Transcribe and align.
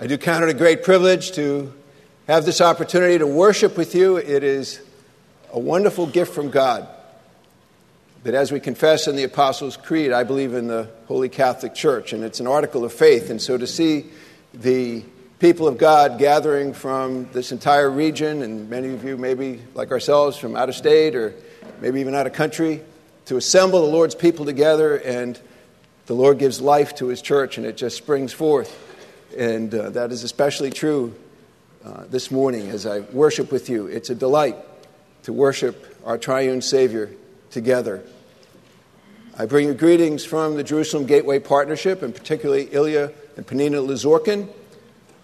I 0.00 0.06
do 0.06 0.16
count 0.16 0.44
it 0.44 0.48
a 0.48 0.54
great 0.54 0.84
privilege 0.84 1.32
to 1.32 1.74
have 2.28 2.44
this 2.44 2.60
opportunity 2.60 3.18
to 3.18 3.26
worship 3.26 3.76
with 3.76 3.96
you. 3.96 4.16
It 4.16 4.44
is 4.44 4.80
a 5.52 5.58
wonderful 5.58 6.06
gift 6.06 6.32
from 6.32 6.50
God. 6.50 6.86
That 8.22 8.32
as 8.34 8.52
we 8.52 8.60
confess 8.60 9.08
in 9.08 9.16
the 9.16 9.24
Apostles' 9.24 9.76
Creed, 9.76 10.12
I 10.12 10.22
believe 10.22 10.54
in 10.54 10.68
the 10.68 10.88
Holy 11.08 11.28
Catholic 11.28 11.74
Church, 11.74 12.12
and 12.12 12.22
it's 12.22 12.38
an 12.38 12.46
article 12.46 12.84
of 12.84 12.92
faith. 12.92 13.28
And 13.28 13.42
so 13.42 13.58
to 13.58 13.66
see 13.66 14.06
the 14.54 15.02
people 15.40 15.66
of 15.66 15.78
God 15.78 16.16
gathering 16.16 16.74
from 16.74 17.28
this 17.32 17.50
entire 17.50 17.90
region, 17.90 18.42
and 18.42 18.70
many 18.70 18.94
of 18.94 19.02
you, 19.02 19.16
maybe 19.16 19.60
like 19.74 19.90
ourselves, 19.90 20.36
from 20.36 20.54
out 20.54 20.68
of 20.68 20.76
state 20.76 21.16
or 21.16 21.34
maybe 21.80 21.98
even 21.98 22.14
out 22.14 22.28
of 22.28 22.34
country, 22.34 22.82
to 23.24 23.36
assemble 23.36 23.80
the 23.80 23.92
Lord's 23.92 24.14
people 24.14 24.44
together, 24.44 24.94
and 24.94 25.40
the 26.06 26.14
Lord 26.14 26.38
gives 26.38 26.60
life 26.60 26.94
to 26.96 27.08
His 27.08 27.20
church, 27.20 27.58
and 27.58 27.66
it 27.66 27.76
just 27.76 27.96
springs 27.96 28.32
forth. 28.32 28.84
And 29.36 29.74
uh, 29.74 29.90
that 29.90 30.10
is 30.10 30.24
especially 30.24 30.70
true 30.70 31.14
uh, 31.84 32.04
this 32.08 32.30
morning 32.30 32.70
as 32.70 32.86
I 32.86 33.00
worship 33.00 33.52
with 33.52 33.68
you. 33.68 33.86
It's 33.86 34.10
a 34.10 34.14
delight 34.14 34.56
to 35.24 35.32
worship 35.32 36.00
our 36.04 36.16
triune 36.16 36.62
Savior 36.62 37.10
together. 37.50 38.02
I 39.38 39.46
bring 39.46 39.68
you 39.68 39.74
greetings 39.74 40.24
from 40.24 40.56
the 40.56 40.64
Jerusalem 40.64 41.06
Gateway 41.06 41.38
Partnership, 41.38 42.02
and 42.02 42.14
particularly 42.14 42.68
Ilya 42.72 43.12
and 43.36 43.46
Penina 43.46 43.86
Lazorkin, 43.86 44.48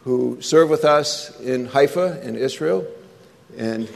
who 0.05 0.41
serve 0.41 0.69
with 0.69 0.85
us 0.85 1.41
in 1.41 1.67
Haifa 1.67 2.23
in 2.23 2.37
Israel. 2.37 2.87
And 3.57 3.89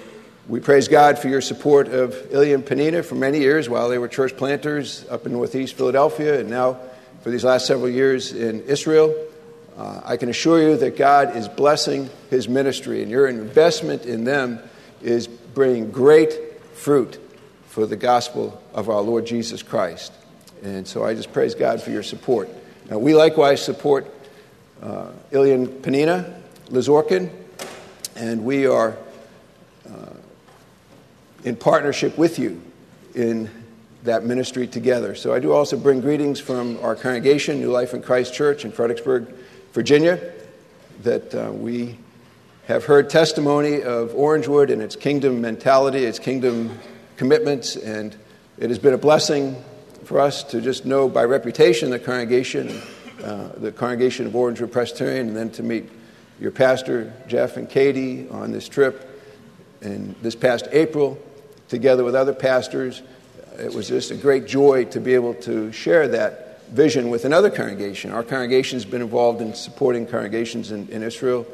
we 0.48 0.60
praise 0.60 0.88
God 0.88 1.18
for 1.18 1.28
your 1.28 1.42
support 1.42 1.88
of 1.88 2.32
Ilya 2.32 2.54
and 2.54 2.64
Penina 2.64 3.04
for 3.04 3.14
many 3.14 3.40
years 3.40 3.68
while 3.68 3.90
they 3.90 3.98
were 3.98 4.08
church 4.08 4.36
planters 4.36 5.04
up 5.10 5.26
in 5.26 5.32
Northeast 5.32 5.74
Philadelphia, 5.74 6.40
and 6.40 6.48
now 6.48 6.78
for 7.22 7.30
these 7.30 7.44
last 7.44 7.66
several 7.66 7.90
years 7.90 8.32
in 8.32 8.62
Israel. 8.62 9.14
Uh, 9.78 10.00
I 10.04 10.16
can 10.16 10.28
assure 10.28 10.60
you 10.60 10.76
that 10.76 10.96
God 10.96 11.36
is 11.36 11.46
blessing 11.46 12.10
his 12.30 12.48
ministry, 12.48 13.00
and 13.00 13.10
your 13.10 13.28
investment 13.28 14.06
in 14.06 14.24
them 14.24 14.58
is 15.02 15.28
bringing 15.28 15.92
great 15.92 16.60
fruit 16.74 17.20
for 17.68 17.86
the 17.86 17.96
gospel 17.96 18.60
of 18.74 18.88
our 18.88 19.00
Lord 19.00 19.24
Jesus 19.24 19.62
Christ. 19.62 20.12
And 20.64 20.84
so 20.84 21.04
I 21.04 21.14
just 21.14 21.32
praise 21.32 21.54
God 21.54 21.80
for 21.80 21.92
your 21.92 22.02
support. 22.02 22.48
Now, 22.90 22.98
we 22.98 23.14
likewise 23.14 23.64
support 23.64 24.12
uh, 24.82 25.12
Ilya 25.30 25.54
and 25.54 25.68
Penina, 25.68 26.40
Lazorkin, 26.70 27.30
and 28.16 28.44
we 28.44 28.66
are 28.66 28.96
uh, 29.88 30.14
in 31.44 31.54
partnership 31.54 32.18
with 32.18 32.40
you 32.40 32.60
in 33.14 33.48
that 34.02 34.24
ministry 34.24 34.66
together. 34.66 35.14
So 35.14 35.32
I 35.32 35.38
do 35.38 35.52
also 35.52 35.76
bring 35.76 36.00
greetings 36.00 36.40
from 36.40 36.78
our 36.82 36.96
congregation, 36.96 37.60
New 37.60 37.70
Life 37.70 37.94
in 37.94 38.02
Christ 38.02 38.34
Church 38.34 38.64
in 38.64 38.72
Fredericksburg, 38.72 39.28
Virginia, 39.78 40.20
that 41.04 41.32
uh, 41.32 41.52
we 41.52 41.96
have 42.66 42.84
heard 42.84 43.08
testimony 43.08 43.80
of 43.80 44.10
Orangewood 44.10 44.72
and 44.72 44.82
its 44.82 44.96
kingdom 44.96 45.40
mentality, 45.40 46.04
its 46.04 46.18
kingdom 46.18 46.76
commitments, 47.16 47.76
and 47.76 48.16
it 48.58 48.70
has 48.70 48.80
been 48.80 48.94
a 48.94 48.98
blessing 48.98 49.54
for 50.02 50.18
us 50.18 50.42
to 50.42 50.60
just 50.60 50.84
know 50.84 51.08
by 51.08 51.22
reputation 51.22 51.90
the 51.90 51.98
congregation, 52.00 52.82
uh, 53.22 53.50
the 53.58 53.70
congregation 53.70 54.26
of 54.26 54.32
Orangewood 54.32 54.72
Presbyterian, 54.72 55.28
and 55.28 55.36
then 55.36 55.48
to 55.50 55.62
meet 55.62 55.88
your 56.40 56.50
pastor, 56.50 57.12
Jeff 57.28 57.56
and 57.56 57.70
Katie, 57.70 58.28
on 58.30 58.50
this 58.50 58.68
trip. 58.68 59.22
And 59.80 60.16
this 60.22 60.34
past 60.34 60.66
April, 60.72 61.16
together 61.68 62.02
with 62.02 62.16
other 62.16 62.34
pastors, 62.34 63.00
it 63.56 63.72
was 63.72 63.86
just 63.86 64.10
a 64.10 64.16
great 64.16 64.48
joy 64.48 64.86
to 64.86 64.98
be 64.98 65.14
able 65.14 65.34
to 65.34 65.70
share 65.70 66.08
that 66.08 66.47
vision 66.70 67.10
with 67.10 67.24
another 67.24 67.50
congregation. 67.50 68.10
Our 68.10 68.22
congregation 68.22 68.76
has 68.76 68.84
been 68.84 69.02
involved 69.02 69.40
in 69.40 69.54
supporting 69.54 70.06
congregations 70.06 70.70
in, 70.70 70.88
in 70.88 71.02
Israel 71.02 71.46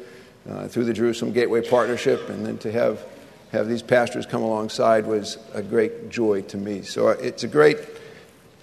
uh, 0.49 0.67
through 0.67 0.85
the 0.85 0.93
Jerusalem 0.93 1.31
Gateway 1.31 1.67
Partnership, 1.67 2.29
and 2.29 2.45
then 2.45 2.57
to 2.59 2.71
have, 2.71 3.03
have 3.51 3.67
these 3.67 3.81
pastors 3.81 4.25
come 4.25 4.41
alongside 4.41 5.05
was 5.05 5.37
a 5.53 5.61
great 5.61 6.09
joy 6.09 6.41
to 6.43 6.57
me. 6.57 6.81
So 6.81 7.09
uh, 7.09 7.17
it's 7.21 7.43
a 7.43 7.47
great 7.47 7.79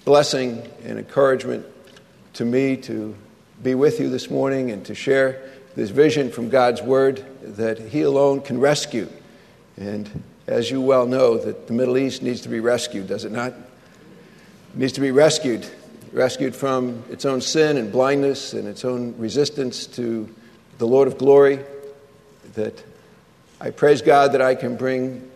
blessing 0.04 0.68
and 0.84 0.98
encouragement 0.98 1.66
to 2.34 2.44
me 2.44 2.76
to 2.76 3.16
be 3.62 3.74
with 3.74 4.00
you 4.00 4.08
this 4.08 4.30
morning 4.30 4.70
and 4.70 4.84
to 4.86 4.94
share 4.94 5.42
this 5.74 5.91
vision 5.91 6.30
from 6.30 6.48
God's 6.50 6.82
Word 6.82 7.24
that 7.42 7.78
He 7.78 8.02
alone 8.02 8.41
can 8.41 8.60
rescue. 8.60 9.08
And 9.76 10.22
as 10.46 10.70
you 10.70 10.80
well 10.80 11.06
know, 11.06 11.38
that 11.38 11.66
the 11.66 11.72
Middle 11.72 11.96
East 11.96 12.22
needs 12.22 12.42
to 12.42 12.48
be 12.48 12.60
rescued, 12.60 13.06
does 13.06 13.24
it 13.24 13.32
not? 13.32 13.52
It 13.52 13.56
needs 14.74 14.92
to 14.94 15.00
be 15.00 15.10
rescued 15.10 15.66
rescued 16.12 16.54
from 16.54 17.02
its 17.10 17.24
own 17.24 17.40
sin 17.40 17.76
and 17.76 17.90
blindness 17.90 18.52
and 18.52 18.68
its 18.68 18.84
own 18.84 19.16
resistance 19.18 19.86
to 19.86 20.28
the 20.78 20.86
Lord 20.86 21.08
of 21.08 21.18
glory, 21.18 21.60
that 22.54 22.82
I 23.60 23.70
praise 23.70 24.02
God 24.02 24.32
that 24.32 24.42
I 24.42 24.54
can 24.54 24.76
bring 24.76 25.30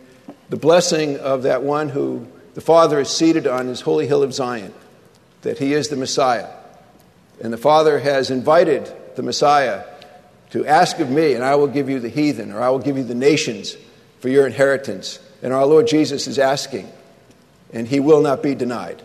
the 0.49 0.57
blessing 0.57 1.17
of 1.17 1.43
that 1.43 1.63
one 1.63 1.89
who 1.89 2.27
the 2.53 2.61
Father 2.61 2.99
is 2.99 3.09
seated 3.09 3.47
on 3.47 3.67
his 3.67 3.81
holy 3.81 4.07
hill 4.07 4.23
of 4.23 4.33
Zion, 4.33 4.73
that 5.41 5.57
he 5.57 5.73
is 5.73 5.89
the 5.89 5.95
Messiah. 5.95 6.47
And 7.41 7.53
the 7.53 7.57
Father 7.57 7.99
has 7.99 8.31
invited 8.31 8.91
the 9.15 9.23
Messiah 9.23 9.83
to 10.51 10.65
ask 10.65 10.99
of 10.99 11.09
me, 11.09 11.33
and 11.33 11.43
I 11.43 11.55
will 11.55 11.67
give 11.67 11.89
you 11.89 11.99
the 11.99 12.09
heathen, 12.09 12.51
or 12.51 12.61
I 12.61 12.69
will 12.69 12.79
give 12.79 12.97
you 12.97 13.03
the 13.03 13.15
nations 13.15 13.75
for 14.19 14.29
your 14.29 14.47
inheritance. 14.47 15.19
And 15.41 15.53
our 15.53 15.65
Lord 15.65 15.87
Jesus 15.87 16.27
is 16.27 16.39
asking, 16.39 16.91
and 17.73 17.87
he 17.87 17.99
will 17.99 18.21
not 18.21 18.41
be 18.41 18.55
denied. 18.55 19.01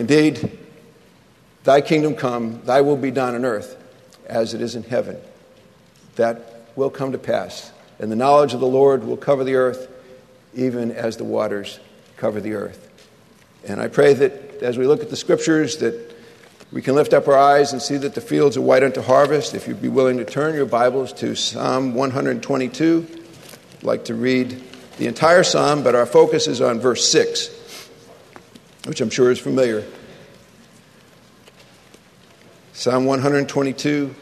Indeed, 0.00 0.58
thy 1.64 1.82
kingdom 1.82 2.14
come, 2.14 2.62
thy 2.64 2.80
will 2.80 2.96
be 2.96 3.10
done 3.10 3.34
on 3.34 3.44
earth 3.44 3.76
as 4.24 4.54
it 4.54 4.62
is 4.62 4.74
in 4.74 4.82
heaven. 4.82 5.18
That 6.16 6.70
will 6.74 6.88
come 6.88 7.12
to 7.12 7.18
pass. 7.18 7.70
And 7.98 8.10
the 8.10 8.16
knowledge 8.16 8.54
of 8.54 8.60
the 8.60 8.66
Lord 8.66 9.04
will 9.04 9.18
cover 9.18 9.44
the 9.44 9.56
earth, 9.56 9.90
even 10.54 10.90
as 10.90 11.18
the 11.18 11.24
waters 11.24 11.78
cover 12.16 12.40
the 12.40 12.54
earth. 12.54 12.88
And 13.68 13.78
I 13.78 13.88
pray 13.88 14.14
that 14.14 14.62
as 14.62 14.78
we 14.78 14.86
look 14.86 15.02
at 15.02 15.10
the 15.10 15.16
scriptures, 15.16 15.76
that 15.76 16.16
we 16.72 16.80
can 16.80 16.94
lift 16.94 17.12
up 17.12 17.28
our 17.28 17.36
eyes 17.36 17.74
and 17.74 17.82
see 17.82 17.98
that 17.98 18.14
the 18.14 18.22
fields 18.22 18.56
are 18.56 18.62
white 18.62 18.82
unto 18.82 19.02
harvest. 19.02 19.54
If 19.54 19.68
you'd 19.68 19.82
be 19.82 19.88
willing 19.88 20.16
to 20.16 20.24
turn 20.24 20.54
your 20.54 20.64
Bibles 20.64 21.12
to 21.14 21.34
Psalm 21.34 21.92
122, 21.92 23.06
I'd 23.76 23.82
like 23.82 24.06
to 24.06 24.14
read 24.14 24.62
the 24.96 25.08
entire 25.08 25.42
psalm, 25.42 25.82
but 25.82 25.94
our 25.94 26.06
focus 26.06 26.48
is 26.48 26.62
on 26.62 26.80
verse 26.80 27.06
6 27.06 27.59
which 28.90 29.00
I'm 29.00 29.08
sure 29.08 29.30
is 29.30 29.38
familiar. 29.38 29.84
Psalm 32.72 33.04
122. 33.04 34.12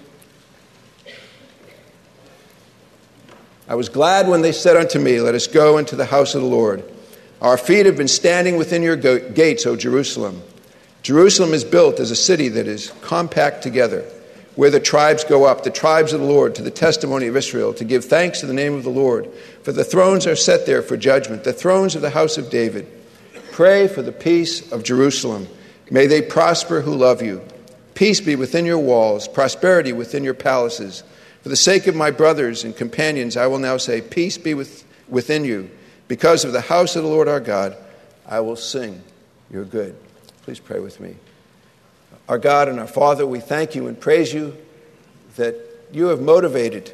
I 3.67 3.75
was 3.75 3.89
glad 3.89 4.29
when 4.29 4.43
they 4.43 4.53
said 4.53 4.77
unto 4.77 4.99
me, 4.99 5.23
Let 5.23 5.35
us 5.35 5.47
go 5.47 5.79
into 5.79 5.97
the 5.97 6.05
house 6.05 6.35
of 6.35 6.43
the 6.43 6.47
Lord. 6.47 6.85
Our 7.41 7.57
feet 7.57 7.87
have 7.87 7.97
been 7.97 8.09
standing 8.09 8.59
within 8.59 8.83
your 8.83 8.97
gates, 8.97 9.65
O 9.65 9.75
Jerusalem. 9.75 10.43
Jerusalem 11.01 11.55
is 11.55 11.65
built 11.65 11.99
as 11.99 12.11
a 12.11 12.17
city 12.17 12.51
that 12.51 12.67
is 12.67 12.93
compact 13.01 13.63
together, 13.63 14.03
where 14.55 14.71
the 14.71 14.81
tribes 14.81 15.25
go 15.25 15.45
up, 15.45 15.65
the 15.65 15.71
tribes 15.71 16.13
of 16.13 16.21
the 16.21 16.27
Lord, 16.27 16.55
to 16.57 16.63
the 16.63 16.71
testimony 16.71 17.27
of 17.27 17.39
Israel, 17.39 17.73
to 17.73 17.87
give 17.87 18.05
thanks 18.05 18.41
to 18.41 18.47
the 18.47 18.53
name 18.53 18.75
of 18.75 18.85
the 18.85 18.91
Lord. 18.91 19.31
For 19.63 19.73
the 19.73 19.83
thrones 19.83 20.27
are 20.27 20.37
set 20.37 20.67
there 20.67 20.83
for 20.83 20.99
judgment, 20.99 21.45
the 21.45 21.55
thrones 21.55 21.97
of 21.97 22.03
the 22.03 22.11
house 22.11 22.37
of 22.37 22.51
David. 22.51 22.98
Pray 23.59 23.89
for 23.89 24.03
the 24.03 24.13
peace 24.13 24.71
of 24.71 24.85
Jerusalem. 24.85 25.49
May 25.91 26.07
they 26.07 26.23
prosper 26.23 26.81
who 26.81 26.95
love 26.95 27.23
you. 27.23 27.43
Peace 27.95 28.21
be 28.21 28.37
within 28.37 28.65
your 28.65 28.79
walls, 28.79 29.27
prosperity 29.27 29.93
within 29.93 30.23
your 30.23 30.35
palaces. 30.35 31.03
For 31.43 31.49
the 31.49 31.57
sake 31.57 31.89
of 31.89 31.97
my 31.97 32.13
brothers 32.13 32.63
and 32.63 32.77
companions, 32.77 33.37
I 33.37 33.49
will 33.49 33.59
now 33.59 33.77
say, 33.77 34.01
Peace 34.01 34.39
be 34.39 34.55
with, 34.55 34.85
within 35.09 35.45
you. 35.45 35.73
Because 36.07 36.45
of 36.45 36.53
the 36.53 36.61
house 36.61 36.95
of 36.95 37.03
the 37.03 37.09
Lord 37.09 37.27
our 37.27 37.41
God, 37.41 37.77
I 38.29 38.39
will 38.39 38.55
sing 38.55 39.03
your 39.51 39.65
good. 39.65 39.97
Please 40.43 40.61
pray 40.61 40.79
with 40.79 41.01
me. 41.01 41.17
Our 42.29 42.39
God 42.39 42.69
and 42.69 42.79
our 42.79 42.87
Father, 42.87 43.27
we 43.27 43.41
thank 43.41 43.75
you 43.75 43.89
and 43.89 44.01
praise 44.01 44.33
you 44.33 44.57
that 45.35 45.57
you 45.91 46.07
have 46.07 46.21
motivated 46.21 46.93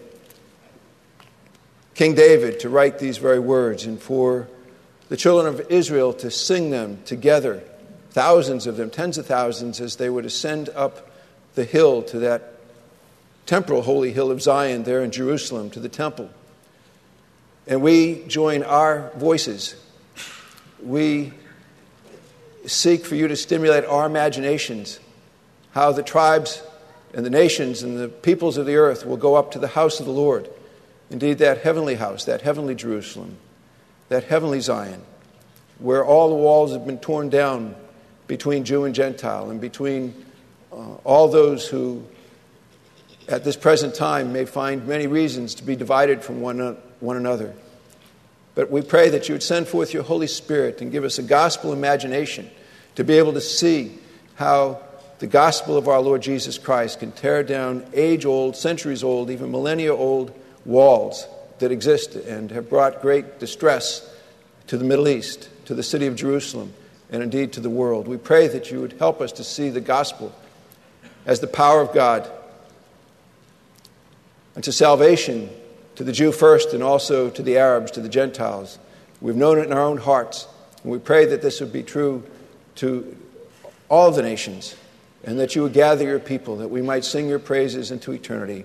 King 1.95 2.15
David 2.15 2.59
to 2.61 2.71
write 2.71 2.99
these 2.99 3.19
very 3.19 3.39
words 3.39 3.85
and 3.85 4.01
for 4.01 4.49
the 5.09 5.17
children 5.17 5.53
of 5.53 5.61
Israel 5.71 6.13
to 6.15 6.31
sing 6.31 6.71
them 6.71 6.99
together, 7.05 7.63
thousands 8.11 8.67
of 8.67 8.77
them, 8.77 8.91
tens 8.91 9.19
of 9.19 9.27
thousands, 9.27 9.81
as 9.81 9.97
they 9.97 10.09
would 10.09 10.25
ascend 10.25 10.71
up 10.71 11.11
the 11.55 11.65
hill 11.65 12.03
to 12.03 12.19
that 12.21 12.55
temporal 13.47 13.83
holy 13.83 14.13
hill 14.13 14.31
of 14.31 14.41
Zion 14.43 14.85
there 14.85 15.03
in 15.03 15.11
Jerusalem, 15.11 15.71
to 15.71 15.81
the 15.81 15.89
temple. 15.89 16.31
And 17.67 17.83
we 17.83 18.25
join 18.27 18.63
our 18.63 19.11
voices. 19.17 19.75
We 20.83 21.33
seek 22.67 23.05
for 23.05 23.15
you 23.15 23.29
to 23.29 23.37
stimulate 23.37 23.85
our 23.85 24.07
imaginations, 24.07 25.01
how 25.73 25.93
the 25.93 26.03
tribes 26.03 26.63
and 27.13 27.25
the 27.25 27.31
nations 27.31 27.83
and 27.83 27.99
the 27.99 28.09
peoples 28.09 28.57
of 28.57 28.67
the 28.67 28.77
earth 28.77 29.07
will 29.07 29.17
go 29.17 29.35
up 29.35 29.53
to 29.53 29.59
the 29.59 29.69
house 29.69 30.01
of 30.01 30.07
the 30.07 30.13
Lord. 30.13 30.49
Indeed, 31.11 31.39
that 31.39 31.59
heavenly 31.59 31.97
house, 31.97 32.25
that 32.25 32.43
heavenly 32.43 32.75
Jerusalem 32.75 33.37
that 34.15 34.23
heavenly 34.23 34.61
Zion, 34.61 35.03
where 35.81 36.05
all 36.05 36.29
the 36.29 36.37
walls 36.37 36.73
have 36.73 36.87
been 36.87 37.01
torn 37.01 37.31
down 37.31 37.75
between 38.29 38.65
Jew 38.65 38.85
and 38.85 38.95
Gentile 38.95 39.51
and 39.51 39.61
between 39.61 40.15
uh, 40.73 40.95
all 41.03 41.27
those 41.27 41.67
who 41.67 42.05
at 43.27 43.43
this 43.43 43.57
present 43.57 43.93
time 43.93 44.33
may 44.33 44.45
find 44.45 44.87
many 44.87 45.09
reasons 45.09 45.57
to 45.57 45.65
be 45.65 45.75
divided 45.75 46.23
from 46.23 46.41
one, 46.41 46.77
one 47.01 47.17
another. 47.17 47.53
But 48.55 48.71
we 48.71 48.83
pray 48.83 49.11
that 49.11 49.29
you 49.29 49.35
would 49.35 49.43
send 49.43 49.67
forth 49.67 49.93
your 49.93 50.05
Holy 50.05 50.29
Spirit 50.29 50.81
and 50.81 50.93
give 50.93 51.03
us 51.03 51.19
a 51.19 51.23
gospel 51.25 51.73
imagination 51.73 52.49
to 52.95 53.03
be 53.03 53.19
able 53.19 53.33
to 53.33 53.41
see 53.41 53.99
how 54.37 54.81
the 55.19 55.27
gospel 55.27 55.77
of 55.77 55.89
our 55.89 56.01
Lord 56.01 56.23
Jesus 56.23 56.57
Christ 56.57 57.01
can 57.01 57.11
tear 57.11 57.43
down 57.43 57.85
age 57.93 58.25
old, 58.25 58.55
centuries 58.55 59.03
old, 59.03 59.29
even 59.29 59.51
millennia 59.51 59.93
old 59.93 60.33
walls 60.65 61.27
that 61.59 61.73
exist 61.73 62.15
and 62.15 62.51
have 62.51 62.69
brought 62.69 63.01
great 63.03 63.39
distress 63.39 64.09
to 64.67 64.77
the 64.77 64.85
Middle 64.85 65.09
East, 65.09 65.49
to 65.67 65.75
the 65.75 65.83
city 65.83 66.07
of 66.07 66.17
Jerusalem, 66.17 66.73
and 67.11 67.23
indeed 67.23 67.53
to 67.53 67.61
the 67.61 67.71
world. 67.71 68.09
We 68.09 68.17
pray 68.17 68.49
that 68.49 68.71
you 68.71 68.81
would 68.81 68.95
help 68.95 69.21
us 69.21 69.33
to 69.33 69.45
see 69.45 69.71
the 69.71 69.81
gospel 69.81 70.35
as 71.27 71.41
the 71.41 71.47
power 71.47 71.81
of 71.81 71.93
God 71.93 72.31
and 74.55 74.65
to 74.65 74.73
salvation 74.73 75.51
to 75.97 76.05
the 76.05 76.13
Jew 76.13 76.33
first 76.33 76.73
and 76.73 76.83
also 76.83 77.31
to 77.31 77.43
the 77.43 77.59
Arabs, 77.59 77.93
to 77.93 78.01
the 78.01 78.09
Gentiles. 78.09 78.79
We've 79.21 79.37
known 79.37 79.59
it 79.59 79.67
in 79.67 79.73
our 79.73 79.83
own 79.83 79.99
hearts, 79.99 80.49
and 80.83 80.91
we 80.91 80.99
pray 80.99 81.27
that 81.27 81.43
this 81.43 81.61
would 81.61 81.73
be 81.73 81.83
true 81.83 82.25
to 82.77 83.17
all 83.89 84.11
the 84.11 84.23
nations 84.23 84.77
and 85.25 85.39
that 85.39 85.55
you 85.55 85.63
would 85.63 85.73
gather 85.73 86.05
your 86.05 86.19
people, 86.19 86.57
that 86.57 86.69
we 86.69 86.83
might 86.83 87.05
sing 87.05 87.29
your 87.29 87.39
praises 87.39 87.91
into 87.91 88.13
eternity, 88.13 88.65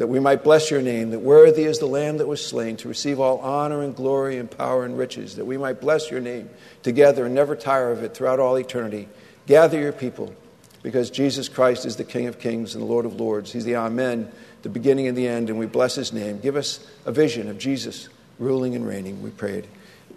that 0.00 0.06
we 0.06 0.18
might 0.18 0.42
bless 0.42 0.70
your 0.70 0.80
name, 0.80 1.10
that 1.10 1.18
worthy 1.18 1.64
is 1.64 1.78
the 1.78 1.84
Lamb 1.84 2.16
that 2.16 2.26
was 2.26 2.42
slain 2.42 2.74
to 2.78 2.88
receive 2.88 3.20
all 3.20 3.36
honor 3.40 3.82
and 3.82 3.94
glory 3.94 4.38
and 4.38 4.50
power 4.50 4.86
and 4.86 4.96
riches, 4.96 5.36
that 5.36 5.44
we 5.44 5.58
might 5.58 5.78
bless 5.78 6.10
your 6.10 6.20
name 6.20 6.48
together 6.82 7.26
and 7.26 7.34
never 7.34 7.54
tire 7.54 7.92
of 7.92 8.02
it 8.02 8.14
throughout 8.14 8.40
all 8.40 8.56
eternity. 8.56 9.10
Gather 9.46 9.78
your 9.78 9.92
people 9.92 10.34
because 10.82 11.10
Jesus 11.10 11.50
Christ 11.50 11.84
is 11.84 11.96
the 11.96 12.04
King 12.04 12.28
of 12.28 12.38
kings 12.38 12.74
and 12.74 12.80
the 12.80 12.86
Lord 12.86 13.04
of 13.04 13.20
lords. 13.20 13.52
He's 13.52 13.66
the 13.66 13.76
Amen 13.76 14.32
the 14.62 14.70
beginning 14.70 15.06
and 15.06 15.18
the 15.18 15.28
end, 15.28 15.50
and 15.50 15.58
we 15.58 15.66
bless 15.66 15.96
his 15.96 16.14
name. 16.14 16.40
Give 16.40 16.56
us 16.56 16.80
a 17.04 17.12
vision 17.12 17.50
of 17.50 17.58
Jesus 17.58 18.08
ruling 18.38 18.74
and 18.74 18.86
reigning, 18.86 19.22
we 19.22 19.28
prayed 19.28 19.66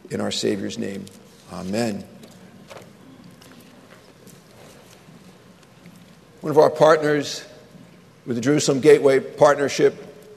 in 0.09 0.21
our 0.21 0.31
Savior's 0.31 0.77
name. 0.77 1.03
Amen. 1.51 2.05
One 6.39 6.51
of 6.51 6.57
our 6.57 6.69
partners 6.69 7.43
with 8.25 8.37
the 8.37 8.41
Jerusalem 8.41 8.79
Gateway 8.79 9.19
Partnership 9.19 9.95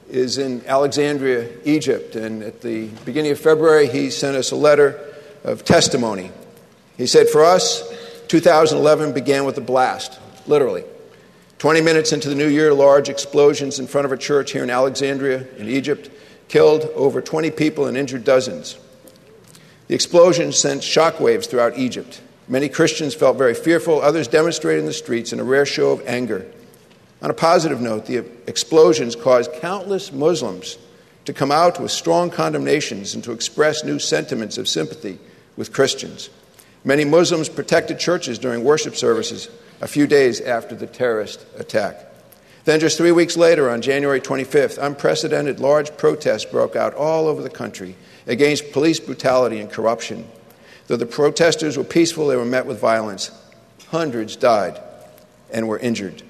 is 0.09 0.37
in 0.37 0.65
Alexandria, 0.65 1.49
Egypt, 1.63 2.15
and 2.15 2.43
at 2.43 2.61
the 2.61 2.87
beginning 3.05 3.31
of 3.31 3.39
February, 3.39 3.87
he 3.87 4.09
sent 4.09 4.35
us 4.35 4.51
a 4.51 4.55
letter 4.55 5.13
of 5.43 5.63
testimony. 5.63 6.31
He 6.97 7.07
said, 7.07 7.29
For 7.29 7.43
us, 7.43 7.83
2011 8.27 9.13
began 9.13 9.45
with 9.45 9.57
a 9.57 9.61
blast, 9.61 10.19
literally. 10.47 10.83
20 11.59 11.81
minutes 11.81 12.11
into 12.11 12.29
the 12.29 12.35
new 12.35 12.47
year, 12.47 12.73
large 12.73 13.09
explosions 13.09 13.79
in 13.79 13.87
front 13.87 14.05
of 14.05 14.11
a 14.11 14.17
church 14.17 14.51
here 14.51 14.63
in 14.63 14.69
Alexandria, 14.69 15.47
in 15.57 15.67
Egypt, 15.67 16.09
killed 16.47 16.83
over 16.95 17.21
20 17.21 17.51
people 17.51 17.85
and 17.85 17.97
injured 17.97 18.23
dozens. 18.23 18.77
The 19.87 19.95
explosions 19.95 20.57
sent 20.57 20.81
shockwaves 20.81 21.49
throughout 21.49 21.77
Egypt. 21.77 22.21
Many 22.47 22.69
Christians 22.69 23.15
felt 23.15 23.37
very 23.37 23.53
fearful, 23.53 24.01
others 24.01 24.27
demonstrated 24.27 24.81
in 24.81 24.85
the 24.85 24.93
streets 24.93 25.33
in 25.33 25.39
a 25.39 25.43
rare 25.43 25.65
show 25.65 25.91
of 25.91 26.05
anger. 26.05 26.45
On 27.21 27.29
a 27.29 27.33
positive 27.33 27.81
note, 27.81 28.05
the 28.05 28.25
explosions 28.47 29.15
caused 29.15 29.51
countless 29.53 30.11
Muslims 30.11 30.77
to 31.25 31.33
come 31.33 31.51
out 31.51 31.79
with 31.79 31.91
strong 31.91 32.29
condemnations 32.29 33.15
and 33.15 33.23
to 33.23 33.31
express 33.31 33.83
new 33.83 33.99
sentiments 33.99 34.57
of 34.57 34.67
sympathy 34.67 35.19
with 35.55 35.73
Christians. 35.73 36.29
Many 36.83 37.03
Muslims 37.05 37.49
protected 37.49 37.99
churches 37.99 38.39
during 38.39 38.63
worship 38.63 38.95
services 38.95 39.49
a 39.81 39.87
few 39.87 40.07
days 40.07 40.39
after 40.39 40.75
the 40.75 40.87
terrorist 40.87 41.45
attack. 41.57 42.05
Then, 42.65 42.79
just 42.79 42.97
three 42.97 43.11
weeks 43.11 43.35
later, 43.35 43.69
on 43.69 43.81
January 43.81 44.21
25th, 44.21 44.77
unprecedented 44.77 45.59
large 45.59 45.95
protests 45.97 46.45
broke 46.45 46.75
out 46.75 46.93
all 46.93 47.27
over 47.27 47.41
the 47.41 47.49
country 47.49 47.95
against 48.25 48.71
police 48.71 48.99
brutality 48.99 49.59
and 49.59 49.71
corruption. 49.71 50.27
Though 50.87 50.97
the 50.97 51.05
protesters 51.05 51.77
were 51.77 51.83
peaceful, 51.83 52.27
they 52.27 52.35
were 52.35 52.45
met 52.45 52.65
with 52.65 52.79
violence. 52.79 53.31
Hundreds 53.87 54.35
died 54.35 54.79
and 55.51 55.67
were 55.67 55.79
injured. 55.79 56.23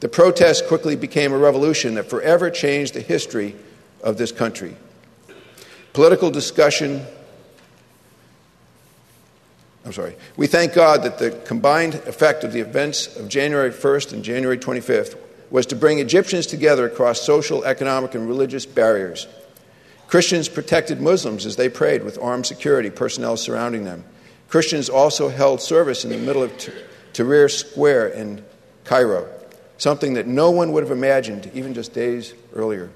The 0.00 0.08
protests 0.08 0.66
quickly 0.66 0.96
became 0.96 1.32
a 1.32 1.38
revolution 1.38 1.94
that 1.94 2.10
forever 2.10 2.50
changed 2.50 2.94
the 2.94 3.00
history 3.00 3.56
of 4.02 4.18
this 4.18 4.32
country. 4.32 4.76
Political 5.92 6.30
discussion 6.30 7.06
I'm 9.86 9.92
sorry. 9.92 10.16
We 10.36 10.48
thank 10.48 10.74
God 10.74 11.04
that 11.04 11.18
the 11.20 11.30
combined 11.30 11.94
effect 11.94 12.42
of 12.42 12.52
the 12.52 12.58
events 12.58 13.16
of 13.16 13.28
January 13.28 13.70
1st 13.70 14.14
and 14.14 14.24
January 14.24 14.58
25th 14.58 15.16
was 15.48 15.64
to 15.66 15.76
bring 15.76 16.00
Egyptians 16.00 16.48
together 16.48 16.86
across 16.86 17.22
social, 17.22 17.64
economic, 17.64 18.16
and 18.16 18.26
religious 18.26 18.66
barriers. 18.66 19.28
Christians 20.08 20.48
protected 20.48 21.00
Muslims 21.00 21.46
as 21.46 21.54
they 21.54 21.68
prayed 21.68 22.02
with 22.02 22.18
armed 22.20 22.46
security 22.46 22.90
personnel 22.90 23.36
surrounding 23.36 23.84
them. 23.84 24.04
Christians 24.48 24.88
also 24.88 25.28
held 25.28 25.60
service 25.60 26.04
in 26.04 26.10
the 26.10 26.18
middle 26.18 26.42
of 26.42 26.50
Tahrir 27.12 27.48
Square 27.48 28.08
in 28.08 28.44
Cairo, 28.82 29.28
something 29.78 30.14
that 30.14 30.26
no 30.26 30.50
one 30.50 30.72
would 30.72 30.82
have 30.82 30.92
imagined 30.92 31.50
even 31.54 31.74
just 31.74 31.92
days 31.92 32.34
earlier. 32.54 32.90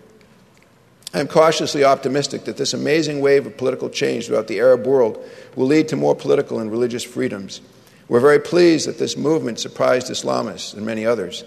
I 1.13 1.21
am 1.21 1.27
cautiously 1.27 1.83
optimistic 1.83 2.45
that 2.45 2.57
this 2.57 2.73
amazing 2.73 3.21
wave 3.21 3.47
of 3.47 3.57
political 3.57 3.91
change 3.91 4.27
throughout 4.27 4.47
the 4.47 4.61
Arab 4.61 4.87
world 4.87 5.23
will 5.57 5.67
lead 5.67 5.89
to 5.89 5.97
more 5.97 6.15
political 6.15 6.61
and 6.61 6.71
religious 6.71 7.03
freedoms. 7.03 7.61
We're 8.09 8.21
very 8.21 8.39
pleased 8.39 8.89
that 8.89 8.99
this 8.99 9.17
movement 9.17 9.59
surprised 9.59 10.07
Islamists 10.09 10.75
and 10.75 10.87
many 10.87 11.05
others. 11.05 11.45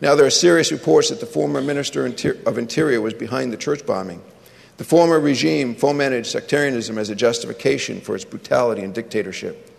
Now, 0.00 0.14
there 0.14 0.26
are 0.26 0.30
serious 0.30 0.72
reports 0.72 1.10
that 1.10 1.20
the 1.20 1.26
former 1.26 1.60
Minister 1.60 2.06
of 2.06 2.58
Interior 2.58 3.00
was 3.00 3.14
behind 3.14 3.52
the 3.52 3.56
church 3.56 3.86
bombing. 3.86 4.22
The 4.78 4.84
former 4.84 5.20
regime 5.20 5.74
fomented 5.74 6.26
sectarianism 6.26 6.98
as 6.98 7.10
a 7.10 7.14
justification 7.14 8.00
for 8.00 8.16
its 8.16 8.24
brutality 8.24 8.82
and 8.82 8.94
dictatorship. 8.94 9.70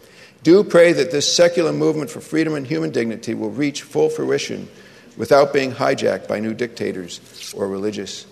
Do 0.44 0.64
pray 0.64 0.94
that 0.94 1.12
this 1.12 1.36
secular 1.36 1.74
movement 1.74 2.10
for 2.10 2.22
freedom 2.22 2.54
and 2.54 2.68
human 2.68 2.92
dignity 2.92 3.34
will 3.34 3.50
reach 3.50 3.82
full 3.82 4.10
fruition 4.10 4.70
without 5.18 5.54
being 5.54 5.72
hijacked 5.72 6.28
by 6.28 6.40
new 6.40 6.54
dictators 6.54 7.54
or 7.56 7.68
religious 7.68 8.26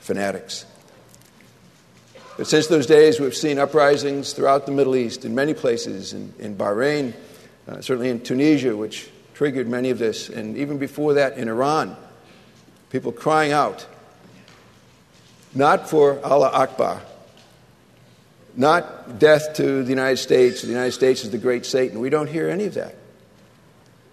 fanatics. 0.00 0.66
But 2.36 2.46
since 2.46 2.66
those 2.66 2.86
days, 2.86 3.18
we've 3.18 3.34
seen 3.34 3.58
uprisings 3.58 4.32
throughout 4.32 4.66
the 4.66 4.72
Middle 4.72 4.94
East, 4.94 5.24
in 5.24 5.34
many 5.34 5.54
places, 5.54 6.12
in, 6.12 6.34
in 6.38 6.56
Bahrain, 6.56 7.14
uh, 7.66 7.80
certainly 7.80 8.10
in 8.10 8.20
Tunisia, 8.20 8.76
which 8.76 9.08
triggered 9.34 9.68
many 9.68 9.90
of 9.90 9.98
this, 9.98 10.28
and 10.28 10.56
even 10.56 10.78
before 10.78 11.14
that 11.14 11.38
in 11.38 11.48
Iran, 11.48 11.96
people 12.90 13.12
crying 13.12 13.52
out, 13.52 13.86
not 15.54 15.88
for 15.88 16.22
Allah 16.24 16.50
Akbar, 16.52 17.00
not 18.54 19.18
death 19.18 19.54
to 19.54 19.82
the 19.82 19.90
United 19.90 20.18
States, 20.18 20.62
the 20.62 20.68
United 20.68 20.92
States 20.92 21.24
is 21.24 21.30
the 21.30 21.38
great 21.38 21.66
Satan. 21.66 22.00
We 22.00 22.10
don't 22.10 22.28
hear 22.28 22.48
any 22.48 22.64
of 22.64 22.74
that. 22.74 22.94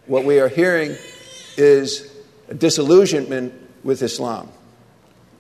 What 0.05 0.25
we 0.25 0.39
are 0.39 0.49
hearing 0.49 0.95
is 1.57 2.11
a 2.49 2.53
disillusionment 2.53 3.53
with 3.83 4.01
Islam. 4.01 4.49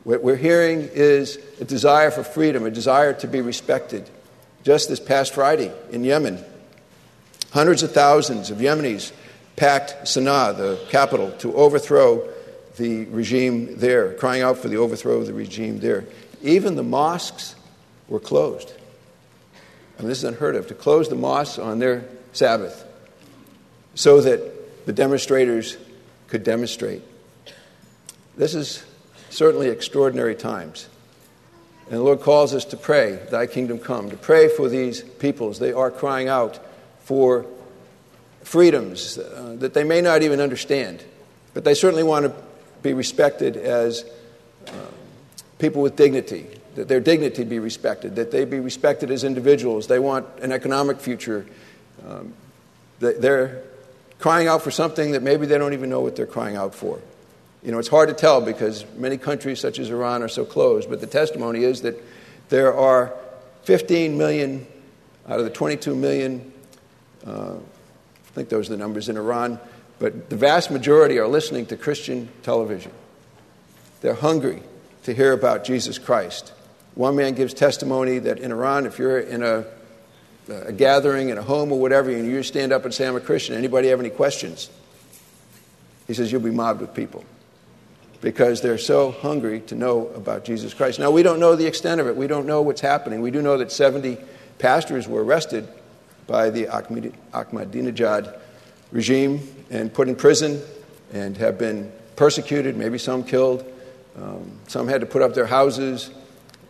What 0.03 0.21
we're 0.21 0.35
hearing 0.35 0.89
is 0.93 1.39
a 1.61 1.65
desire 1.65 2.11
for 2.11 2.23
freedom, 2.23 2.65
a 2.65 2.71
desire 2.71 3.13
to 3.13 3.27
be 3.27 3.41
respected. 3.41 4.09
Just 4.63 4.89
this 4.89 4.99
past 4.99 5.33
Friday 5.33 5.71
in 5.91 6.03
Yemen, 6.03 6.43
hundreds 7.51 7.83
of 7.83 7.91
thousands 7.91 8.49
of 8.49 8.57
Yemenis 8.57 9.11
packed 9.55 10.05
Sana'a, 10.05 10.57
the 10.57 10.79
capital, 10.89 11.31
to 11.39 11.55
overthrow 11.55 12.27
the 12.77 13.05
regime 13.05 13.77
there, 13.77 14.13
crying 14.13 14.41
out 14.41 14.57
for 14.57 14.67
the 14.67 14.77
overthrow 14.77 15.17
of 15.17 15.27
the 15.27 15.33
regime 15.33 15.79
there. 15.79 16.05
Even 16.41 16.75
the 16.75 16.83
mosques 16.83 17.55
were 18.07 18.19
closed. 18.19 18.73
I 19.97 20.01
mean, 20.01 20.09
this 20.09 20.17
is 20.17 20.23
unheard 20.23 20.55
of 20.55 20.67
to 20.67 20.73
close 20.73 21.07
the 21.07 21.15
mosques 21.15 21.59
on 21.59 21.79
their 21.79 22.03
Sabbath 22.33 22.83
so 23.95 24.21
that 24.21 24.85
the 24.85 24.93
demonstrators 24.93 25.77
could 26.27 26.43
demonstrate. 26.43 27.01
This 28.35 28.55
is 28.55 28.83
certainly 29.29 29.69
extraordinary 29.69 30.35
times. 30.35 30.87
And 31.87 31.99
the 31.99 32.03
Lord 32.03 32.21
calls 32.21 32.53
us 32.53 32.65
to 32.65 32.77
pray, 32.77 33.19
Thy 33.29 33.45
kingdom 33.45 33.79
come, 33.79 34.09
to 34.09 34.17
pray 34.17 34.47
for 34.47 34.69
these 34.69 35.01
peoples. 35.01 35.59
They 35.59 35.73
are 35.73 35.91
crying 35.91 36.27
out 36.27 36.59
for 37.01 37.45
freedoms 38.41 39.17
uh, 39.17 39.55
that 39.59 39.73
they 39.73 39.83
may 39.83 40.01
not 40.01 40.23
even 40.23 40.39
understand, 40.39 41.03
but 41.53 41.63
they 41.63 41.73
certainly 41.73 42.03
want 42.03 42.25
to 42.25 42.33
be 42.81 42.93
respected 42.93 43.57
as 43.57 44.05
uh, 44.67 44.71
people 45.59 45.81
with 45.81 45.95
dignity, 45.95 46.45
that 46.75 46.87
their 46.87 46.99
dignity 46.99 47.43
be 47.43 47.59
respected, 47.59 48.15
that 48.15 48.31
they 48.31 48.45
be 48.45 48.59
respected 48.59 49.11
as 49.11 49.23
individuals. 49.23 49.87
They 49.87 49.99
want 49.99 50.27
an 50.41 50.51
economic 50.51 50.99
future. 50.99 51.45
Um, 52.07 52.33
they're 52.99 53.63
crying 54.23 54.47
out 54.47 54.61
for 54.61 54.71
something 54.71 55.11
that 55.11 55.21
maybe 55.21 55.45
they 55.45 55.57
don't 55.57 55.73
even 55.73 55.89
know 55.89 55.99
what 55.99 56.15
they're 56.15 56.25
crying 56.25 56.55
out 56.55 56.73
for. 56.73 56.97
You 57.61 57.73
know, 57.73 57.77
it's 57.77 57.89
hard 57.89 58.07
to 58.07 58.15
tell 58.15 58.39
because 58.39 58.85
many 58.95 59.17
countries, 59.17 59.59
such 59.59 59.79
as 59.79 59.89
Iran, 59.89 60.23
are 60.23 60.29
so 60.29 60.45
closed, 60.45 60.89
but 60.89 61.01
the 61.01 61.07
testimony 61.07 61.65
is 61.65 61.81
that 61.81 62.01
there 62.47 62.73
are 62.73 63.13
15 63.63 64.17
million 64.17 64.65
out 65.27 65.39
of 65.39 65.43
the 65.43 65.51
22 65.51 65.93
million, 65.93 66.53
uh, 67.27 67.55
I 67.55 68.29
think 68.31 68.47
those 68.47 68.69
are 68.69 68.71
the 68.71 68.77
numbers 68.77 69.09
in 69.09 69.17
Iran, 69.17 69.59
but 69.99 70.29
the 70.29 70.37
vast 70.37 70.71
majority 70.71 71.19
are 71.19 71.27
listening 71.27 71.65
to 71.65 71.75
Christian 71.75 72.29
television. 72.43 72.93
They're 73.99 74.13
hungry 74.13 74.63
to 75.03 75.13
hear 75.13 75.33
about 75.33 75.65
Jesus 75.65 75.97
Christ. 75.97 76.53
One 76.95 77.17
man 77.17 77.33
gives 77.33 77.53
testimony 77.53 78.19
that 78.19 78.39
in 78.39 78.53
Iran, 78.53 78.85
if 78.85 78.99
you're 78.99 79.19
in 79.19 79.43
a, 79.43 79.65
a 80.49 80.71
gathering, 80.71 81.29
in 81.29 81.37
a 81.37 81.41
home 81.41 81.71
or 81.71 81.79
whatever, 81.79 82.09
and 82.09 82.25
you 82.27 82.43
stand 82.43 82.71
up 82.71 82.85
and 82.85 82.93
say, 82.93 83.07
I'm 83.07 83.15
a 83.15 83.21
Christian, 83.21 83.55
anybody 83.55 83.87
have 83.89 83.99
any 83.99 84.09
questions? 84.09 84.69
He 86.07 86.13
says, 86.13 86.31
You'll 86.31 86.41
be 86.41 86.51
mobbed 86.51 86.81
with 86.81 86.93
people 86.93 87.23
because 88.21 88.61
they're 88.61 88.77
so 88.77 89.11
hungry 89.11 89.59
to 89.61 89.75
know 89.75 90.07
about 90.09 90.45
Jesus 90.45 90.73
Christ. 90.73 90.97
Now, 90.97 91.11
we 91.11 91.23
don't 91.23 91.39
know 91.39 91.55
the 91.55 91.65
extent 91.65 91.99
of 91.99 92.07
it. 92.07 92.15
We 92.15 92.27
don't 92.27 92.45
know 92.45 92.61
what's 92.61 92.81
happening. 92.81 93.21
We 93.21 93.31
do 93.31 93.41
know 93.41 93.57
that 93.57 93.71
70 93.71 94.17
pastors 94.59 95.09
were 95.09 95.23
arrested 95.23 95.67
by 96.25 96.49
the 96.49 96.67
Ahmadinejad 96.67 98.39
regime 98.93 99.41
and 99.69 99.93
put 99.93 100.07
in 100.07 100.15
prison 100.15 100.61
and 101.11 101.35
have 101.35 101.57
been 101.57 101.91
persecuted, 102.15 102.77
maybe 102.77 102.97
some 102.97 103.23
killed. 103.23 103.65
Um, 104.15 104.59
some 104.67 104.87
had 104.87 105.01
to 105.01 105.07
put 105.07 105.21
up 105.21 105.33
their 105.33 105.45
houses 105.45 106.09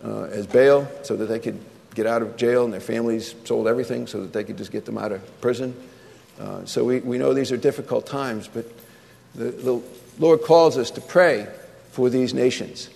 uh, 0.03 0.23
as 0.23 0.47
bail 0.47 0.87
so 1.03 1.15
that 1.15 1.27
they 1.27 1.39
could 1.39 1.59
get 1.93 2.05
out 2.05 2.21
of 2.21 2.35
jail, 2.37 2.63
and 2.63 2.73
their 2.73 2.79
families 2.79 3.35
sold 3.45 3.67
everything 3.67 4.07
so 4.07 4.21
that 4.21 4.33
they 4.33 4.43
could 4.43 4.57
just 4.57 4.71
get 4.71 4.85
them 4.85 4.97
out 4.97 5.11
of 5.11 5.41
prison. 5.41 5.75
Uh, 6.39 6.65
so 6.65 6.83
we, 6.83 6.99
we 6.99 7.17
know 7.17 7.33
these 7.33 7.51
are 7.51 7.57
difficult 7.57 8.05
times, 8.05 8.49
but 8.51 8.65
the, 9.35 9.45
the 9.45 9.81
Lord 10.19 10.41
calls 10.41 10.77
us 10.77 10.91
to 10.91 11.01
pray 11.01 11.47
for 11.91 12.09
these 12.09 12.33
nations. 12.33 12.89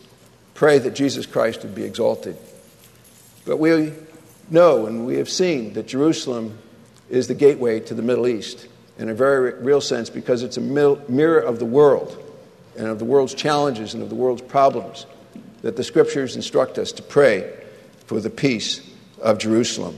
Pray 0.53 0.79
that 0.79 0.95
Jesus 0.95 1.25
Christ 1.25 1.63
would 1.63 1.75
be 1.75 1.83
exalted. 1.83 2.37
But 3.45 3.57
we 3.57 3.93
know 4.49 4.85
and 4.87 5.05
we 5.05 5.17
have 5.17 5.29
seen 5.29 5.73
that 5.73 5.87
Jerusalem 5.87 6.57
is 7.09 7.27
the 7.27 7.35
gateway 7.35 7.79
to 7.81 7.93
the 7.93 8.01
Middle 8.01 8.27
East 8.27 8.67
in 8.97 9.09
a 9.09 9.13
very 9.13 9.53
real 9.61 9.81
sense 9.81 10.09
because 10.09 10.43
it's 10.43 10.57
a 10.57 10.61
mirror 10.61 11.39
of 11.39 11.59
the 11.59 11.65
world 11.65 12.23
and 12.75 12.87
of 12.87 12.99
the 12.99 13.05
world's 13.05 13.33
challenges 13.33 13.93
and 13.93 14.03
of 14.03 14.09
the 14.09 14.15
world's 14.15 14.41
problems 14.41 15.05
that 15.61 15.75
the 15.75 15.83
scriptures 15.83 16.35
instruct 16.35 16.77
us 16.77 16.91
to 16.93 17.03
pray 17.03 17.53
for 18.05 18.19
the 18.19 18.29
peace 18.29 18.81
of 19.21 19.37
Jerusalem. 19.39 19.95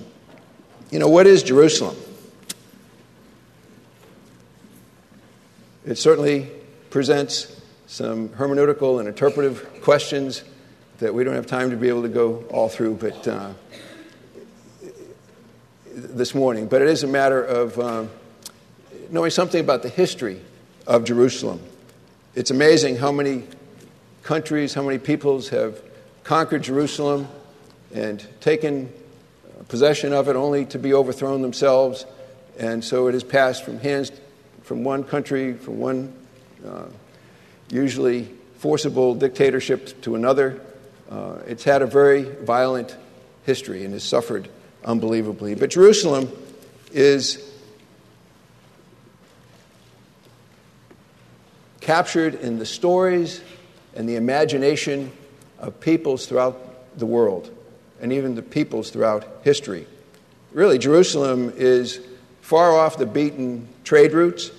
You 0.91 0.99
know, 0.99 1.07
what 1.07 1.27
is 1.27 1.43
Jerusalem? 1.43 1.95
It 5.85 5.97
certainly 5.97 6.49
presents 6.89 7.61
some 7.87 8.29
hermeneutical 8.29 8.99
and 8.99 9.07
interpretive 9.07 9.81
questions 9.81 10.43
that 10.99 11.13
we 11.13 11.23
don't 11.23 11.35
have 11.35 11.47
time 11.47 11.71
to 11.71 11.77
be 11.77 11.89
able 11.89 12.01
to 12.03 12.09
go 12.09 12.43
all 12.51 12.69
through 12.69 12.95
but 12.95 13.27
uh, 13.27 13.51
this 15.95 16.35
morning. 16.35 16.67
But 16.67 16.81
it 16.81 16.89
is 16.89 17.03
a 17.03 17.07
matter 17.07 17.43
of 17.43 17.79
um, 17.79 18.09
knowing 19.09 19.31
something 19.31 19.59
about 19.59 19.81
the 19.81 19.89
history 19.89 20.41
of 20.85 21.03
Jerusalem. 21.03 21.61
It's 22.35 22.51
amazing 22.51 22.97
how 22.97 23.11
many 23.11 23.43
countries, 24.23 24.73
how 24.73 24.83
many 24.83 24.99
peoples 24.99 25.49
have 25.49 25.81
conquered 26.23 26.63
Jerusalem 26.63 27.27
and 27.93 28.25
taken 28.41 28.93
possession 29.69 30.11
of 30.11 30.27
it 30.27 30.35
only 30.35 30.65
to 30.65 30.79
be 30.79 30.93
overthrown 30.93 31.41
themselves. 31.41 32.05
And 32.57 32.83
so 32.83 33.07
it 33.07 33.13
has 33.13 33.23
passed 33.23 33.63
from 33.63 33.79
hands 33.79 34.11
from 34.63 34.83
one 34.83 35.03
country, 35.03 35.53
from 35.53 35.79
one 35.79 36.13
uh, 36.67 36.85
usually 37.71 38.29
forcible 38.57 39.15
dictatorship 39.15 40.01
to 40.01 40.15
another. 40.15 40.59
Uh, 41.09 41.37
it's 41.47 41.63
had 41.63 41.81
a 41.81 41.87
very 41.87 42.23
violent 42.23 42.95
history 43.45 43.85
and 43.85 43.93
has 43.93 44.03
suffered 44.03 44.49
unbelievably. 44.83 45.55
But 45.55 45.69
Jerusalem 45.69 46.29
is 46.91 47.49
captured 51.79 52.35
in 52.35 52.59
the 52.59 52.65
stories 52.65 53.41
and 53.95 54.07
the 54.09 54.15
imagination 54.15 55.11
of 55.57 55.79
peoples 55.79 56.25
throughout 56.25 56.97
the 56.97 57.05
world 57.05 57.55
and 58.01 58.13
even 58.13 58.35
the 58.35 58.41
peoples 58.41 58.89
throughout 58.89 59.41
history. 59.43 59.87
Really, 60.51 60.77
Jerusalem 60.77 61.53
is 61.55 61.99
far 62.41 62.75
off 62.75 62.97
the 62.97 63.05
beaten 63.05 63.67
trade 63.83 64.13
routes. 64.13 64.51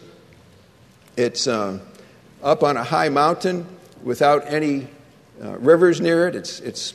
It's 1.16 1.46
um, 1.46 1.80
up 2.42 2.62
on 2.62 2.76
a 2.76 2.84
high 2.84 3.08
mountain 3.08 3.66
without 4.02 4.44
any 4.46 4.86
uh, 5.42 5.58
rivers 5.58 6.00
near 6.00 6.28
it. 6.28 6.36
It's, 6.36 6.60
it's 6.60 6.94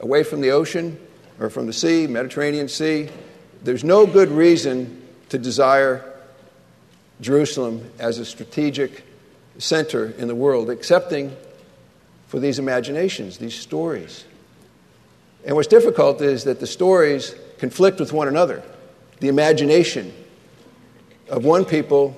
away 0.00 0.22
from 0.24 0.40
the 0.40 0.50
ocean 0.50 0.98
or 1.38 1.50
from 1.50 1.66
the 1.66 1.72
sea, 1.72 2.06
Mediterranean 2.06 2.68
Sea. 2.68 3.08
There's 3.62 3.84
no 3.84 4.06
good 4.06 4.30
reason 4.30 5.06
to 5.28 5.38
desire 5.38 6.04
Jerusalem 7.20 7.90
as 7.98 8.18
a 8.18 8.24
strategic 8.24 9.04
center 9.58 10.06
in 10.18 10.28
the 10.28 10.34
world, 10.34 10.70
excepting 10.70 11.36
for 12.28 12.40
these 12.40 12.58
imaginations, 12.58 13.38
these 13.38 13.54
stories. 13.54 14.24
And 15.44 15.56
what's 15.56 15.68
difficult 15.68 16.20
is 16.20 16.44
that 16.44 16.60
the 16.60 16.66
stories 16.66 17.34
conflict 17.58 18.00
with 18.00 18.12
one 18.12 18.28
another. 18.28 18.62
The 19.20 19.28
imagination 19.28 20.12
of 21.28 21.44
one 21.44 21.64
people 21.64 22.16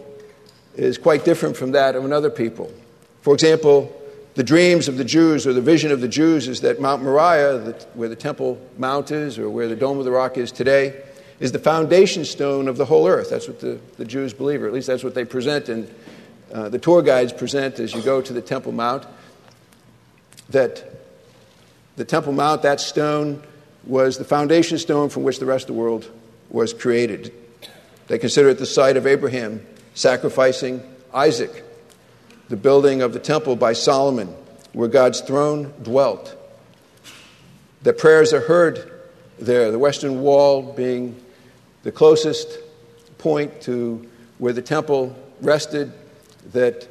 is 0.75 0.99
quite 0.99 1.25
different 1.25 1.57
from 1.57 1.73
that 1.73 1.95
of 1.97 2.05
another 2.05 2.31
people. 2.31 2.73
For 3.21 3.35
example, 3.35 3.95
the 4.35 4.43
dreams 4.43 4.89
of 4.89 4.97
the 4.97 5.05
Jews 5.05 5.47
or 5.47 5.53
the 5.53 5.61
vision 5.61 5.93
of 5.93 6.01
the 6.01 6.09
Jews 6.09 6.49
is 6.49 6.63
that 6.63 6.81
Mount 6.81 7.03
Moriah, 7.03 7.75
where 7.95 8.09
the 8.09 8.17
Temple 8.17 8.59
Mount 8.79 9.11
is 9.11 9.39
or 9.39 9.51
where 9.51 9.69
the 9.69 9.77
Dome 9.77 9.99
of 9.99 10.05
the 10.05 10.11
Rock 10.11 10.39
is 10.39 10.51
today, 10.51 11.03
is 11.39 11.53
the 11.53 11.59
foundation 11.59 12.25
stone 12.25 12.69
of 12.69 12.77
the 12.77 12.85
whole 12.85 13.07
earth. 13.07 13.29
That's 13.29 13.49
what 13.49 13.61
the, 13.61 13.79
the 13.97 14.05
Jews 14.05 14.33
believe, 14.33 14.63
or 14.63 14.67
at 14.67 14.73
least 14.73 14.87
that's 14.87 15.05
what 15.05 15.15
they 15.15 15.25
present, 15.25 15.69
and 15.69 15.93
uh, 16.53 16.69
the 16.69 16.79
tour 16.79 17.03
guides 17.03 17.33
present 17.33 17.81
as 17.81 17.95
you 17.95 18.03
go 18.03 18.23
to 18.23 18.33
the 18.33 18.41
Temple 18.41 18.73
Mount. 18.73 19.07
That 20.51 20.92
the 21.97 22.05
Temple 22.05 22.33
Mount, 22.33 22.63
that 22.63 22.81
stone, 22.81 23.43
was 23.85 24.19
the 24.19 24.25
foundation 24.25 24.79
stone 24.79 25.09
from 25.09 25.23
which 25.25 25.39
the 25.39 25.47
rest 25.47 25.65
of 25.65 25.75
the 25.75 25.81
world 25.81 26.11
was 26.49 26.73
created. 26.73 27.33
They 28.07 28.19
consider 28.19 28.51
it 28.51 28.59
the 28.59 28.67
site 28.67 28.97
of 28.97 29.07
Abraham 29.07 29.67
sacrificing 29.95 30.83
Isaac, 31.13 31.65
the 32.49 32.57
building 32.57 33.03
of 33.03 33.13
the 33.13 33.19
temple 33.19 33.57
by 33.57 33.73
Solomon, 33.73 34.29
where 34.73 34.89
God's 34.89 35.21
throne 35.21 35.73
dwelt. 35.83 36.37
The 37.83 37.93
prayers 37.93 38.33
are 38.33 38.41
heard 38.41 38.91
there, 39.39 39.71
the 39.71 39.79
Western 39.79 40.21
Wall 40.21 40.63
being 40.63 41.21
the 41.83 41.93
closest 41.93 42.59
point 43.19 43.61
to 43.63 44.09
where 44.39 44.53
the 44.53 44.63
temple 44.63 45.17
rested, 45.41 45.93
that 46.53 46.89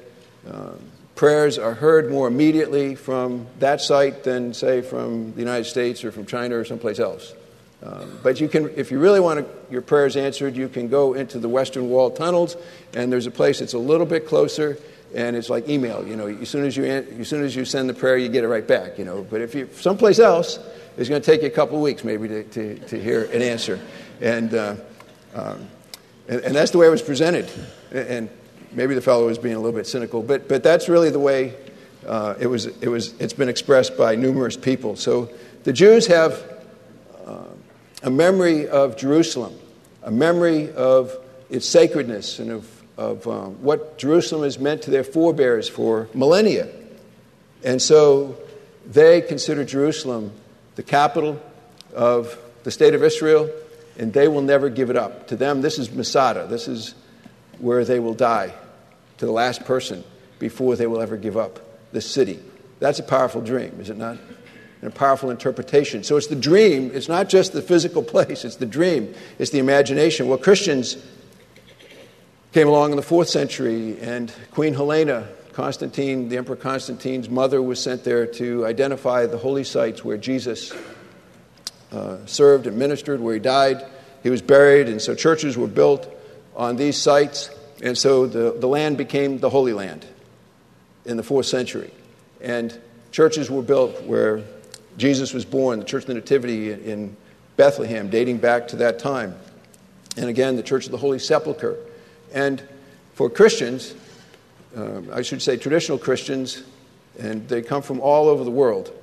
uh, 0.49 0.71
prayers 1.21 1.59
are 1.59 1.75
heard 1.75 2.09
more 2.09 2.27
immediately 2.27 2.95
from 2.95 3.45
that 3.59 3.79
site 3.79 4.23
than, 4.23 4.55
say, 4.55 4.81
from 4.81 5.31
the 5.33 5.39
United 5.39 5.65
States 5.65 6.03
or 6.03 6.11
from 6.11 6.25
China 6.25 6.55
or 6.55 6.65
someplace 6.65 6.97
else. 6.97 7.35
Um, 7.83 8.17
but 8.23 8.41
you 8.41 8.47
can, 8.47 8.71
if 8.75 8.89
you 8.89 8.97
really 8.97 9.19
want 9.19 9.39
to, 9.39 9.45
your 9.71 9.83
prayers 9.83 10.17
answered, 10.17 10.55
you 10.55 10.67
can 10.67 10.87
go 10.87 11.13
into 11.13 11.37
the 11.37 11.47
Western 11.47 11.91
Wall 11.91 12.09
tunnels, 12.09 12.57
and 12.95 13.13
there's 13.13 13.27
a 13.27 13.31
place 13.31 13.59
that's 13.59 13.75
a 13.75 13.77
little 13.77 14.07
bit 14.07 14.25
closer, 14.25 14.79
and 15.13 15.35
it's 15.35 15.47
like 15.47 15.69
email. 15.69 16.07
You 16.07 16.15
know, 16.15 16.25
as 16.25 16.49
soon 16.49 16.65
as 16.65 16.75
you, 16.75 16.85
as 16.85 17.27
soon 17.27 17.43
as 17.43 17.55
you 17.55 17.65
send 17.65 17.87
the 17.87 17.93
prayer, 17.93 18.17
you 18.17 18.27
get 18.27 18.43
it 18.43 18.47
right 18.47 18.67
back. 18.67 18.97
You 18.97 19.05
know, 19.05 19.21
but 19.21 19.41
if 19.41 19.53
you 19.53 19.69
someplace 19.73 20.17
else, 20.17 20.57
it's 20.97 21.07
going 21.07 21.21
to 21.21 21.25
take 21.31 21.43
you 21.43 21.49
a 21.49 21.51
couple 21.51 21.75
of 21.75 21.83
weeks 21.83 22.03
maybe 22.03 22.29
to, 22.29 22.43
to, 22.45 22.79
to 22.79 22.99
hear 22.99 23.25
an 23.25 23.43
answer, 23.43 23.79
and, 24.21 24.55
uh, 24.55 24.75
um, 25.35 25.67
and, 26.27 26.41
and 26.41 26.55
that's 26.55 26.71
the 26.71 26.79
way 26.79 26.87
it 26.87 26.89
was 26.89 27.03
presented. 27.03 27.47
And 27.91 28.27
maybe 28.73 28.95
the 28.95 29.01
fellow 29.01 29.27
was 29.27 29.37
being 29.37 29.55
a 29.55 29.59
little 29.59 29.77
bit 29.77 29.87
cynical, 29.87 30.21
but 30.21 30.47
but 30.47 30.63
that's 30.63 30.89
really 30.89 31.09
the 31.09 31.19
way 31.19 31.53
uh, 32.05 32.35
it 32.39 32.47
was. 32.47 32.65
It 32.65 32.87
was. 32.87 33.13
It's 33.19 33.33
been 33.33 33.49
expressed 33.49 33.97
by 33.97 34.15
numerous 34.15 34.57
people. 34.57 34.95
So 34.95 35.29
the 35.63 35.73
Jews 35.73 36.07
have 36.07 36.51
a 38.03 38.09
memory 38.09 38.67
of 38.67 38.97
Jerusalem, 38.97 39.57
a 40.03 40.11
memory 40.11 40.71
of 40.73 41.15
its 41.49 41.67
sacredness 41.67 42.39
and 42.39 42.51
of, 42.51 42.83
of 42.97 43.27
um, 43.27 43.61
what 43.61 43.97
Jerusalem 43.97 44.43
has 44.43 44.57
meant 44.57 44.83
to 44.83 44.91
their 44.91 45.03
forebears 45.03 45.69
for 45.69 46.09
millennia. 46.13 46.67
And 47.63 47.81
so 47.81 48.37
they 48.85 49.21
consider 49.21 49.63
Jerusalem 49.63 50.31
the 50.75 50.83
capital 50.83 51.39
of 51.93 52.37
the 52.63 52.71
state 52.71 52.95
of 52.95 53.03
Israel, 53.03 53.49
and 53.97 54.13
they 54.13 54.27
will 54.27 54.41
never 54.41 54.69
give 54.69 54.89
it 54.89 54.95
up. 54.95 55.27
To 55.27 55.35
them, 55.35 55.61
this 55.61 55.77
is 55.77 55.91
Masada. 55.91 56.47
This 56.47 56.67
is 56.67 56.95
where 57.61 57.85
they 57.85 57.99
will 57.99 58.13
die 58.13 58.53
to 59.17 59.25
the 59.25 59.31
last 59.31 59.65
person 59.65 60.03
before 60.39 60.75
they 60.75 60.87
will 60.87 61.01
ever 61.01 61.17
give 61.17 61.37
up 61.37 61.59
the 61.91 62.01
city. 62.01 62.39
That's 62.79 62.99
a 62.99 63.03
powerful 63.03 63.41
dream, 63.41 63.79
is 63.79 63.89
it 63.89 63.97
not? 63.97 64.17
and 64.81 64.91
a 64.91 64.95
powerful 64.95 65.29
interpretation. 65.29 66.03
So 66.03 66.17
it's 66.17 66.27
the 66.27 66.35
dream, 66.35 66.91
it's 66.93 67.07
not 67.07 67.29
just 67.29 67.53
the 67.53 67.61
physical 67.61 68.03
place, 68.13 68.43
it's 68.43 68.55
the 68.55 68.65
dream, 68.65 69.13
it's 69.39 69.51
the 69.51 69.59
imagination. 69.59 70.27
Well, 70.27 70.37
Christians 70.37 70.97
came 72.51 72.67
along 72.67 72.91
in 72.91 72.97
the 72.97 73.03
fourth 73.03 73.29
century, 73.29 73.99
and 74.01 74.33
Queen 74.51 74.73
Helena, 74.73 75.27
Constantine, 75.53 76.29
the 76.29 76.37
Emperor 76.37 76.55
Constantine's 76.55 77.29
mother, 77.29 77.61
was 77.61 77.81
sent 77.81 78.03
there 78.03 78.25
to 78.25 78.65
identify 78.65 79.25
the 79.25 79.37
holy 79.37 79.63
sites 79.63 80.03
where 80.03 80.17
Jesus 80.17 80.73
uh, 81.91 82.25
served 82.25 82.67
and 82.67 82.77
ministered, 82.77 83.19
where 83.21 83.33
he 83.33 83.39
died. 83.39 83.85
He 84.23 84.29
was 84.29 84.41
buried, 84.41 84.87
and 84.87 85.01
so 85.01 85.15
churches 85.15 85.57
were 85.57 85.67
built 85.67 86.13
on 86.61 86.75
these 86.75 86.95
sites. 86.95 87.49
And 87.81 87.97
so 87.97 88.27
the, 88.27 88.55
the 88.57 88.67
land 88.67 88.95
became 88.95 89.39
the 89.39 89.49
Holy 89.49 89.73
Land 89.73 90.05
in 91.05 91.17
the 91.17 91.23
fourth 91.23 91.47
century. 91.47 91.89
And 92.39 92.79
churches 93.11 93.49
were 93.49 93.63
built 93.63 94.03
where 94.03 94.43
Jesus 94.95 95.33
was 95.33 95.43
born, 95.43 95.79
the 95.79 95.85
Church 95.85 96.03
of 96.03 96.07
the 96.09 96.13
Nativity 96.13 96.71
in 96.71 97.17
Bethlehem, 97.57 98.11
dating 98.11 98.37
back 98.37 98.67
to 98.69 98.75
that 98.75 98.99
time. 98.99 99.35
And 100.17 100.29
again, 100.29 100.55
the 100.55 100.61
Church 100.61 100.85
of 100.85 100.91
the 100.91 100.99
Holy 100.99 101.17
Sepulchre. 101.17 101.77
And 102.31 102.61
for 103.15 103.27
Christians, 103.27 103.95
uh, 104.77 105.01
I 105.11 105.23
should 105.23 105.41
say 105.41 105.57
traditional 105.57 105.97
Christians, 105.97 106.61
and 107.17 107.47
they 107.47 107.63
come 107.63 107.81
from 107.81 107.99
all 108.01 108.29
over 108.29 108.43
the 108.43 108.51
world. 108.51 108.93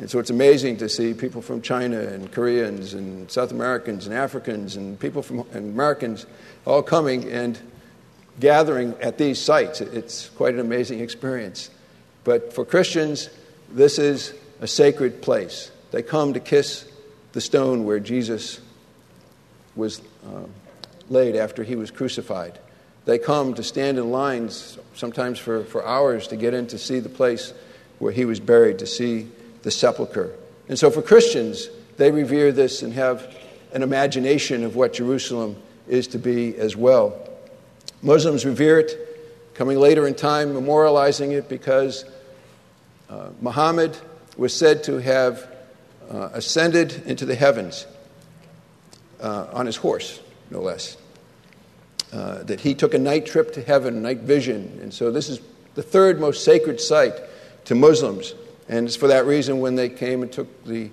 And 0.00 0.10
so 0.10 0.18
it's 0.18 0.30
amazing 0.30 0.78
to 0.78 0.88
see 0.88 1.14
people 1.14 1.42
from 1.42 1.62
China 1.62 2.00
and 2.00 2.30
Koreans 2.32 2.94
and 2.94 3.30
South 3.30 3.50
Americans 3.50 4.06
and 4.06 4.14
Africans 4.14 4.76
and 4.76 4.98
people 4.98 5.22
from 5.22 5.40
and 5.52 5.72
Americans 5.74 6.26
all 6.66 6.82
coming 6.82 7.30
and 7.30 7.58
gathering 8.40 8.94
at 9.00 9.18
these 9.18 9.38
sites. 9.38 9.80
It's 9.80 10.30
quite 10.30 10.54
an 10.54 10.60
amazing 10.60 11.00
experience. 11.00 11.70
But 12.24 12.52
for 12.52 12.64
Christians, 12.64 13.28
this 13.70 13.98
is 13.98 14.34
a 14.60 14.66
sacred 14.66 15.22
place. 15.22 15.70
They 15.90 16.02
come 16.02 16.32
to 16.32 16.40
kiss 16.40 16.90
the 17.32 17.40
stone 17.40 17.84
where 17.84 18.00
Jesus 18.00 18.60
was 19.74 20.00
uh, 20.26 20.44
laid 21.08 21.36
after 21.36 21.64
he 21.64 21.76
was 21.76 21.90
crucified. 21.90 22.58
They 23.04 23.18
come 23.18 23.54
to 23.54 23.62
stand 23.62 23.98
in 23.98 24.10
lines, 24.10 24.78
sometimes 24.94 25.38
for, 25.38 25.64
for 25.64 25.84
hours, 25.84 26.28
to 26.28 26.36
get 26.36 26.54
in 26.54 26.68
to 26.68 26.78
see 26.78 27.00
the 27.00 27.08
place 27.08 27.52
where 27.98 28.12
he 28.12 28.24
was 28.24 28.38
buried, 28.38 28.78
to 28.78 28.86
see 28.86 29.28
the 29.62 29.70
sepulchre. 29.70 30.34
And 30.68 30.78
so 30.78 30.90
for 30.90 31.02
Christians, 31.02 31.68
they 31.96 32.10
revere 32.10 32.52
this 32.52 32.82
and 32.82 32.92
have 32.94 33.34
an 33.72 33.82
imagination 33.82 34.64
of 34.64 34.76
what 34.76 34.92
Jerusalem 34.92 35.56
is 35.88 36.08
to 36.08 36.18
be 36.18 36.56
as 36.56 36.76
well. 36.76 37.28
Muslims 38.02 38.44
revere 38.44 38.80
it, 38.80 39.54
coming 39.54 39.78
later 39.78 40.06
in 40.06 40.14
time, 40.14 40.54
memorializing 40.54 41.32
it 41.32 41.48
because 41.48 42.04
uh, 43.08 43.28
Muhammad 43.40 43.96
was 44.36 44.54
said 44.54 44.84
to 44.84 44.98
have 44.98 45.48
uh, 46.10 46.30
ascended 46.32 47.02
into 47.06 47.26
the 47.26 47.34
heavens 47.34 47.86
uh, 49.20 49.46
on 49.52 49.66
his 49.66 49.76
horse, 49.76 50.20
no 50.50 50.60
less. 50.60 50.96
Uh, 52.12 52.42
that 52.42 52.60
he 52.60 52.74
took 52.74 52.92
a 52.92 52.98
night 52.98 53.24
trip 53.24 53.52
to 53.54 53.62
heaven, 53.62 54.02
night 54.02 54.20
vision. 54.20 54.78
And 54.82 54.92
so 54.92 55.10
this 55.10 55.28
is 55.28 55.40
the 55.74 55.82
third 55.82 56.20
most 56.20 56.44
sacred 56.44 56.80
site 56.80 57.14
to 57.66 57.74
Muslims. 57.74 58.34
And 58.72 58.86
it's 58.86 58.96
for 58.96 59.08
that 59.08 59.26
reason 59.26 59.60
when 59.60 59.74
they 59.74 59.90
came 59.90 60.22
and 60.22 60.32
took, 60.32 60.64
the, 60.64 60.88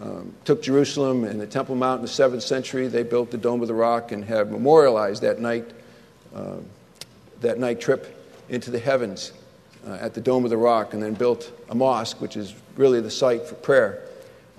um, 0.00 0.32
took 0.44 0.62
Jerusalem 0.62 1.24
and 1.24 1.40
the 1.40 1.46
Temple 1.46 1.74
Mount 1.74 1.98
in 1.98 2.06
the 2.06 2.08
7th 2.08 2.42
century, 2.42 2.86
they 2.86 3.02
built 3.02 3.32
the 3.32 3.36
Dome 3.36 3.62
of 3.62 3.66
the 3.66 3.74
Rock 3.74 4.12
and 4.12 4.24
have 4.26 4.52
memorialized 4.52 5.22
that 5.22 5.40
night, 5.40 5.68
uh, 6.32 6.58
that 7.40 7.58
night 7.58 7.80
trip 7.80 8.16
into 8.48 8.70
the 8.70 8.78
heavens 8.78 9.32
uh, 9.88 9.98
at 10.00 10.14
the 10.14 10.20
Dome 10.20 10.44
of 10.44 10.50
the 10.50 10.56
Rock 10.56 10.94
and 10.94 11.02
then 11.02 11.14
built 11.14 11.50
a 11.68 11.74
mosque, 11.74 12.20
which 12.20 12.36
is 12.36 12.54
really 12.76 13.00
the 13.00 13.10
site 13.10 13.44
for 13.44 13.56
prayer 13.56 14.04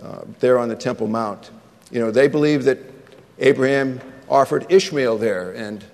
uh, 0.03 0.23
there 0.41 0.59
on 0.59 0.67
the 0.67 0.75
Temple 0.75 1.07
Mount. 1.07 1.51
You 1.89 2.01
know, 2.01 2.11
they 2.11 2.27
believe 2.27 2.65
that 2.65 2.79
Abraham 3.39 4.01
offered 4.27 4.69
Ishmael 4.69 5.19
there, 5.19 5.53
and 5.53 5.85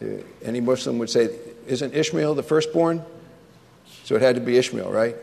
uh, 0.00 0.06
any 0.42 0.62
Muslim 0.62 0.98
would 0.98 1.10
say, 1.10 1.28
Isn't 1.66 1.92
Ishmael 1.92 2.34
the 2.34 2.42
firstborn? 2.42 3.04
So 4.04 4.14
it 4.14 4.22
had 4.22 4.36
to 4.36 4.40
be 4.40 4.56
Ishmael, 4.56 4.90
right? 4.90 5.14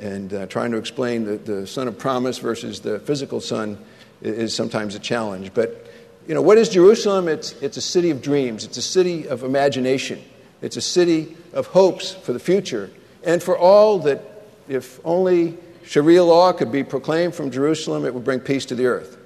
And 0.00 0.32
uh, 0.32 0.46
trying 0.46 0.70
to 0.70 0.76
explain 0.76 1.24
the, 1.24 1.36
the 1.36 1.66
son 1.66 1.88
of 1.88 1.98
promise 1.98 2.38
versus 2.38 2.80
the 2.80 3.00
physical 3.00 3.40
son 3.40 3.78
is 4.22 4.54
sometimes 4.54 4.94
a 4.94 4.98
challenge. 4.98 5.52
But, 5.54 5.86
you 6.26 6.34
know, 6.34 6.42
what 6.42 6.58
is 6.58 6.68
Jerusalem? 6.68 7.28
It's, 7.28 7.52
it's 7.60 7.76
a 7.76 7.80
city 7.82 8.10
of 8.10 8.22
dreams, 8.22 8.64
it's 8.64 8.76
a 8.76 8.82
city 8.82 9.28
of 9.28 9.42
imagination, 9.42 10.22
it's 10.62 10.76
a 10.76 10.80
city 10.80 11.36
of 11.52 11.66
hopes 11.66 12.12
for 12.12 12.32
the 12.32 12.38
future. 12.38 12.90
And 13.24 13.42
for 13.42 13.58
all 13.58 13.98
that, 14.00 14.22
if 14.68 15.00
only 15.04 15.56
Sharia 15.84 16.22
law 16.22 16.52
could 16.52 16.70
be 16.70 16.84
proclaimed 16.84 17.34
from 17.34 17.50
Jerusalem, 17.50 18.04
it 18.04 18.14
would 18.14 18.24
bring 18.24 18.40
peace 18.40 18.66
to 18.66 18.74
the 18.74 18.86
earth. 18.86 19.16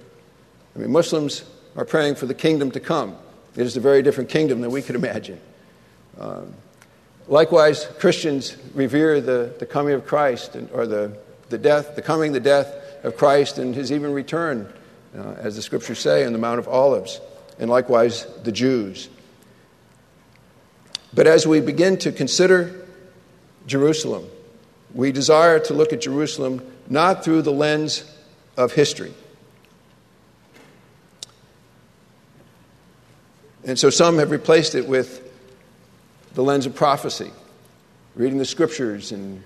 I 0.74 0.78
mean, 0.78 0.90
Muslims 0.90 1.44
are 1.76 1.84
praying 1.84 2.14
for 2.14 2.26
the 2.26 2.34
kingdom 2.34 2.70
to 2.70 2.80
come. 2.80 3.16
It 3.56 3.66
is 3.66 3.76
a 3.76 3.80
very 3.80 4.02
different 4.02 4.30
kingdom 4.30 4.60
than 4.60 4.70
we 4.70 4.80
could 4.80 4.94
imagine. 4.96 5.40
Um, 6.18 6.54
likewise, 7.28 7.86
Christians 7.98 8.56
revere 8.74 9.20
the, 9.20 9.54
the 9.58 9.66
coming 9.66 9.94
of 9.94 10.06
Christ, 10.06 10.54
and, 10.54 10.70
or 10.70 10.86
the, 10.86 11.16
the 11.48 11.58
death, 11.58 11.96
the 11.96 12.02
coming, 12.02 12.32
the 12.32 12.40
death 12.40 12.74
of 13.04 13.16
Christ, 13.16 13.58
and 13.58 13.74
his 13.74 13.92
even 13.92 14.12
return, 14.12 14.72
uh, 15.16 15.34
as 15.38 15.56
the 15.56 15.62
scriptures 15.62 15.98
say, 15.98 16.24
on 16.24 16.32
the 16.32 16.38
Mount 16.38 16.58
of 16.58 16.68
Olives, 16.68 17.20
and 17.58 17.70
likewise 17.70 18.26
the 18.42 18.52
Jews. 18.52 19.08
But 21.14 21.26
as 21.26 21.46
we 21.46 21.60
begin 21.60 21.98
to 21.98 22.12
consider 22.12 22.86
Jerusalem, 23.66 24.26
we 24.94 25.12
desire 25.12 25.58
to 25.60 25.74
look 25.74 25.92
at 25.92 26.00
Jerusalem 26.00 26.66
not 26.88 27.24
through 27.24 27.42
the 27.42 27.52
lens 27.52 28.04
of 28.56 28.72
history 28.72 29.12
And 33.64 33.78
so 33.78 33.90
some 33.90 34.18
have 34.18 34.30
replaced 34.30 34.74
it 34.74 34.88
with 34.88 35.21
the 36.34 36.42
lens 36.42 36.66
of 36.66 36.74
prophecy, 36.74 37.30
reading 38.14 38.38
the 38.38 38.44
scriptures 38.44 39.12
and 39.12 39.42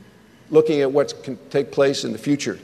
looking 0.51 0.81
at 0.81 0.93
what 0.93 1.23
can 1.23 1.39
take 1.51 1.73
place 1.73 2.05
in 2.05 2.13
the 2.13 2.19
future 2.19 2.59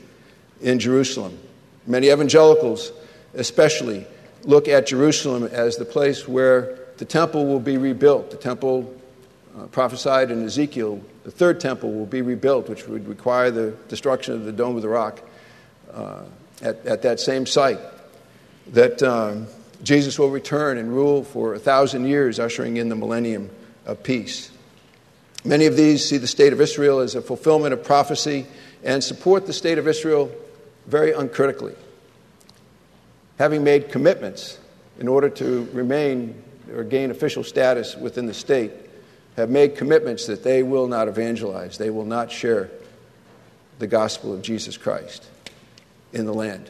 in 0.61 0.79
Jerusalem. 0.79 1.37
Many 1.85 2.09
evangelicals, 2.09 2.91
especially, 3.33 4.07
look 4.43 4.67
at 4.67 4.87
Jerusalem 4.87 5.43
as 5.43 5.77
the 5.77 5.85
place 5.85 6.27
where 6.27 6.79
the 6.97 7.05
temple 7.05 7.45
will 7.45 7.59
be 7.59 7.77
rebuilt. 7.77 8.31
The 8.31 8.37
temple 8.37 8.93
uh, 9.57 9.65
prophesied 9.67 10.31
in 10.31 10.45
Ezekiel, 10.45 11.01
the 11.23 11.31
third 11.31 11.59
temple 11.59 11.91
will 11.91 12.05
be 12.05 12.21
rebuilt, 12.21 12.69
which 12.69 12.87
would 12.87 13.07
require 13.07 13.51
the 13.51 13.71
destruction 13.89 14.33
of 14.33 14.45
the 14.45 14.51
Dome 14.51 14.75
of 14.75 14.81
the 14.81 14.89
Rock 14.89 15.21
uh, 15.93 16.23
at, 16.61 16.85
at 16.85 17.01
that 17.01 17.19
same 17.19 17.45
site. 17.45 17.79
That. 18.67 19.03
Um, 19.03 19.47
Jesus 19.83 20.17
will 20.17 20.29
return 20.29 20.77
and 20.77 20.95
rule 20.95 21.25
for 21.25 21.55
a 21.55 21.59
thousand 21.59 22.07
years, 22.07 22.39
ushering 22.39 22.77
in 22.77 22.87
the 22.87 22.95
millennium 22.95 23.49
of 23.85 24.03
peace. 24.03 24.51
Many 25.45 25.65
of 25.65 25.75
these 25.75 26.07
see 26.07 26.17
the 26.17 26.27
state 26.27 26.53
of 26.53 26.61
Israel 26.61 26.99
as 26.99 27.15
a 27.15 27.21
fulfillment 27.21 27.73
of 27.73 27.83
prophecy 27.83 28.45
and 28.83 29.03
support 29.03 29.45
the 29.45 29.53
state 29.53 29.77
of 29.77 29.87
Israel 29.87 30.31
very 30.87 31.11
uncritically. 31.11 31.75
Having 33.39 33.63
made 33.63 33.89
commitments 33.89 34.59
in 34.99 35.07
order 35.07 35.29
to 35.29 35.67
remain 35.73 36.41
or 36.73 36.83
gain 36.83 37.11
official 37.11 37.43
status 37.43 37.95
within 37.95 38.25
the 38.25 38.33
state, 38.33 38.71
have 39.35 39.49
made 39.49 39.75
commitments 39.75 40.27
that 40.27 40.43
they 40.43 40.63
will 40.63 40.87
not 40.87 41.07
evangelize, 41.07 41.77
they 41.77 41.89
will 41.89 42.05
not 42.05 42.31
share 42.31 42.69
the 43.79 43.87
gospel 43.87 44.33
of 44.33 44.41
Jesus 44.41 44.77
Christ 44.77 45.25
in 46.13 46.25
the 46.25 46.33
land. 46.33 46.69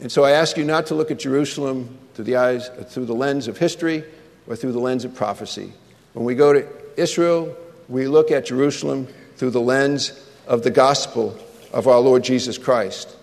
And 0.00 0.10
so 0.10 0.24
I 0.24 0.32
ask 0.32 0.56
you 0.56 0.64
not 0.64 0.86
to 0.86 0.94
look 0.94 1.10
at 1.10 1.18
Jerusalem 1.18 1.98
through 2.16 2.24
the 2.24 2.36
eyes, 2.36 2.70
through 2.88 3.04
the 3.04 3.14
lens 3.14 3.46
of 3.46 3.58
history 3.58 4.02
or 4.46 4.56
through 4.56 4.72
the 4.72 4.80
lens 4.80 5.04
of 5.04 5.14
prophecy. 5.14 5.70
When 6.14 6.24
we 6.24 6.34
go 6.34 6.54
to 6.54 6.66
Israel, 6.96 7.54
we 7.90 8.08
look 8.08 8.30
at 8.30 8.46
Jerusalem 8.46 9.06
through 9.36 9.50
the 9.50 9.60
lens 9.60 10.26
of 10.46 10.62
the 10.62 10.70
gospel 10.70 11.38
of 11.74 11.86
our 11.86 12.00
Lord 12.00 12.24
Jesus 12.24 12.56
Christ. 12.56 13.14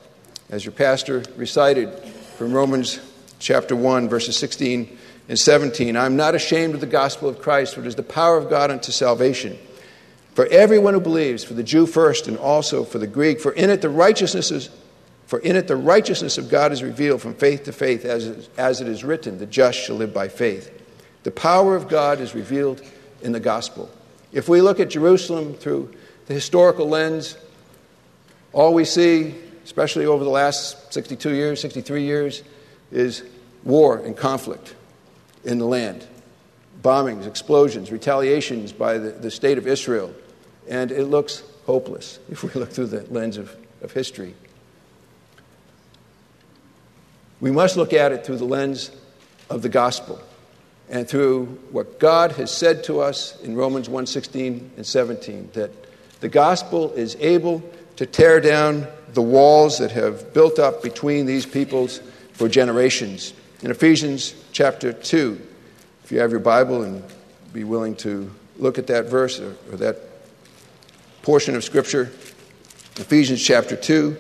As 0.52 0.64
your 0.64 0.74
pastor 0.74 1.24
recited 1.38 1.92
from 2.38 2.54
Romans 2.54 3.00
chapter 3.40 3.76
1, 3.76 4.10
verses 4.10 4.38
16 4.38 4.96
and 5.28 5.40
17, 5.40 5.98
I'm 5.98 6.16
not 6.16 6.36
ashamed 6.36 6.76
of 6.76 6.80
the 6.80 6.86
gospel 6.86 7.28
of 7.28 7.42
Christ, 7.42 7.74
for 7.74 7.82
it 7.82 7.88
is 7.88 7.96
the 7.96 8.04
power 8.04 8.38
of 8.38 8.48
God 8.48 8.70
unto 8.70 8.92
salvation. 8.92 9.58
For 10.36 10.46
everyone 10.46 10.94
who 10.94 11.00
believes, 11.00 11.44
for 11.44 11.56
the 11.56 11.64
Jew 11.64 11.88
first 11.88 12.28
and 12.28 12.38
also 12.38 12.84
for 12.84 13.00
the 13.00 13.08
Greek, 13.08 13.42
for 13.42 13.54
in 13.54 13.72
it 13.72 13.82
the 13.82 13.90
righteousness 13.90 14.52
is 14.52 14.70
for 15.28 15.40
in 15.40 15.56
it 15.56 15.68
the 15.68 15.76
righteousness 15.76 16.38
of 16.38 16.50
God 16.50 16.72
is 16.72 16.84
revealed 16.84 17.22
from 17.22 17.34
faith 17.34 17.64
to 17.64 17.72
faith, 17.72 18.06
as, 18.06 18.50
as 18.58 18.82
it 18.82 18.88
is 18.88 19.04
written, 19.04 19.38
the 19.38 19.46
just 19.46 19.80
shall 19.80 19.96
live 19.96 20.14
by 20.14 20.28
faith. 20.28 20.72
The 21.24 21.32
power 21.32 21.76
of 21.76 21.88
God 21.88 22.20
is 22.20 22.36
revealed 22.36 22.82
in 23.22 23.32
the 23.32 23.40
gospel. 23.40 23.90
If 24.32 24.50
we 24.50 24.62
look 24.62 24.80
at 24.80 24.90
Jerusalem 24.90 25.54
through 25.54 25.94
the 26.26 26.34
historical 26.34 26.88
lens, 26.90 27.38
all 28.52 28.74
we 28.74 28.86
see, 28.86 29.36
especially 29.64 30.06
over 30.06 30.24
the 30.24 30.30
last 30.30 30.94
62 30.94 31.34
years, 31.34 31.62
63 31.62 32.04
years, 32.04 32.44
is 32.92 33.24
war 33.64 33.98
and 33.98 34.16
conflict 34.16 34.76
in 35.44 35.58
the 35.58 35.66
land 35.66 36.06
bombings, 36.84 37.26
explosions, 37.26 37.92
retaliations 37.92 38.72
by 38.74 38.98
the, 38.98 39.12
the 39.12 39.32
state 39.32 39.58
of 39.58 39.66
Israel. 39.66 40.14
And 40.68 40.92
it 40.92 41.06
looks 41.06 41.44
hopeless 41.66 42.20
if 42.30 42.44
we 42.44 42.52
look 42.60 42.72
through 42.72 42.88
the 42.88 43.02
lens 43.12 43.38
of, 43.38 43.56
of 43.82 43.92
history. 43.92 44.36
We 47.44 47.52
must 47.52 47.76
look 47.76 47.92
at 47.92 48.14
it 48.14 48.26
through 48.26 48.38
the 48.38 48.46
lens 48.46 48.90
of 49.50 49.64
the 49.64 49.68
gospel 49.68 50.18
and 50.90 51.06
through 51.06 51.48
what 51.72 52.00
God 52.00 52.32
has 52.32 52.50
said 52.50 52.86
to 52.86 53.02
us 53.02 53.38
in 53.42 53.58
Romans 53.58 53.90
1:16 53.90 54.70
and 54.78 54.88
17 54.88 55.50
that 55.52 55.70
the 56.22 56.30
gospel 56.30 56.94
is 56.94 57.18
able 57.20 57.62
to 57.98 58.06
tear 58.06 58.40
down 58.40 58.88
the 59.14 59.22
walls 59.22 59.80
that 59.80 59.92
have 59.92 60.34
built 60.34 60.58
up 60.58 60.82
between 60.82 61.26
these 61.26 61.46
peoples 61.46 62.00
for 62.32 62.48
generations. 62.48 63.34
in 63.62 63.72
Ephesians 63.72 64.36
chapter 64.54 64.94
2. 64.94 65.38
If 66.06 66.14
you 66.14 66.20
have 66.20 66.32
your 66.32 66.40
Bible 66.40 66.84
and 66.84 67.04
be 67.52 67.66
willing 67.66 67.98
to 67.98 68.32
look 68.58 68.78
at 68.78 68.88
that 68.88 69.08
verse 69.08 69.42
or, 69.42 69.54
or 69.70 69.76
that 69.80 69.98
portion 71.24 71.58
of 71.58 71.66
Scripture, 71.66 72.10
Ephesians 72.96 73.44
chapter 73.44 73.76
2, 73.76 74.16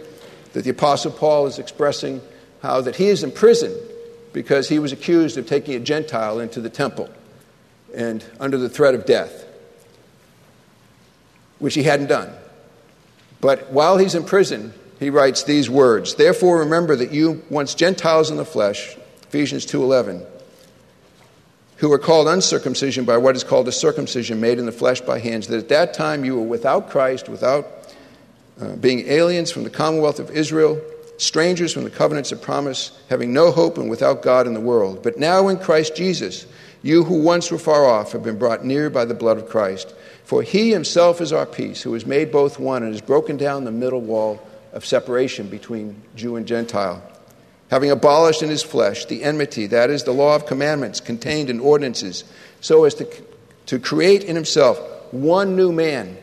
that 0.52 0.66
the 0.66 0.72
Apostle 0.72 1.12
Paul 1.12 1.48
is 1.48 1.58
expressing 1.58 2.20
how 2.63 2.80
that 2.80 2.95
he 2.95 3.08
is 3.08 3.23
in 3.23 3.32
prison 3.32 3.78
because 4.32 4.69
he 4.69 4.80
was 4.80 4.93
accused 4.93 5.38
of 5.38 5.45
taking 5.45 5.76
a 5.76 5.80
Gentile 5.80 6.39
into 6.39 6.62
the 6.62 6.69
temple 6.69 7.10
and 7.93 8.23
under 8.39 8.58
the 8.58 8.69
threat 8.69 8.95
of 8.95 9.06
death, 9.06 9.45
which 11.60 11.76
he 11.76 11.84
hadn't 11.84 12.08
done. 12.08 12.34
But 13.41 13.71
while 13.71 13.97
he's 13.97 14.15
in 14.15 14.23
prison, 14.23 14.73
he 14.97 15.10
writes 15.10 15.43
these 15.43 15.69
words 15.69 16.15
Therefore, 16.15 16.60
remember 16.60 16.95
that 16.95 17.12
you, 17.12 17.43
once 17.49 17.76
Gentiles 17.76 18.32
in 18.32 18.38
the 18.38 18.45
flesh, 18.45 18.95
Ephesians 19.23 19.65
2.11, 19.65 20.26
who 21.78 21.89
were 21.89 21.99
called 21.99 22.30
uncircumcision 22.30 23.04
by 23.04 23.17
what 23.17 23.36
is 23.36 23.43
called 23.43 23.67
a 23.67 23.73
circumcision 23.73 24.39
made 24.39 24.58
in 24.58 24.65
the 24.65 24.71
flesh 24.71 25.02
by 25.02 25.19
hands, 25.19 25.47
that 25.47 25.58
at 25.58 25.67
that 25.67 25.93
time 25.93 26.23
you 26.23 26.38
were 26.38 26.47
without 26.47 26.89
Christ, 26.89 27.28
without 27.28 27.67
uh, 28.62 28.78
being 28.78 29.06
aliens 29.10 29.52
from 29.52 29.65
the 29.65 29.69
commonwealth 29.69 30.19
of 30.19 30.32
Israel, 30.32 30.82
strangers 31.24 31.74
from 31.74 31.84
the 31.84 31.90
covenants 31.90 32.32
of 32.32 32.42
promise, 32.42 32.92
having 33.10 33.34
no 33.34 33.52
hope 33.52 33.78
and 33.78 33.90
without 33.90 34.22
God 34.22 34.48
in 34.48 34.54
the 34.54 34.60
world. 34.60 35.02
But 35.04 35.18
now 35.18 35.48
in 35.48 35.58
Christ 35.58 35.96
Jesus, 35.96 36.46
you 36.82 37.04
who 37.04 37.22
once 37.22 37.50
were 37.50 37.58
far 37.58 37.86
off 37.86 38.12
have 38.12 38.24
been 38.24 38.38
brought 38.38 38.66
near 38.66 38.90
by 38.90 39.06
the 39.06 39.14
blood 39.14 39.38
of 39.38 39.50
Christ. 39.50 39.94
For 40.26 40.44
he 40.44 40.72
himself 40.72 41.22
is 41.22 41.34
our 41.34 41.46
peace, 41.46 41.82
who 41.82 41.94
has 41.94 42.06
made 42.06 42.32
both 42.32 42.60
one 42.60 42.84
and 42.84 42.92
has 42.92 43.02
broken 43.02 43.38
down 43.38 43.64
the 43.64 43.72
middle 43.72 44.02
wall 44.02 44.46
of 44.74 44.86
separation 44.86 45.48
between 45.48 46.02
Jew 46.16 46.36
and 46.36 46.46
Gentile 46.46 47.02
having 47.74 47.90
abolished 47.90 48.44
in 48.44 48.50
his 48.50 48.62
flesh 48.62 49.06
the 49.06 49.24
enmity, 49.24 49.66
that 49.66 49.90
is, 49.90 50.04
the 50.04 50.14
law 50.14 50.36
of 50.36 50.46
commandments 50.46 51.00
contained 51.00 51.50
in 51.50 51.60
ordinances, 51.60 52.24
so 52.62 52.84
as 52.84 52.94
to, 52.94 53.08
to 53.66 53.80
create 53.80 54.24
in 54.24 54.36
himself 54.36 54.78
one 55.12 55.56
new 55.56 55.72
man 55.72 56.16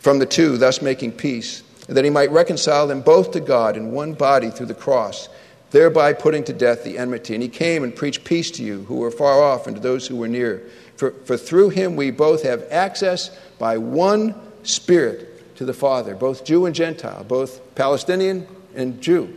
from 0.00 0.18
the 0.18 0.26
two, 0.26 0.56
thus 0.56 0.82
making 0.82 1.12
peace, 1.12 1.62
that 1.88 2.04
he 2.04 2.10
might 2.10 2.30
reconcile 2.30 2.86
them 2.86 3.00
both 3.00 3.32
to 3.32 3.40
God 3.40 3.76
in 3.76 3.92
one 3.92 4.14
body 4.14 4.50
through 4.50 4.66
the 4.66 4.74
cross, 4.74 5.28
thereby 5.70 6.12
putting 6.12 6.44
to 6.44 6.52
death 6.52 6.84
the 6.84 6.98
enmity. 6.98 7.34
And 7.34 7.42
he 7.42 7.48
came 7.48 7.82
and 7.82 7.94
preached 7.94 8.24
peace 8.24 8.50
to 8.52 8.62
you 8.62 8.84
who 8.84 8.96
were 8.96 9.10
far 9.10 9.42
off 9.42 9.66
and 9.66 9.76
to 9.76 9.82
those 9.82 10.06
who 10.06 10.16
were 10.16 10.28
near. 10.28 10.62
For, 10.96 11.10
for 11.10 11.36
through 11.36 11.70
him 11.70 11.96
we 11.96 12.10
both 12.10 12.42
have 12.44 12.64
access 12.70 13.30
by 13.58 13.78
one 13.78 14.34
Spirit 14.62 15.56
to 15.56 15.64
the 15.64 15.74
Father, 15.74 16.14
both 16.14 16.44
Jew 16.44 16.66
and 16.66 16.74
Gentile, 16.74 17.24
both 17.24 17.74
Palestinian 17.74 18.46
and 18.74 19.00
Jew 19.00 19.36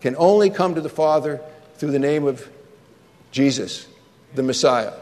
can 0.00 0.14
only 0.16 0.50
come 0.50 0.74
to 0.74 0.80
the 0.80 0.88
Father 0.88 1.40
through 1.76 1.90
the 1.90 1.98
name 1.98 2.26
of 2.26 2.48
Jesus, 3.30 3.86
the 4.34 4.42
Messiah. 4.42 4.92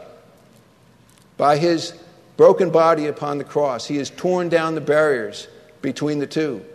By 1.37 1.57
his 1.57 1.93
broken 2.35 2.71
body 2.71 3.07
upon 3.07 3.37
the 3.37 3.43
cross, 3.43 3.85
he 3.85 3.97
has 3.97 4.09
torn 4.09 4.49
down 4.49 4.75
the 4.75 4.81
barriers 4.81 5.47
between 5.81 6.19
the 6.19 6.27
two. 6.27 6.65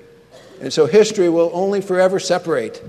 And 0.63 0.73
so 0.73 0.87
history 0.87 1.29
will 1.29 1.51
only 1.53 1.81
forever 1.81 2.21
separate 2.21 2.81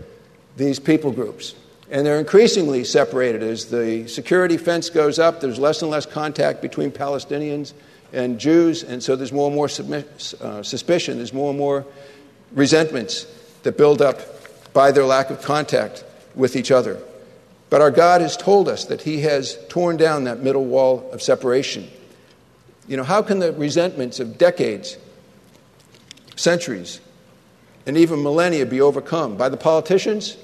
these 0.56 0.80
people 0.80 1.12
groups. 1.12 1.56
And 1.90 2.06
they're 2.06 2.20
increasingly 2.20 2.84
separated 2.84 3.42
as 3.42 3.66
the 3.66 4.08
security 4.08 4.58
fence 4.58 4.92
goes 4.92 5.18
up. 5.18 5.42
There's 5.42 5.58
less 5.58 5.82
and 5.82 5.90
less 5.90 6.06
contact 6.06 6.62
between 6.62 6.92
Palestinians 6.92 7.74
and 8.14 8.40
Jews, 8.40 8.84
and 8.84 9.02
so 9.02 9.16
there's 9.16 9.32
more 9.32 9.48
and 9.48 9.56
more 9.56 9.66
submi- 9.66 10.40
uh, 10.40 10.62
suspicion, 10.62 11.18
there's 11.18 11.34
more 11.34 11.50
and 11.50 11.58
more 11.58 11.84
resentments 12.52 13.26
that 13.64 13.76
build 13.76 14.04
up 14.04 14.22
by 14.72 14.92
their 14.92 15.06
lack 15.06 15.32
of 15.32 15.42
contact 15.42 16.04
with 16.36 16.56
each 16.56 16.70
other. 16.70 17.00
But 17.72 17.82
our 17.82 17.90
God 17.90 18.22
has 18.22 18.38
told 18.38 18.70
us 18.70 18.86
that 18.86 19.02
He 19.02 19.22
has 19.22 19.58
torn 19.68 19.98
down 19.98 20.26
that 20.26 20.42
middle 20.42 20.66
wall 20.66 21.10
of 21.12 21.24
separation. 21.24 21.90
You 22.88 22.98
know, 22.98 23.04
how 23.04 23.24
can 23.24 23.40
the 23.40 23.52
resentments 23.52 24.20
of 24.20 24.38
decades, 24.38 24.96
centuries, 26.36 27.02
and 27.86 27.98
even 27.98 28.24
millennia 28.24 28.66
be 28.66 28.82
overcome? 28.82 29.38
By 29.38 29.50
the 29.50 29.58
politicians? 29.58 30.38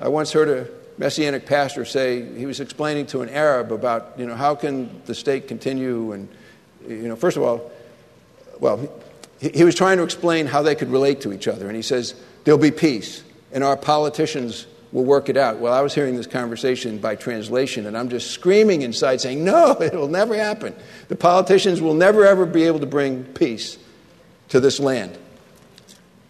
I 0.00 0.08
once 0.08 0.32
heard 0.32 0.48
a 0.48 0.68
messianic 0.98 1.46
pastor 1.46 1.84
say 1.84 2.36
he 2.36 2.46
was 2.46 2.60
explaining 2.60 3.06
to 3.06 3.22
an 3.22 3.28
Arab 3.28 3.72
about, 3.72 4.14
you 4.16 4.26
know, 4.26 4.34
how 4.34 4.54
can 4.54 5.02
the 5.06 5.14
state 5.14 5.48
continue 5.48 6.12
and, 6.12 6.28
you 6.86 7.08
know, 7.08 7.16
first 7.16 7.36
of 7.36 7.42
all, 7.42 7.70
well, 8.60 8.88
he, 9.38 9.48
he 9.50 9.64
was 9.64 9.74
trying 9.74 9.98
to 9.98 10.04
explain 10.04 10.46
how 10.46 10.62
they 10.62 10.74
could 10.74 10.90
relate 10.90 11.20
to 11.22 11.32
each 11.32 11.48
other. 11.48 11.66
And 11.66 11.76
he 11.76 11.82
says, 11.82 12.14
there'll 12.44 12.60
be 12.60 12.70
peace 12.70 13.22
and 13.52 13.62
our 13.62 13.76
politicians 13.76 14.66
will 14.92 15.04
work 15.04 15.28
it 15.28 15.36
out. 15.36 15.58
Well, 15.58 15.72
I 15.72 15.80
was 15.80 15.94
hearing 15.94 16.16
this 16.16 16.26
conversation 16.26 16.98
by 16.98 17.16
translation, 17.16 17.86
and 17.86 17.96
I'm 17.96 18.08
just 18.08 18.30
screaming 18.30 18.82
inside 18.82 19.20
saying, 19.20 19.42
No, 19.42 19.76
it'll 19.80 20.08
never 20.08 20.36
happen. 20.36 20.74
The 21.08 21.16
politicians 21.16 21.80
will 21.80 21.94
never, 21.94 22.26
ever 22.26 22.46
be 22.46 22.64
able 22.64 22.80
to 22.80 22.86
bring 22.86 23.24
peace 23.24 23.78
to 24.50 24.60
this 24.60 24.78
land. 24.78 25.16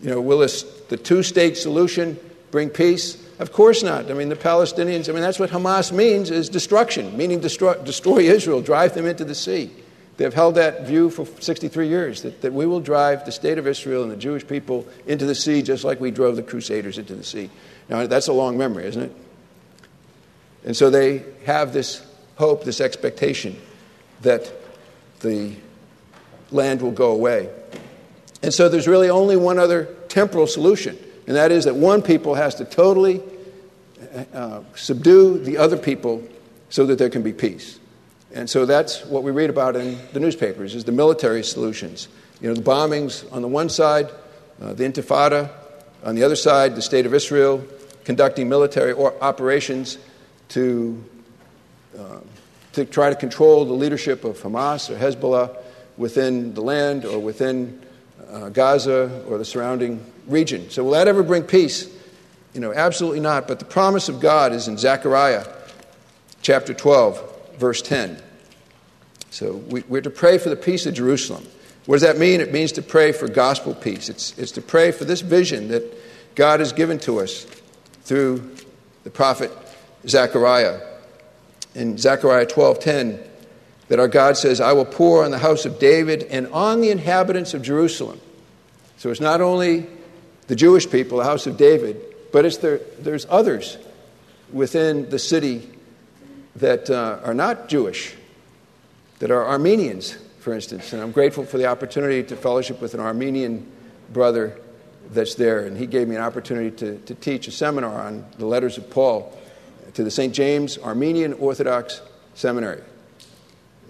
You 0.03 0.11
know, 0.11 0.21
will 0.21 0.39
this, 0.39 0.63
the 0.89 0.97
two 0.97 1.23
state 1.23 1.57
solution 1.57 2.19
bring 2.51 2.69
peace? 2.69 3.17
Of 3.39 3.53
course 3.53 3.83
not. 3.83 4.11
I 4.11 4.15
mean, 4.15 4.29
the 4.29 4.37
Palestinians, 4.37 5.09
I 5.09 5.13
mean, 5.13 5.23
that's 5.23 5.39
what 5.39 5.51
Hamas 5.51 5.93
means 5.93 6.31
is 6.31 6.49
destruction, 6.49 7.17
meaning 7.17 7.41
destroy, 7.41 7.75
destroy 7.83 8.19
Israel, 8.19 8.61
drive 8.61 8.95
them 8.95 9.07
into 9.07 9.25
the 9.25 9.35
sea. 9.35 9.71
They've 10.17 10.35
held 10.35 10.57
that 10.57 10.87
view 10.87 11.09
for 11.09 11.27
63 11.41 11.89
years 11.89 12.23
that, 12.23 12.43
that 12.43 12.53
we 12.53 12.67
will 12.67 12.81
drive 12.81 13.25
the 13.25 13.33
state 13.33 13.59
of 13.59 13.67
Israel 13.67 14.03
and 14.03 14.13
the 14.13 14.17
Jewish 14.17 14.47
people 14.47 14.87
into 15.07 15.25
the 15.25 15.35
sea 15.35 15.63
just 15.63 15.85
like 15.85 16.01
we 16.01 16.11
drove 16.11 16.37
the 16.37 16.43
Crusaders 16.43 16.99
into 16.99 17.15
the 17.15 17.25
sea. 17.25 17.49
Now, 17.89 18.07
that's 18.07 18.29
a 18.29 18.33
long 18.33 18.59
memory, 18.59 18.85
isn't 18.87 19.03
it? 19.03 19.13
And 20.65 20.77
so 20.77 20.91
they 20.91 21.25
have 21.47 21.73
this 21.73 22.05
hope, 22.37 22.65
this 22.65 22.81
expectation 22.81 23.57
that 24.21 24.53
the 25.21 25.55
land 26.51 26.83
will 26.83 26.93
go 26.93 27.11
away. 27.11 27.49
And 28.43 28.53
so 28.53 28.69
there's 28.69 28.89
really 28.89 29.09
only 29.09 29.37
one 29.37 29.59
other 29.59 29.85
temporal 30.09 30.47
solution, 30.47 30.99
and 31.27 31.37
that 31.37 31.53
is 31.53 31.65
that 31.65 31.77
one 31.77 32.03
people 32.03 32.35
has 32.35 32.57
to 32.57 32.65
totally 32.65 33.23
uh, 34.35 34.63
subdue 34.75 35.39
the 35.39 35.59
other 35.59 35.77
people 35.77 36.23
so 36.69 36.87
that 36.87 36.99
there 36.99 37.11
can 37.11 37.23
be 37.23 37.33
peace. 37.33 37.79
And 38.35 38.49
so 38.49 38.67
that's 38.67 39.05
what 39.05 39.23
we 39.23 39.31
read 39.31 39.51
about 39.51 39.77
in 39.77 39.99
the 40.13 40.21
newspapers 40.21 40.75
is 40.75 40.85
the 40.85 40.93
military 40.93 41.45
solutions. 41.45 42.09
You 42.41 42.49
know, 42.49 42.55
the 42.55 42.63
bombings 42.63 43.31
on 43.33 43.43
the 43.43 43.49
one 43.49 43.69
side, 43.69 44.11
uh, 44.61 44.73
the 44.73 44.85
Intifada, 44.85 45.51
on 46.03 46.15
the 46.15 46.25
other 46.25 46.37
side, 46.37 46.75
the 46.75 46.83
state 46.83 47.07
of 47.07 47.15
Israel 47.15 47.65
conducting 48.05 48.49
military 48.49 48.95
operations 48.95 49.99
to, 50.49 51.05
uh, 51.97 52.19
to 52.73 52.85
try 52.85 53.11
to 53.11 53.17
control 53.17 53.65
the 53.65 53.73
leadership 53.73 54.25
of 54.25 54.39
Hamas 54.39 54.91
or 54.91 54.97
Hezbollah 54.97 55.57
within 55.97 56.55
the 56.55 56.63
land 56.63 57.05
or 57.05 57.19
within 57.19 57.81
uh, 58.33 58.49
Gaza 58.49 59.23
or 59.29 59.39
the 59.39 59.45
surrounding 59.45 60.05
region. 60.27 60.71
So, 60.71 60.83
will 60.85 60.93
that 60.93 61.07
ever 61.07 61.23
bring 61.23 61.45
peace? 61.45 61.89
You 62.55 62.61
know, 62.61 62.73
absolutely 62.73 63.21
not. 63.21 63.47
But 63.47 63.59
the 63.59 63.65
promise 63.65 64.09
of 64.09 64.21
God 64.21 64.53
is 64.53 64.69
in 64.69 64.77
Zechariah 64.77 65.47
chapter 66.43 66.75
12 66.75 67.33
verse 67.57 67.83
10. 67.83 68.21
So 69.31 69.55
we, 69.55 69.83
we're 69.89 70.03
to 70.03 70.11
pray 70.11 70.39
for 70.39 70.49
the 70.49 70.57
peace 70.57 70.85
of 70.85 70.95
Jerusalem. 70.95 71.47
What 71.87 71.97
does 71.97 72.03
that 72.03 72.19
mean? 72.19 72.41
It 72.41 72.53
means 72.53 72.73
to 72.73 72.83
pray 72.83 73.13
for 73.13 73.29
gospel 73.29 73.75
peace. 73.75 74.09
It's, 74.09 74.37
it's 74.39 74.53
to 74.53 74.63
pray 74.63 74.93
for 74.93 75.05
this 75.05 75.21
vision 75.21 75.69
that 75.69 75.83
God 76.35 76.61
has 76.61 76.73
given 76.73 76.99
to 77.01 77.21
us 77.21 77.45
through 78.03 78.57
the 79.05 79.11
prophet 79.11 79.51
Zechariah. 80.07 80.81
In 81.75 81.97
Zechariah 81.97 82.47
12:10, 82.47 83.27
that 83.93 84.01
our 84.01 84.09
God 84.09 84.39
says, 84.39 84.59
I 84.59 84.73
will 84.73 84.87
pour 84.87 85.23
on 85.23 85.33
the 85.33 85.39
house 85.39 85.67
of 85.67 85.79
David 85.79 86.23
and 86.31 86.47
on 86.47 86.81
the 86.81 86.89
inhabitants 86.89 87.53
of 87.53 87.61
Jerusalem. 87.61 88.19
So 88.97 89.11
it's 89.11 89.21
not 89.21 89.43
only 89.43 89.87
the 90.47 90.57
Jewish 90.57 90.91
people, 90.91 91.19
the 91.19 91.25
house 91.25 91.47
of 91.47 91.59
David, 91.59 92.01
but 92.33 92.47
it's 92.47 92.57
there, 92.57 92.81
there's 92.99 93.27
others 93.29 93.77
within 94.51 95.11
the 95.11 95.19
city 95.19 95.69
that 96.57 96.89
uh, 96.89 97.21
are 97.23 97.35
not 97.35 97.69
Jewish, 97.69 98.15
that 99.19 99.31
are 99.31 99.47
Armenians, 99.47 100.17
for 100.41 100.55
instance. 100.55 100.95
And 100.95 101.03
I'm 101.03 101.13
grateful 101.13 101.45
for 101.45 101.59
the 101.59 101.67
opportunity 101.67 102.23
to 102.23 102.35
fellowship 102.35 102.81
with 102.81 102.95
an 102.95 103.01
Armenian 103.01 103.71
brother 104.11 104.59
that's 105.11 105.35
there. 105.35 105.67
And 105.67 105.77
he 105.77 105.87
gave 105.87 106.09
me 106.09 106.17
an 106.17 106.23
opportunity 106.23 106.75
to, 106.79 106.99
to 107.01 107.15
teach 107.15 107.47
a 107.47 107.51
seminar 107.53 108.01
on 108.01 108.25
the 108.39 108.47
letters 108.47 108.79
of 108.79 108.89
Paul 108.89 109.39
to 109.93 110.03
the 110.03 110.11
St. 110.11 110.33
James 110.33 110.79
Armenian 110.79 111.35
Orthodox 111.35 112.01
Seminary 112.33 112.81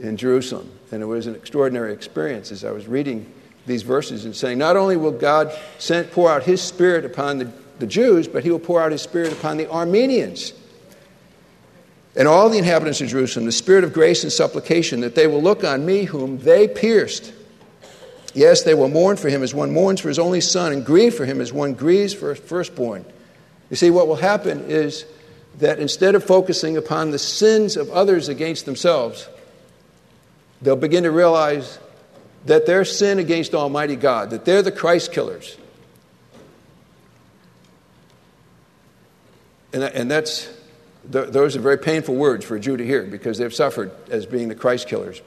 in 0.01 0.17
Jerusalem. 0.17 0.71
And 0.91 1.03
it 1.03 1.07
was 1.07 1.27
an 1.27 1.35
extraordinary 1.35 1.93
experience 1.93 2.53
as 2.53 2.65
I 2.65 2.71
was 2.71 2.87
reading 2.87 3.31
these 3.67 3.83
verses 3.83 4.25
and 4.25 4.35
saying, 4.35 4.59
not 4.59 4.77
only 4.77 4.97
will 4.97 5.13
God 5.13 5.53
send, 5.79 6.11
pour 6.11 6.31
out 6.31 6.43
his 6.43 6.61
spirit 6.61 7.05
upon 7.05 7.39
the, 7.39 7.53
the 7.79 7.87
Jews, 7.87 8.27
but 8.27 8.45
he 8.45 8.51
will 8.51 8.59
pour 8.59 8.83
out 8.83 8.93
his 8.93 9.03
spirit 9.03 9.33
upon 9.33 9.57
the 9.57 9.71
Armenians 9.71 10.53
and 12.15 12.29
all 12.29 12.49
the 12.49 12.59
inhabitants 12.59 13.01
of 13.01 13.09
Jerusalem 13.09 13.47
the 13.47 13.53
spirit 13.53 13.85
of 13.85 13.93
grace 13.93 14.23
and 14.23 14.33
supplication 14.33 15.01
that 15.01 15.15
they 15.15 15.27
will 15.27 15.43
look 15.43 15.65
on 15.65 15.87
me 15.87 16.05
whom 16.05 16.39
they 16.39 16.69
pierced. 16.69 17.33
Yes, 18.35 18.63
they 18.63 18.75
will 18.75 18.89
mourn 18.89 19.17
for 19.17 19.29
him 19.29 19.43
as 19.43 19.55
one 19.55 19.73
mourns 19.73 20.01
for 20.01 20.09
his 20.09 20.19
only 20.19 20.41
son, 20.41 20.73
and 20.73 20.85
grieve 20.85 21.15
for 21.15 21.27
him 21.27 21.41
as 21.41 21.53
one 21.53 21.75
grieves 21.75 22.15
for 22.15 22.31
his 22.31 22.39
firstborn. 22.39 23.05
You 23.69 23.77
see, 23.77 23.91
what 23.91 24.09
will 24.09 24.17
happen 24.17 24.71
is 24.71 25.05
that 25.59 25.79
instead 25.79 26.15
of 26.15 26.25
focusing 26.25 26.77
upon 26.79 27.11
the 27.11 27.19
sins 27.19 27.77
of 27.77 27.91
others 27.91 28.29
against 28.29 28.65
themselves, 28.65 29.29
they'll 30.63 30.77
begin 30.77 31.03
to 31.03 31.11
realize 31.11 31.79
that 32.47 32.67
their 32.67 32.85
sin 32.85 33.19
against 33.19 33.55
Almighty 33.55 33.97
God, 33.97 34.31
that 34.31 34.45
they're 34.45 34.63
the 34.63 34.73
Christ 34.73 35.13
killers. 35.13 35.57
And, 39.73 39.83
and 39.83 40.11
that's, 40.11 40.49
those 41.05 41.57
are 41.57 41.61
very 41.61 41.79
painful 41.79 42.15
words 42.15 42.45
for 42.45 42.57
a 42.57 42.61
Jew 42.61 42.77
to 42.77 42.85
hear 42.85 43.05
because 43.05 43.39
they've 43.39 43.55
suffered 43.55 43.91
as 44.11 44.27
being 44.27 44.49
the 44.49 44.55
Christ 44.55 44.89
killers. 44.89 45.23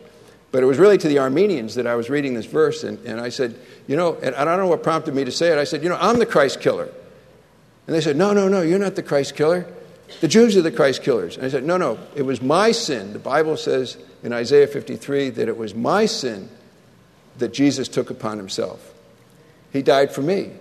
But 0.51 0.63
it 0.63 0.67
was 0.67 0.77
really 0.77 0.97
to 0.97 1.07
the 1.07 1.19
Armenians 1.19 1.75
that 1.75 1.87
I 1.87 1.95
was 1.95 2.09
reading 2.09 2.33
this 2.33 2.45
verse, 2.45 2.83
and, 2.83 2.97
and 3.05 3.19
I 3.19 3.29
said, 3.29 3.59
you 3.87 3.97
know, 3.97 4.15
and 4.15 4.35
I 4.35 4.45
don't 4.45 4.57
know 4.57 4.67
what 4.67 4.83
prompted 4.83 5.13
me 5.13 5.25
to 5.25 5.31
say 5.31 5.51
it. 5.51 5.57
I 5.57 5.63
said, 5.65 5.83
you 5.83 5.89
know, 5.89 5.97
I'm 5.99 6.17
the 6.19 6.25
Christ 6.25 6.61
killer. 6.61 6.89
And 7.87 7.95
they 7.95 8.01
said, 8.01 8.15
no, 8.15 8.33
no, 8.33 8.47
no, 8.47 8.61
you're 8.61 8.79
not 8.79 8.95
the 8.95 9.03
Christ 9.03 9.35
killer. 9.35 9.67
The 10.21 10.27
Jews 10.27 10.55
are 10.55 10.61
the 10.61 10.71
Christ 10.71 11.03
killers. 11.03 11.35
And 11.35 11.45
I 11.45 11.49
said, 11.49 11.63
no, 11.63 11.77
no, 11.77 11.97
it 12.15 12.21
was 12.21 12.41
my 12.41 12.71
sin. 12.71 13.13
The 13.13 13.19
Bible 13.19 13.57
says 13.57 13.97
in 14.23 14.33
Isaiah 14.33 14.67
53 14.67 15.31
that 15.31 15.47
it 15.47 15.57
was 15.57 15.73
my 15.73 16.05
sin 16.05 16.49
that 17.37 17.53
Jesus 17.53 17.87
took 17.87 18.09
upon 18.09 18.37
himself. 18.37 18.93
He 19.73 19.81
died 19.81 20.11
for 20.11 20.21
me, 20.21 20.51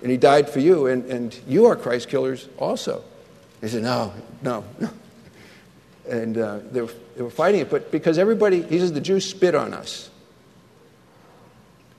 and 0.00 0.10
he 0.10 0.16
died 0.16 0.50
for 0.50 0.58
you, 0.58 0.86
and, 0.86 1.04
and 1.04 1.38
you 1.46 1.66
are 1.66 1.76
Christ 1.76 2.08
killers 2.08 2.48
also. 2.58 3.04
He 3.60 3.68
said, 3.68 3.82
no, 3.82 4.12
no, 4.42 4.64
no. 4.80 4.90
And 6.08 6.36
uh, 6.36 6.58
they, 6.72 6.80
were, 6.80 6.90
they 7.14 7.22
were 7.22 7.30
fighting 7.30 7.60
it, 7.60 7.70
but 7.70 7.92
because 7.92 8.18
everybody, 8.18 8.62
he 8.62 8.80
says, 8.80 8.92
the 8.92 9.00
Jews 9.00 9.28
spit 9.28 9.54
on 9.54 9.72
us. 9.72 10.10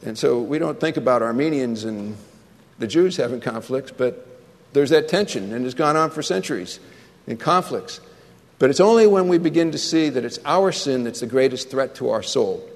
And 0.05 0.17
so 0.17 0.41
we 0.41 0.59
don't 0.59 0.79
think 0.79 0.97
about 0.97 1.21
Armenians 1.21 1.85
and 1.85 2.17
the 2.79 2.87
Jews 2.87 3.15
having 3.15 3.39
conflicts, 3.39 3.91
but 3.91 4.27
there's 4.73 4.89
that 4.89 5.07
tension, 5.07 5.53
and 5.53 5.65
it's 5.65 5.75
gone 5.75 5.95
on 5.95 6.09
for 6.09 6.21
centuries 6.21 6.79
in 7.27 7.37
conflicts. 7.37 8.01
But 8.59 8.69
it's 8.69 8.79
only 8.79 9.07
when 9.07 9.27
we 9.27 9.37
begin 9.37 9.71
to 9.71 9.77
see 9.77 10.09
that 10.09 10.23
it's 10.25 10.39
our 10.45 10.71
sin 10.71 11.03
that's 11.03 11.19
the 11.19 11.27
greatest 11.27 11.69
threat 11.69 11.95
to 11.95 12.09
our 12.09 12.23
soul, 12.23 12.67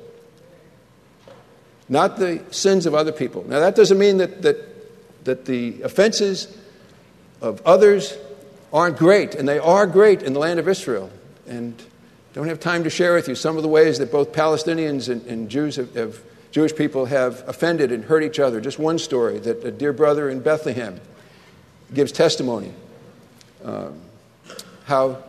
not 1.89 2.17
the 2.17 2.43
sins 2.51 2.85
of 2.85 2.93
other 2.93 3.11
people. 3.11 3.45
Now, 3.47 3.59
that 3.59 3.75
doesn't 3.75 3.97
mean 3.97 4.17
that, 4.17 4.41
that, 4.41 5.25
that 5.25 5.45
the 5.45 5.81
offenses 5.81 6.55
of 7.41 7.61
others 7.65 8.17
aren't 8.73 8.97
great, 8.97 9.35
and 9.35 9.47
they 9.47 9.59
are 9.59 9.87
great 9.87 10.23
in 10.23 10.33
the 10.33 10.39
land 10.39 10.59
of 10.59 10.67
Israel. 10.67 11.09
And 11.47 11.81
don't 12.33 12.47
have 12.47 12.59
time 12.59 12.83
to 12.83 12.89
share 12.89 13.13
with 13.15 13.27
you 13.27 13.35
some 13.35 13.57
of 13.57 13.63
the 13.63 13.69
ways 13.69 13.99
that 13.99 14.11
both 14.11 14.33
Palestinians 14.33 15.09
and, 15.09 15.25
and 15.25 15.49
Jews 15.49 15.77
have, 15.77 15.95
have, 15.95 16.19
Jewish 16.51 16.75
people 16.75 17.05
have 17.05 17.47
offended 17.47 17.91
and 17.91 18.03
hurt 18.03 18.23
each 18.23 18.39
other. 18.39 18.59
Just 18.59 18.79
one 18.79 18.99
story 18.99 19.39
that 19.39 19.63
a 19.63 19.71
dear 19.71 19.93
brother 19.93 20.29
in 20.29 20.41
Bethlehem 20.41 20.99
gives 21.93 22.11
testimony 22.11 22.71
um, 23.63 23.99
how 24.85 25.23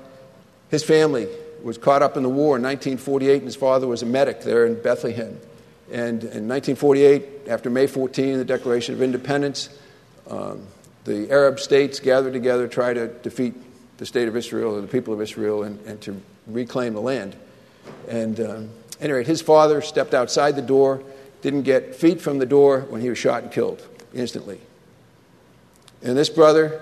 his 0.71 0.85
family 0.85 1.29
was 1.63 1.79
caught 1.79 2.03
up 2.03 2.17
in 2.17 2.23
the 2.23 2.29
war 2.29 2.57
in 2.57 2.63
1948, 2.63 3.35
and 3.35 3.45
his 3.45 3.57
father 3.57 3.87
was 3.87 4.03
a 4.03 4.07
medic 4.07 4.43
there 4.43 4.67
in 4.67 4.81
Bethlehem. 4.81 5.41
And 5.91 6.23
in 6.23 6.47
1948, 6.47 7.49
after 7.49 7.71
May 7.71 7.87
14, 7.87 8.39
the 8.39 8.45
Declaration 8.45 8.95
of 8.95 9.03
Independence, 9.03 9.71
um, 10.29 10.67
the 11.05 11.31
Arab 11.31 11.59
states 11.59 12.01
gathered 12.01 12.35
together, 12.35 12.69
try 12.69 12.93
to 12.93 13.09
defeat 13.09 13.55
the 13.97 14.07
state 14.07 14.29
of 14.29 14.37
Israel 14.37 14.77
or 14.77 14.81
the 14.81 14.87
people 14.87 15.15
of 15.15 15.21
Israel 15.21 15.63
and, 15.63 15.81
and 15.87 16.01
to 16.03 16.21
reclaim 16.47 16.95
the 16.95 17.01
land. 17.01 17.35
And 18.09 18.39
um, 18.41 18.71
anyway, 19.01 19.25
his 19.25 19.41
father 19.41 19.81
stepped 19.81 20.15
outside 20.15 20.55
the 20.55 20.63
door, 20.63 21.03
didn't 21.41 21.63
get 21.63 21.95
feet 21.97 22.21
from 22.21 22.39
the 22.39 22.47
door 22.47 22.83
when 22.83 23.01
he 23.01 23.09
was 23.09 23.19
shot 23.19 23.43
and 23.43 23.51
killed 23.51 23.83
instantly. 24.13 24.61
And 26.03 26.17
this 26.17 26.29
brother 26.29 26.81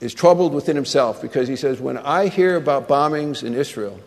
is 0.00 0.12
troubled 0.12 0.52
within 0.52 0.76
himself 0.76 1.22
because 1.22 1.48
he 1.48 1.56
says, 1.56 1.80
When 1.80 1.96
I 1.96 2.28
hear 2.28 2.56
about 2.56 2.88
bombings 2.88 3.42
in 3.42 3.54
Israel, 3.54 4.00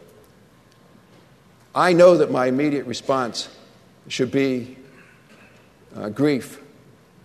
I 1.73 1.93
know 1.93 2.17
that 2.17 2.31
my 2.31 2.45
immediate 2.47 2.85
response 2.85 3.49
should 4.07 4.31
be 4.31 4.77
uh, 5.95 6.09
grief 6.09 6.61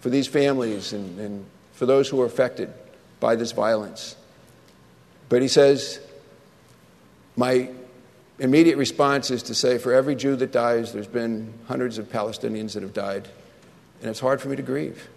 for 0.00 0.08
these 0.08 0.26
families 0.26 0.92
and, 0.92 1.18
and 1.18 1.46
for 1.72 1.86
those 1.86 2.08
who 2.08 2.20
are 2.20 2.26
affected 2.26 2.72
by 3.20 3.36
this 3.36 3.52
violence. 3.52 4.16
But 5.28 5.42
he 5.42 5.48
says, 5.48 6.00
My 7.36 7.70
immediate 8.38 8.76
response 8.76 9.30
is 9.30 9.42
to 9.44 9.54
say, 9.54 9.78
For 9.78 9.92
every 9.92 10.14
Jew 10.14 10.36
that 10.36 10.52
dies, 10.52 10.92
there's 10.92 11.06
been 11.06 11.52
hundreds 11.68 11.98
of 11.98 12.10
Palestinians 12.10 12.72
that 12.74 12.82
have 12.82 12.94
died, 12.94 13.28
and 14.00 14.10
it's 14.10 14.20
hard 14.20 14.40
for 14.40 14.48
me 14.48 14.56
to 14.56 14.62
grieve. 14.62 15.08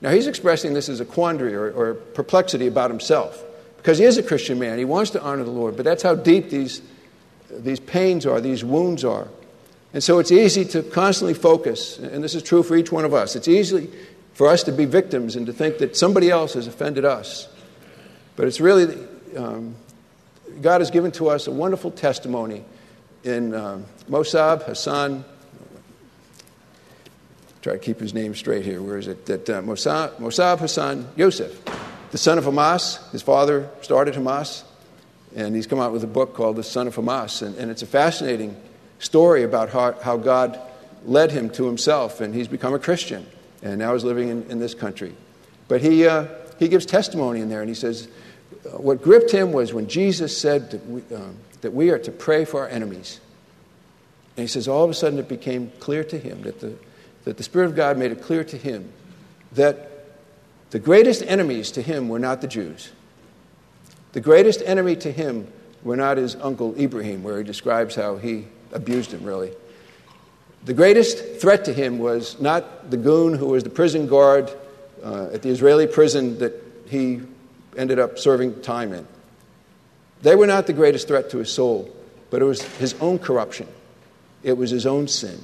Now, 0.00 0.10
he's 0.10 0.26
expressing 0.26 0.72
this 0.74 0.88
as 0.88 1.00
a 1.00 1.04
quandary 1.04 1.54
or, 1.54 1.70
or 1.72 1.94
perplexity 1.94 2.66
about 2.66 2.90
himself 2.90 3.42
because 3.76 3.98
he 3.98 4.04
is 4.04 4.16
a 4.16 4.22
Christian 4.22 4.58
man. 4.58 4.78
He 4.78 4.84
wants 4.84 5.10
to 5.12 5.22
honor 5.22 5.44
the 5.44 5.50
Lord, 5.50 5.76
but 5.76 5.84
that's 5.84 6.02
how 6.02 6.14
deep 6.14 6.50
these, 6.50 6.82
these 7.50 7.80
pains 7.80 8.26
are, 8.26 8.40
these 8.40 8.64
wounds 8.64 9.04
are. 9.04 9.28
And 9.92 10.02
so 10.02 10.18
it's 10.18 10.30
easy 10.30 10.64
to 10.66 10.82
constantly 10.82 11.34
focus, 11.34 11.98
and 11.98 12.22
this 12.22 12.34
is 12.34 12.42
true 12.42 12.62
for 12.62 12.76
each 12.76 12.92
one 12.92 13.04
of 13.04 13.12
us. 13.12 13.34
It's 13.34 13.48
easy 13.48 13.90
for 14.34 14.46
us 14.46 14.62
to 14.64 14.72
be 14.72 14.84
victims 14.84 15.36
and 15.36 15.46
to 15.46 15.52
think 15.52 15.78
that 15.78 15.96
somebody 15.96 16.30
else 16.30 16.54
has 16.54 16.66
offended 16.66 17.04
us. 17.04 17.48
But 18.36 18.46
it's 18.46 18.60
really, 18.60 18.96
um, 19.36 19.74
God 20.62 20.80
has 20.80 20.90
given 20.90 21.10
to 21.12 21.28
us 21.28 21.46
a 21.46 21.50
wonderful 21.50 21.90
testimony 21.90 22.64
in 23.24 23.54
um, 23.54 23.84
Mosab 24.08 24.62
Hassan 24.62 25.24
try 27.62 27.74
to 27.74 27.78
keep 27.78 28.00
his 28.00 28.14
name 28.14 28.34
straight 28.34 28.64
here. 28.64 28.82
Where 28.82 28.98
is 28.98 29.06
it? 29.06 29.26
That 29.26 29.50
uh, 29.50 29.62
Mosab, 29.62 30.58
Hassan 30.58 31.04
Yousef, 31.16 31.54
the 32.10 32.18
son 32.18 32.38
of 32.38 32.44
Hamas, 32.44 33.10
his 33.12 33.22
father 33.22 33.68
started 33.82 34.14
Hamas, 34.14 34.64
and 35.36 35.54
he's 35.54 35.66
come 35.66 35.78
out 35.78 35.92
with 35.92 36.02
a 36.02 36.08
book 36.08 36.34
called 36.34 36.56
The 36.56 36.64
Son 36.64 36.86
of 36.86 36.96
Hamas. 36.96 37.42
And, 37.42 37.56
and 37.56 37.70
it's 37.70 37.82
a 37.82 37.86
fascinating 37.86 38.56
story 38.98 39.44
about 39.44 39.70
how, 39.70 39.92
how, 39.92 40.16
God 40.16 40.58
led 41.04 41.30
him 41.30 41.50
to 41.50 41.66
himself, 41.66 42.20
and 42.20 42.34
he's 42.34 42.48
become 42.48 42.74
a 42.74 42.78
Christian, 42.78 43.26
and 43.62 43.78
now 43.78 43.92
he's 43.92 44.04
living 44.04 44.28
in, 44.28 44.42
in 44.50 44.58
this 44.58 44.74
country. 44.74 45.14
But 45.68 45.82
he, 45.82 46.06
uh, 46.06 46.26
he 46.58 46.68
gives 46.68 46.84
testimony 46.84 47.40
in 47.40 47.48
there, 47.48 47.60
and 47.60 47.68
he 47.68 47.74
says, 47.74 48.08
uh, 48.66 48.70
What 48.78 49.02
gripped 49.02 49.30
him 49.30 49.52
was 49.52 49.72
when 49.72 49.86
Jesus 49.86 50.36
said 50.36 50.70
that 50.72 50.86
we, 50.86 51.02
um, 51.14 51.36
that 51.60 51.72
we 51.72 51.90
are 51.90 51.98
to 51.98 52.10
pray 52.10 52.44
for 52.44 52.60
our 52.60 52.68
enemies. 52.68 53.20
And 54.36 54.42
he 54.42 54.48
says, 54.48 54.66
All 54.66 54.82
of 54.82 54.90
a 54.90 54.94
sudden 54.94 55.18
it 55.18 55.28
became 55.28 55.70
clear 55.78 56.02
to 56.04 56.18
him 56.18 56.42
that 56.42 56.60
the 56.60 56.74
that 57.24 57.36
the 57.36 57.42
Spirit 57.42 57.66
of 57.66 57.76
God 57.76 57.98
made 57.98 58.12
it 58.12 58.22
clear 58.22 58.44
to 58.44 58.56
him 58.56 58.92
that 59.52 59.90
the 60.70 60.78
greatest 60.78 61.22
enemies 61.22 61.72
to 61.72 61.82
him 61.82 62.08
were 62.08 62.18
not 62.18 62.40
the 62.40 62.46
Jews. 62.46 62.90
The 64.12 64.20
greatest 64.20 64.62
enemy 64.64 64.96
to 64.96 65.10
him 65.10 65.46
were 65.82 65.96
not 65.96 66.16
his 66.16 66.36
uncle 66.36 66.74
Ibrahim, 66.78 67.22
where 67.22 67.38
he 67.38 67.44
describes 67.44 67.94
how 67.94 68.16
he 68.16 68.46
abused 68.72 69.12
him, 69.12 69.24
really. 69.24 69.52
The 70.64 70.74
greatest 70.74 71.40
threat 71.40 71.64
to 71.64 71.72
him 71.72 71.98
was 71.98 72.40
not 72.40 72.90
the 72.90 72.96
goon 72.96 73.34
who 73.34 73.46
was 73.46 73.64
the 73.64 73.70
prison 73.70 74.06
guard 74.06 74.50
uh, 75.02 75.30
at 75.32 75.42
the 75.42 75.48
Israeli 75.48 75.86
prison 75.86 76.38
that 76.38 76.52
he 76.86 77.20
ended 77.76 77.98
up 77.98 78.18
serving 78.18 78.60
time 78.60 78.92
in. 78.92 79.06
They 80.22 80.36
were 80.36 80.46
not 80.46 80.66
the 80.66 80.72
greatest 80.72 81.08
threat 81.08 81.30
to 81.30 81.38
his 81.38 81.52
soul, 81.52 81.90
but 82.28 82.42
it 82.42 82.44
was 82.44 82.60
his 82.76 82.94
own 83.00 83.18
corruption, 83.18 83.68
it 84.42 84.56
was 84.56 84.70
his 84.70 84.86
own 84.86 85.08
sin. 85.08 85.40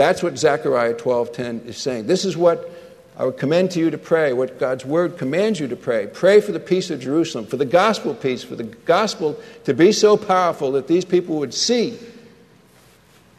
That's 0.00 0.22
what 0.22 0.38
Zechariah 0.38 0.94
12:10 0.94 1.66
is 1.66 1.76
saying. 1.76 2.06
This 2.06 2.24
is 2.24 2.34
what 2.34 2.70
I 3.18 3.26
would 3.26 3.36
commend 3.36 3.72
to 3.72 3.80
you 3.80 3.90
to 3.90 3.98
pray, 3.98 4.32
what 4.32 4.58
God's 4.58 4.82
word 4.82 5.18
commands 5.18 5.60
you 5.60 5.68
to 5.68 5.76
pray. 5.76 6.06
Pray 6.06 6.40
for 6.40 6.52
the 6.52 6.58
peace 6.58 6.88
of 6.88 7.00
Jerusalem, 7.00 7.44
for 7.44 7.58
the 7.58 7.66
gospel 7.66 8.14
peace, 8.14 8.42
for 8.42 8.56
the 8.56 8.64
gospel 8.64 9.38
to 9.64 9.74
be 9.74 9.92
so 9.92 10.16
powerful 10.16 10.72
that 10.72 10.86
these 10.86 11.04
people 11.04 11.36
would 11.36 11.52
see, 11.52 11.98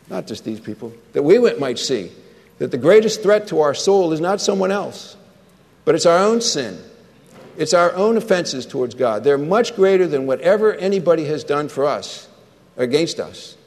not 0.07 0.27
just 0.27 0.45
these 0.45 0.59
people, 0.59 0.93
that 1.13 1.23
we 1.23 1.39
might 1.55 1.79
see 1.79 2.11
that 2.59 2.69
the 2.69 2.77
greatest 2.77 3.23
threat 3.23 3.47
to 3.47 3.61
our 3.61 3.73
soul 3.73 4.13
is 4.13 4.21
not 4.21 4.39
someone 4.39 4.69
else, 4.69 5.15
but 5.83 5.95
it's 5.95 6.05
our 6.05 6.19
own 6.19 6.41
sin. 6.41 6.77
It's 7.57 7.73
our 7.73 7.91
own 7.95 8.17
offenses 8.17 8.67
towards 8.67 8.93
God. 8.93 9.23
They're 9.23 9.39
much 9.39 9.75
greater 9.75 10.05
than 10.05 10.27
whatever 10.27 10.75
anybody 10.75 11.25
has 11.25 11.43
done 11.43 11.69
for 11.69 11.87
us, 11.87 12.27
against 12.77 13.19
us. 13.19 13.57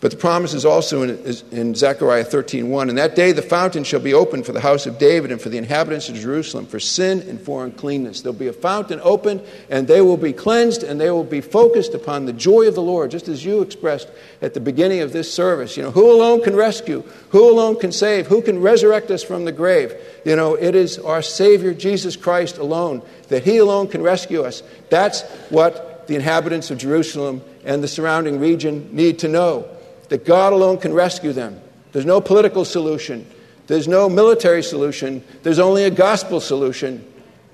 But 0.00 0.12
the 0.12 0.16
promise 0.16 0.54
is 0.54 0.64
also 0.64 1.02
in, 1.02 1.10
is 1.10 1.42
in 1.50 1.74
Zechariah 1.74 2.24
13:1, 2.24 2.88
and 2.88 2.96
that 2.98 3.16
day 3.16 3.32
the 3.32 3.42
fountain 3.42 3.82
shall 3.82 3.98
be 3.98 4.14
opened 4.14 4.46
for 4.46 4.52
the 4.52 4.60
house 4.60 4.86
of 4.86 4.96
David 4.96 5.32
and 5.32 5.40
for 5.40 5.48
the 5.48 5.58
inhabitants 5.58 6.08
of 6.08 6.14
Jerusalem 6.14 6.66
for 6.66 6.78
sin 6.78 7.20
and 7.28 7.40
for 7.40 7.64
uncleanness. 7.64 8.20
There'll 8.20 8.38
be 8.38 8.46
a 8.46 8.52
fountain 8.52 9.00
opened, 9.02 9.42
and 9.68 9.88
they 9.88 10.00
will 10.00 10.16
be 10.16 10.32
cleansed, 10.32 10.84
and 10.84 11.00
they 11.00 11.10
will 11.10 11.24
be 11.24 11.40
focused 11.40 11.94
upon 11.94 12.26
the 12.26 12.32
joy 12.32 12.68
of 12.68 12.76
the 12.76 12.82
Lord, 12.82 13.10
just 13.10 13.26
as 13.26 13.44
you 13.44 13.60
expressed 13.60 14.08
at 14.40 14.54
the 14.54 14.60
beginning 14.60 15.00
of 15.00 15.12
this 15.12 15.32
service. 15.32 15.76
You 15.76 15.82
know, 15.82 15.90
who 15.90 16.12
alone 16.12 16.44
can 16.44 16.54
rescue? 16.54 17.02
Who 17.30 17.50
alone 17.50 17.80
can 17.80 17.90
save? 17.90 18.28
Who 18.28 18.40
can 18.40 18.62
resurrect 18.62 19.10
us 19.10 19.24
from 19.24 19.46
the 19.46 19.52
grave? 19.52 19.94
You 20.24 20.36
know, 20.36 20.54
it 20.54 20.76
is 20.76 21.00
our 21.00 21.22
Savior 21.22 21.74
Jesus 21.74 22.14
Christ 22.14 22.58
alone 22.58 23.02
that 23.30 23.42
He 23.42 23.56
alone 23.56 23.88
can 23.88 24.02
rescue 24.02 24.42
us. 24.42 24.62
That's 24.90 25.22
what 25.50 26.06
the 26.06 26.14
inhabitants 26.14 26.70
of 26.70 26.78
Jerusalem 26.78 27.42
and 27.64 27.82
the 27.82 27.88
surrounding 27.88 28.38
region 28.38 28.90
need 28.92 29.18
to 29.18 29.28
know 29.28 29.68
that 30.08 30.24
God 30.24 30.52
alone 30.52 30.78
can 30.78 30.92
rescue 30.92 31.32
them. 31.32 31.60
There's 31.92 32.06
no 32.06 32.20
political 32.20 32.64
solution, 32.64 33.26
there's 33.66 33.88
no 33.88 34.08
military 34.08 34.62
solution, 34.62 35.22
there's 35.42 35.58
only 35.58 35.84
a 35.84 35.90
gospel 35.90 36.40
solution. 36.40 37.04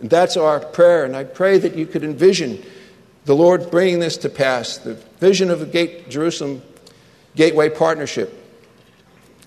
And 0.00 0.10
that's 0.10 0.36
our 0.36 0.60
prayer. 0.60 1.04
And 1.04 1.16
I 1.16 1.24
pray 1.24 1.58
that 1.58 1.76
you 1.76 1.86
could 1.86 2.04
envision 2.04 2.62
the 3.24 3.34
Lord 3.34 3.70
bringing 3.70 4.00
this 4.00 4.16
to 4.18 4.28
pass. 4.28 4.78
The 4.78 4.94
vision 5.18 5.50
of 5.50 5.60
the 5.60 5.66
Gate, 5.66 6.10
Jerusalem 6.10 6.62
Gateway 7.36 7.70
Partnership 7.70 8.40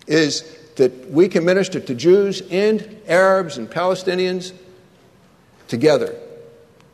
is 0.08 0.42
that 0.76 1.12
we 1.12 1.28
can 1.28 1.44
minister 1.46 1.80
to 1.80 1.94
Jews 1.94 2.42
and 2.50 3.00
Arabs 3.08 3.58
and 3.58 3.70
Palestinians 3.70 4.54
together. 5.68 6.16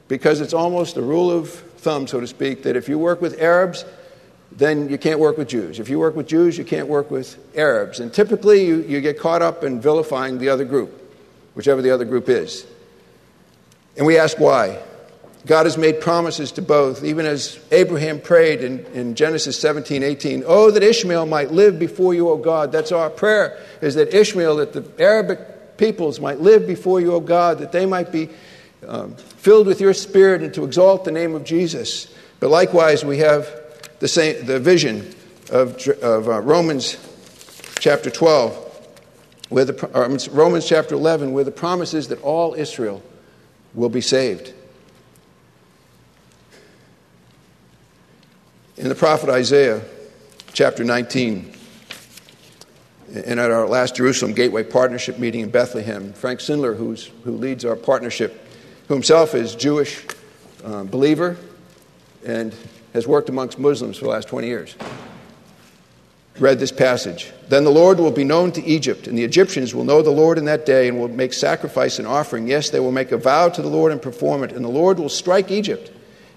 Because 0.07 0.41
it's 0.41 0.53
almost 0.53 0.97
a 0.97 1.01
rule 1.01 1.31
of 1.31 1.49
thumb, 1.49 2.07
so 2.07 2.19
to 2.19 2.27
speak, 2.27 2.63
that 2.63 2.75
if 2.75 2.89
you 2.89 2.97
work 2.97 3.21
with 3.21 3.39
Arabs, 3.39 3.85
then 4.57 4.89
you 4.89 4.97
can't 4.97 5.19
work 5.19 5.37
with 5.37 5.47
Jews. 5.47 5.79
If 5.79 5.89
you 5.89 5.99
work 5.99 6.15
with 6.15 6.27
Jews, 6.27 6.57
you 6.57 6.63
can't 6.63 6.87
work 6.87 7.09
with 7.09 7.37
Arabs. 7.55 7.99
And 7.99 8.13
typically, 8.13 8.65
you, 8.65 8.81
you 8.83 9.01
get 9.01 9.19
caught 9.19 9.41
up 9.41 9.63
in 9.63 9.81
vilifying 9.81 10.37
the 10.37 10.49
other 10.49 10.65
group, 10.65 10.91
whichever 11.55 11.81
the 11.81 11.91
other 11.91 12.05
group 12.05 12.29
is. 12.29 12.65
And 13.97 14.05
we 14.05 14.17
ask 14.17 14.39
why. 14.39 14.81
God 15.45 15.65
has 15.65 15.77
made 15.77 15.99
promises 15.99 16.53
to 16.53 16.61
both, 16.61 17.03
even 17.03 17.25
as 17.25 17.59
Abraham 17.71 18.21
prayed 18.21 18.63
in, 18.63 18.85
in 18.87 19.15
Genesis 19.15 19.59
17, 19.59 20.01
18. 20.01 20.43
Oh, 20.45 20.71
that 20.71 20.81
Ishmael 20.81 21.25
might 21.25 21.51
live 21.51 21.77
before 21.77 22.13
you, 22.13 22.29
O 22.29 22.37
God. 22.37 22.71
That's 22.71 22.93
our 22.93 23.09
prayer, 23.09 23.59
is 23.81 23.95
that 23.95 24.13
Ishmael, 24.13 24.57
that 24.57 24.71
the 24.71 24.89
Arabic 25.03 25.77
peoples 25.77 26.21
might 26.21 26.39
live 26.39 26.65
before 26.65 27.01
you, 27.01 27.13
O 27.13 27.19
God, 27.19 27.59
that 27.59 27.73
they 27.73 27.85
might 27.85 28.09
be 28.09 28.29
um, 28.87 29.15
filled 29.15 29.67
with 29.67 29.81
your 29.81 29.93
spirit 29.93 30.43
and 30.43 30.53
to 30.53 30.63
exalt 30.63 31.03
the 31.03 31.11
name 31.11 31.35
of 31.35 31.43
Jesus. 31.43 32.13
But 32.39 32.49
likewise, 32.49 33.03
we 33.03 33.17
have 33.17 33.62
the, 34.03 34.09
same, 34.09 34.45
the 34.45 34.59
vision 34.59 35.15
of, 35.49 35.87
of 35.87 36.27
uh, 36.27 36.41
Romans 36.41 36.97
chapter 37.79 38.09
12, 38.09 38.53
where 39.47 39.63
the, 39.63 39.97
uh, 39.97 40.19
Romans 40.33 40.67
chapter 40.67 40.93
11, 40.93 41.31
where 41.31 41.45
the 41.45 41.51
promise 41.51 41.93
is 41.93 42.09
that 42.09 42.21
all 42.21 42.53
Israel 42.53 43.01
will 43.73 43.87
be 43.87 44.01
saved. 44.01 44.53
In 48.75 48.89
the 48.89 48.95
prophet 48.95 49.29
Isaiah, 49.29 49.81
chapter 50.51 50.83
19, 50.83 51.53
and 53.07 53.39
at 53.39 53.51
our 53.51 53.69
last 53.69 53.95
Jerusalem 53.95 54.33
Gateway 54.33 54.63
Partnership 54.63 55.17
meeting 55.17 55.39
in 55.39 55.49
Bethlehem, 55.49 56.11
Frank 56.11 56.41
Sindler, 56.41 56.75
who's, 56.75 57.09
who 57.23 57.37
leads 57.37 57.63
our 57.63 57.77
partnership, 57.77 58.49
who 58.89 58.95
himself 58.95 59.33
is 59.33 59.55
Jewish 59.55 60.05
uh, 60.65 60.83
believer 60.83 61.37
and 62.25 62.53
has 62.93 63.07
worked 63.07 63.29
amongst 63.29 63.59
Muslims 63.59 63.97
for 63.97 64.05
the 64.05 64.11
last 64.11 64.27
20 64.27 64.47
years, 64.47 64.75
read 66.39 66.59
this 66.59 66.71
passage. 66.71 67.31
Then 67.49 67.63
the 67.63 67.71
Lord 67.71 67.99
will 67.99 68.11
be 68.11 68.23
known 68.23 68.51
to 68.53 68.63
Egypt, 68.63 69.07
and 69.07 69.17
the 69.17 69.23
Egyptians 69.23 69.75
will 69.75 69.83
know 69.83 70.01
the 70.01 70.09
Lord 70.09 70.37
in 70.37 70.45
that 70.45 70.65
day 70.65 70.87
and 70.87 70.99
will 70.99 71.07
make 71.07 71.33
sacrifice 71.33 71.99
and 71.99 72.07
offering. 72.07 72.47
Yes, 72.47 72.69
they 72.69 72.79
will 72.79 72.91
make 72.91 73.11
a 73.11 73.17
vow 73.17 73.49
to 73.49 73.61
the 73.61 73.67
Lord 73.67 73.91
and 73.91 74.01
perform 74.01 74.43
it, 74.43 74.51
and 74.51 74.63
the 74.63 74.69
Lord 74.69 74.99
will 74.99 75.09
strike 75.09 75.51
Egypt 75.51 75.91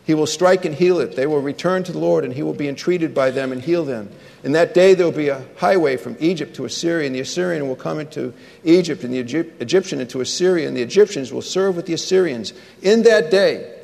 he 0.06 0.14
will 0.14 0.26
strike 0.26 0.64
and 0.64 0.74
heal 0.74 1.00
it. 1.00 1.16
They 1.16 1.26
will 1.26 1.40
return 1.40 1.82
to 1.82 1.90
the 1.90 1.98
Lord, 1.98 2.24
and 2.24 2.32
he 2.32 2.42
will 2.44 2.54
be 2.54 2.68
entreated 2.68 3.12
by 3.12 3.32
them 3.32 3.50
and 3.50 3.60
heal 3.60 3.84
them. 3.84 4.08
In 4.44 4.52
that 4.52 4.72
day, 4.72 4.94
there 4.94 5.04
will 5.04 5.12
be 5.12 5.30
a 5.30 5.44
highway 5.56 5.96
from 5.96 6.16
Egypt 6.20 6.54
to 6.56 6.64
Assyria, 6.64 7.08
and 7.08 7.14
the 7.14 7.20
Assyrian 7.20 7.66
will 7.66 7.74
come 7.74 7.98
into 7.98 8.32
Egypt, 8.62 9.02
and 9.02 9.12
the 9.12 9.18
Egyptian 9.18 10.00
into 10.00 10.20
Assyria, 10.20 10.68
and 10.68 10.76
the 10.76 10.82
Egyptians 10.82 11.32
will 11.32 11.42
serve 11.42 11.74
with 11.74 11.86
the 11.86 11.92
Assyrians. 11.92 12.52
In 12.82 13.02
that 13.02 13.32
day, 13.32 13.74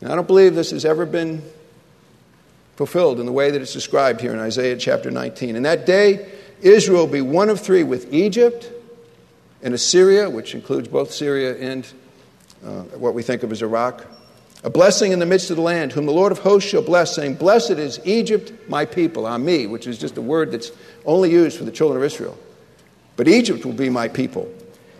and 0.00 0.12
I 0.12 0.14
don't 0.14 0.28
believe 0.28 0.54
this 0.54 0.70
has 0.70 0.84
ever 0.84 1.04
been 1.04 1.42
fulfilled 2.76 3.18
in 3.20 3.26
the 3.26 3.32
way 3.32 3.50
that 3.50 3.60
it's 3.60 3.72
described 3.72 4.20
here 4.20 4.32
in 4.32 4.38
Isaiah 4.38 4.76
chapter 4.76 5.10
19. 5.10 5.56
In 5.56 5.62
that 5.64 5.86
day, 5.86 6.30
Israel 6.62 7.06
will 7.06 7.12
be 7.12 7.20
one 7.22 7.48
of 7.48 7.60
three 7.60 7.82
with 7.82 8.12
Egypt 8.12 8.70
and 9.62 9.74
Assyria, 9.74 10.30
which 10.30 10.54
includes 10.54 10.88
both 10.88 11.10
Syria 11.10 11.56
and 11.58 11.86
uh, 12.64 12.82
what 12.98 13.14
we 13.14 13.22
think 13.22 13.42
of 13.42 13.52
as 13.52 13.62
Iraq 13.62 14.06
a 14.64 14.70
blessing 14.70 15.12
in 15.12 15.20
the 15.20 15.26
midst 15.26 15.50
of 15.50 15.56
the 15.56 15.62
land, 15.62 15.92
whom 15.92 16.06
the 16.06 16.12
Lord 16.12 16.32
of 16.32 16.38
hosts 16.38 16.68
shall 16.68 16.82
bless, 16.82 17.14
saying, 17.14 17.34
Blessed 17.34 17.72
is 17.72 18.00
Egypt, 18.04 18.52
my 18.68 18.84
people, 18.84 19.26
Ami, 19.26 19.66
which 19.66 19.86
is 19.86 19.98
just 19.98 20.16
a 20.16 20.22
word 20.22 20.50
that's 20.50 20.72
only 21.04 21.30
used 21.30 21.58
for 21.58 21.64
the 21.64 21.70
children 21.70 21.98
of 21.98 22.04
Israel. 22.04 22.36
But 23.16 23.28
Egypt 23.28 23.64
will 23.64 23.74
be 23.74 23.90
my 23.90 24.08
people, 24.08 24.52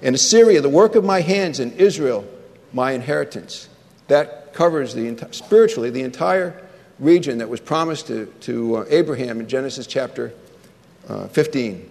and 0.03 0.15
Assyria, 0.15 0.61
the 0.61 0.69
work 0.69 0.95
of 0.95 1.05
my 1.05 1.21
hands, 1.21 1.59
and 1.59 1.73
Israel, 1.73 2.25
my 2.73 2.93
inheritance. 2.93 3.69
That 4.09 4.53
covers 4.53 4.95
the, 4.95 5.29
spiritually 5.33 5.91
the 5.91 6.03
entire 6.03 6.65
region 6.99 7.39
that 7.39 7.49
was 7.49 7.61
promised 7.61 8.07
to, 8.09 8.27
to 8.43 8.77
uh, 8.77 8.85
Abraham 8.89 9.41
in 9.41 9.49
Genesis 9.49 9.87
chapter 9.87 10.33
uh, 11.09 11.29
15, 11.29 11.89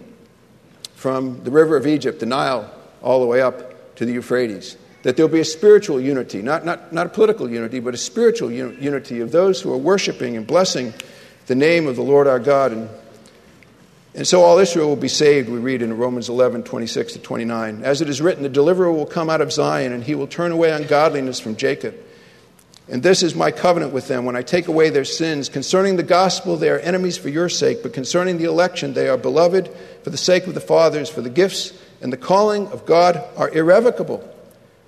from 0.94 1.42
the 1.44 1.50
river 1.50 1.76
of 1.76 1.86
Egypt, 1.86 2.20
the 2.20 2.26
Nile, 2.26 2.70
all 3.02 3.20
the 3.20 3.26
way 3.26 3.40
up 3.40 3.96
to 3.96 4.04
the 4.04 4.12
Euphrates 4.12 4.76
that 5.06 5.16
there'll 5.16 5.30
be 5.30 5.38
a 5.38 5.44
spiritual 5.44 6.00
unity, 6.00 6.42
not, 6.42 6.64
not, 6.64 6.92
not 6.92 7.06
a 7.06 7.08
political 7.08 7.48
unity, 7.48 7.78
but 7.78 7.94
a 7.94 7.96
spiritual 7.96 8.48
un- 8.48 8.76
unity 8.80 9.20
of 9.20 9.30
those 9.30 9.60
who 9.60 9.72
are 9.72 9.76
worshiping 9.76 10.36
and 10.36 10.48
blessing 10.48 10.92
the 11.46 11.54
name 11.54 11.86
of 11.86 11.94
the 11.94 12.02
Lord 12.02 12.26
our 12.26 12.40
God. 12.40 12.72
And, 12.72 12.90
and 14.16 14.26
so 14.26 14.42
all 14.42 14.58
Israel 14.58 14.88
will 14.88 14.96
be 14.96 15.06
saved, 15.06 15.48
we 15.48 15.58
read 15.58 15.80
in 15.80 15.96
Romans 15.96 16.28
11, 16.28 16.64
26 16.64 17.12
to 17.12 17.18
29. 17.20 17.84
As 17.84 18.00
it 18.00 18.08
is 18.08 18.20
written, 18.20 18.42
the 18.42 18.48
deliverer 18.48 18.90
will 18.90 19.06
come 19.06 19.30
out 19.30 19.40
of 19.40 19.52
Zion, 19.52 19.92
and 19.92 20.02
he 20.02 20.16
will 20.16 20.26
turn 20.26 20.50
away 20.50 20.72
ungodliness 20.72 21.38
from 21.38 21.54
Jacob. 21.54 21.94
And 22.88 23.02
this 23.02 23.22
is 23.22 23.34
my 23.34 23.50
covenant 23.50 23.92
with 23.92 24.06
them 24.06 24.24
when 24.24 24.36
I 24.36 24.42
take 24.42 24.68
away 24.68 24.90
their 24.90 25.04
sins. 25.04 25.48
Concerning 25.48 25.96
the 25.96 26.04
gospel, 26.04 26.56
they 26.56 26.70
are 26.70 26.78
enemies 26.78 27.18
for 27.18 27.28
your 27.28 27.48
sake, 27.48 27.82
but 27.82 27.92
concerning 27.92 28.38
the 28.38 28.44
election, 28.44 28.94
they 28.94 29.08
are 29.08 29.16
beloved 29.16 29.68
for 30.04 30.10
the 30.10 30.16
sake 30.16 30.46
of 30.46 30.54
the 30.54 30.60
fathers, 30.60 31.08
for 31.08 31.20
the 31.20 31.30
gifts 31.30 31.72
and 32.00 32.12
the 32.12 32.16
calling 32.16 32.68
of 32.68 32.86
God 32.86 33.22
are 33.36 33.50
irrevocable. 33.50 34.22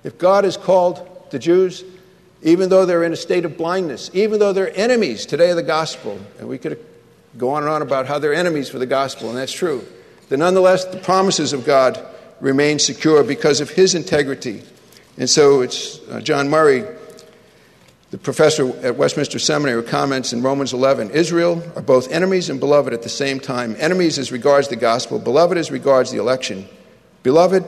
If 0.03 0.17
God 0.17 0.43
has 0.43 0.55
called 0.55 1.05
the 1.31 1.39
Jews, 1.39 1.83
even 2.41 2.69
though 2.69 2.85
they're 2.85 3.03
in 3.03 3.11
a 3.11 3.17
state 3.17 3.43
of 3.45 3.57
blindness, 3.57 4.09
even 4.13 4.39
though 4.39 4.53
they're 4.53 4.75
enemies 4.77 5.25
today 5.25 5.49
of 5.49 5.57
the 5.57 5.63
gospel, 5.63 6.17
and 6.39 6.47
we 6.47 6.57
could 6.57 6.79
go 7.37 7.49
on 7.49 7.63
and 7.63 7.71
on 7.71 7.81
about 7.81 8.07
how 8.07 8.19
they're 8.19 8.33
enemies 8.33 8.69
for 8.69 8.79
the 8.79 8.85
gospel, 8.85 9.29
and 9.29 9.37
that's 9.37 9.51
true, 9.51 9.85
then 10.29 10.39
nonetheless 10.39 10.85
the 10.85 10.99
promises 10.99 11.51
of 11.51 11.65
God 11.65 11.99
remain 12.39 12.79
secure 12.79 13.23
because 13.23 13.59
of 13.59 13.69
his 13.69 13.95
integrity. 13.95 14.63
And 15.17 15.29
so 15.29 15.61
it's 15.61 15.99
uh, 16.07 16.21
John 16.21 16.49
Murray, 16.49 16.85
the 18.11 18.17
professor 18.17 18.75
at 18.83 18.95
Westminster 18.95 19.37
Seminary, 19.37 19.83
comments 19.83 20.33
in 20.33 20.41
Romans 20.41 20.73
11 20.73 21.11
Israel 21.11 21.61
are 21.75 21.81
both 21.81 22.11
enemies 22.11 22.49
and 22.49 22.59
beloved 22.59 22.91
at 22.91 23.03
the 23.03 23.09
same 23.09 23.39
time. 23.39 23.75
Enemies 23.77 24.17
as 24.17 24.31
regards 24.31 24.67
the 24.67 24.75
gospel, 24.75 25.19
beloved 25.19 25.57
as 25.57 25.69
regards 25.69 26.11
the 26.11 26.17
election. 26.17 26.67
Beloved, 27.21 27.65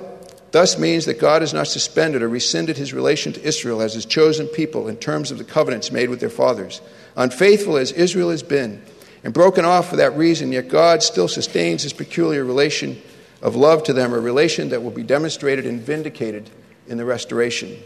thus 0.51 0.79
means 0.79 1.05
that 1.05 1.19
God 1.19 1.43
has 1.43 1.53
not 1.53 1.67
suspended 1.67 2.23
or 2.23 2.29
rescinded 2.29 2.75
his 2.77 2.93
relation 2.93 3.33
to 3.33 3.43
Israel 3.43 3.81
as 3.81 3.93
his 3.93 4.05
chosen 4.05 4.47
people 4.47 4.87
in 4.87 4.97
terms 4.97 5.29
of 5.29 5.37
the 5.37 5.43
covenants 5.43 5.91
made 5.91 6.09
with 6.09 6.19
their 6.19 6.29
fathers. 6.29 6.81
Unfaithful 7.15 7.77
as 7.77 7.91
Israel 7.91 8.31
has 8.31 8.41
been, 8.41 8.81
and 9.23 9.35
broken 9.35 9.63
off 9.63 9.89
for 9.89 9.97
that 9.97 10.17
reason, 10.17 10.51
yet 10.51 10.69
God 10.69 11.03
still 11.03 11.27
sustains 11.27 11.83
his 11.83 11.93
peculiar 11.93 12.43
relation 12.43 12.99
of 13.43 13.55
love 13.55 13.83
to 13.83 13.93
them, 13.93 14.13
a 14.13 14.19
relation 14.19 14.69
that 14.69 14.81
will 14.81 14.91
be 14.91 15.03
demonstrated 15.03 15.67
and 15.67 15.79
vindicated 15.81 16.49
in 16.87 16.97
the 16.97 17.05
restoration. 17.05 17.77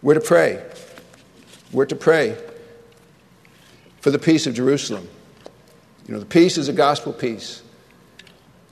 We're 0.00 0.14
to 0.14 0.20
pray. 0.20 0.62
We're 1.74 1.86
to 1.86 1.96
pray 1.96 2.38
for 4.00 4.12
the 4.12 4.18
peace 4.18 4.46
of 4.46 4.54
Jerusalem. 4.54 5.08
You 6.06 6.14
know, 6.14 6.20
the 6.20 6.26
peace 6.26 6.56
is 6.56 6.68
a 6.68 6.72
gospel 6.72 7.12
peace. 7.12 7.62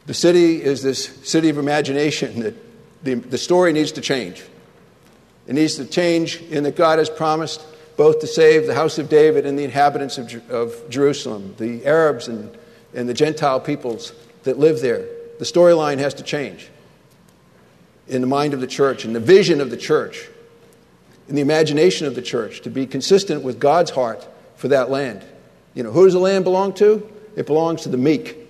The 0.07 0.15
city 0.15 0.63
is 0.63 0.83
this 0.83 1.07
city 1.29 1.49
of 1.49 1.59
imagination 1.59 2.41
that 2.41 2.55
the, 3.03 3.15
the 3.15 3.39
story 3.39 3.73
needs 3.73 3.91
to 3.93 4.01
change. 4.01 4.45
It 5.49 5.55
needs 5.55 5.75
to 5.77 5.85
change 5.85 6.41
in 6.43 6.63
that 6.63 6.77
God 6.77 7.01
has 7.01 7.11
promised 7.11 7.65
both 7.97 8.21
to 8.21 8.29
save 8.29 8.69
the 8.69 8.75
house 8.75 8.99
of 8.99 9.09
David 9.09 9.47
and 9.47 9.59
the 9.59 9.65
inhabitants 9.65 10.17
of, 10.17 10.51
of 10.51 10.89
Jerusalem, 10.89 11.57
the 11.59 11.85
Arabs 11.85 12.29
and, 12.29 12.57
and 12.95 13.09
the 13.09 13.15
Gentile 13.15 13.59
peoples 13.59 14.13
that 14.45 14.61
live 14.61 14.81
there. 14.81 15.05
The 15.41 15.45
storyline 15.45 15.99
has 15.99 16.15
to 16.15 16.23
change 16.23 16.69
in 18.07 18.21
the 18.21 18.29
mind 18.29 18.55
of 18.55 18.61
the 18.61 18.67
church, 18.69 19.05
in 19.05 19.13
the 19.13 19.21
vision 19.21 19.61
of 19.61 19.71
the 19.71 19.77
church, 19.77 20.29
in 21.29 21.35
the 21.35 21.43
imagination 21.43 22.07
of 22.07 22.15
the 22.15 22.23
church, 22.23 22.63
to 22.63 22.71
be 22.71 22.87
consistent 22.87 23.43
with 23.43 23.59
God's 23.59 23.91
heart 23.91 24.27
for 24.57 24.69
that 24.69 24.91
land. 24.91 25.25
You 25.75 25.83
know, 25.83 25.93
who 25.93 26.05
does 26.05 26.15
the 26.15 26.21
land 26.21 26.45
belong 26.45 26.75
to? 26.75 27.09
It 27.37 27.47
belongs 27.47 27.83
to 27.83 27.89
the 27.89 27.97
meek 27.97 28.43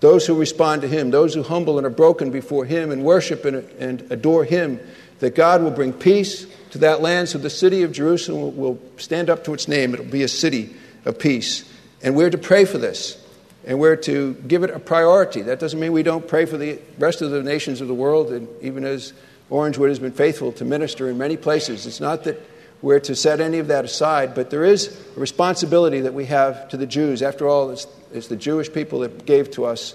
those 0.00 0.26
who 0.26 0.38
respond 0.38 0.82
to 0.82 0.88
Him, 0.88 1.10
those 1.10 1.34
who 1.34 1.42
humble 1.42 1.78
and 1.78 1.86
are 1.86 1.90
broken 1.90 2.30
before 2.30 2.64
Him 2.64 2.90
and 2.90 3.02
worship 3.04 3.44
and, 3.44 3.56
and 3.78 4.06
adore 4.10 4.44
Him, 4.44 4.80
that 5.20 5.34
God 5.34 5.62
will 5.62 5.70
bring 5.70 5.92
peace 5.92 6.46
to 6.70 6.78
that 6.78 7.00
land 7.00 7.28
so 7.28 7.38
the 7.38 7.50
city 7.50 7.82
of 7.82 7.92
Jerusalem 7.92 8.56
will 8.56 8.78
stand 8.98 9.30
up 9.30 9.44
to 9.44 9.54
its 9.54 9.66
name. 9.68 9.94
It 9.94 10.00
will 10.00 10.06
be 10.06 10.22
a 10.22 10.28
city 10.28 10.76
of 11.04 11.18
peace. 11.18 11.70
And 12.02 12.14
we're 12.14 12.30
to 12.30 12.38
pray 12.38 12.66
for 12.66 12.78
this. 12.78 13.22
And 13.64 13.80
we're 13.80 13.96
to 13.96 14.34
give 14.46 14.62
it 14.62 14.70
a 14.70 14.78
priority. 14.78 15.42
That 15.42 15.58
doesn't 15.58 15.80
mean 15.80 15.92
we 15.92 16.02
don't 16.02 16.28
pray 16.28 16.44
for 16.44 16.56
the 16.56 16.78
rest 16.98 17.22
of 17.22 17.30
the 17.30 17.42
nations 17.42 17.80
of 17.80 17.88
the 17.88 17.94
world, 17.94 18.30
and 18.30 18.46
even 18.62 18.84
as 18.84 19.12
Orangewood 19.50 19.88
has 19.88 19.98
been 19.98 20.12
faithful 20.12 20.52
to 20.52 20.64
minister 20.64 21.08
in 21.08 21.18
many 21.18 21.36
places. 21.36 21.86
It's 21.86 22.00
not 22.00 22.24
that 22.24 22.40
we're 22.82 23.00
to 23.00 23.14
set 23.14 23.40
any 23.40 23.58
of 23.58 23.68
that 23.68 23.84
aside, 23.84 24.34
but 24.34 24.50
there 24.50 24.64
is 24.64 25.00
a 25.16 25.20
responsibility 25.20 26.00
that 26.00 26.14
we 26.14 26.26
have 26.26 26.68
to 26.68 26.76
the 26.76 26.86
Jews. 26.86 27.22
After 27.22 27.48
all, 27.48 27.70
it's, 27.70 27.86
it's 28.12 28.28
the 28.28 28.36
Jewish 28.36 28.72
people 28.72 29.00
that 29.00 29.24
gave 29.24 29.50
to 29.52 29.64
us 29.64 29.94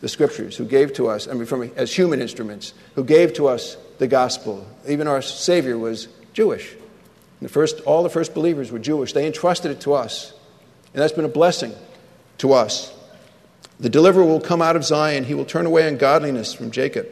the 0.00 0.08
scriptures, 0.08 0.56
who 0.56 0.64
gave 0.64 0.92
to 0.94 1.08
us, 1.08 1.26
I 1.26 1.32
mean, 1.32 1.46
from, 1.46 1.70
as 1.76 1.92
human 1.92 2.22
instruments, 2.22 2.72
who 2.94 3.04
gave 3.04 3.34
to 3.34 3.48
us 3.48 3.76
the 3.98 4.06
gospel. 4.06 4.66
Even 4.88 5.08
our 5.08 5.22
Savior 5.22 5.76
was 5.76 6.08
Jewish. 6.32 6.74
The 7.42 7.48
first, 7.48 7.80
all 7.80 8.02
the 8.02 8.10
first 8.10 8.32
believers 8.32 8.70
were 8.70 8.78
Jewish. 8.78 9.12
They 9.12 9.26
entrusted 9.26 9.72
it 9.72 9.80
to 9.82 9.94
us. 9.94 10.32
And 10.94 11.02
that's 11.02 11.12
been 11.12 11.24
a 11.24 11.28
blessing 11.28 11.74
to 12.38 12.52
us. 12.52 12.94
The 13.80 13.88
deliverer 13.88 14.24
will 14.24 14.40
come 14.40 14.62
out 14.62 14.76
of 14.76 14.84
Zion. 14.84 15.24
He 15.24 15.34
will 15.34 15.44
turn 15.44 15.66
away 15.66 15.86
ungodliness 15.86 16.54
from 16.54 16.70
Jacob. 16.70 17.08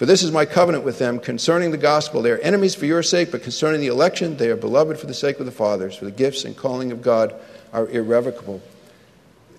For 0.00 0.06
this 0.06 0.22
is 0.22 0.32
my 0.32 0.46
covenant 0.46 0.82
with 0.84 0.98
them 0.98 1.20
concerning 1.20 1.72
the 1.72 1.76
gospel. 1.76 2.22
They 2.22 2.30
are 2.30 2.38
enemies 2.38 2.74
for 2.74 2.86
your 2.86 3.02
sake, 3.02 3.30
but 3.30 3.42
concerning 3.42 3.82
the 3.82 3.88
election, 3.88 4.38
they 4.38 4.48
are 4.48 4.56
beloved 4.56 4.98
for 4.98 5.04
the 5.04 5.12
sake 5.12 5.40
of 5.40 5.44
the 5.44 5.52
fathers. 5.52 5.94
For 5.94 6.06
the 6.06 6.10
gifts 6.10 6.46
and 6.46 6.56
calling 6.56 6.90
of 6.90 7.02
God 7.02 7.34
are 7.74 7.86
irrevocable. 7.86 8.62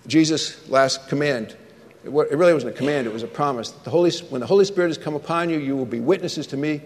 Jesus' 0.08 0.68
last 0.68 1.08
command, 1.08 1.56
it 2.04 2.10
really 2.10 2.56
wasn't 2.56 2.74
a 2.74 2.76
command, 2.76 3.06
it 3.06 3.14
was 3.14 3.22
a 3.22 3.28
promise. 3.28 3.70
The 3.70 3.92
Holy, 3.92 4.10
when 4.32 4.42
the 4.42 4.48
Holy 4.48 4.66
Spirit 4.66 4.88
has 4.88 4.98
come 4.98 5.14
upon 5.14 5.52
you, 5.52 5.60
you 5.60 5.78
will 5.78 5.86
be 5.86 6.00
witnesses 6.00 6.48
to 6.48 6.58
me 6.58 6.82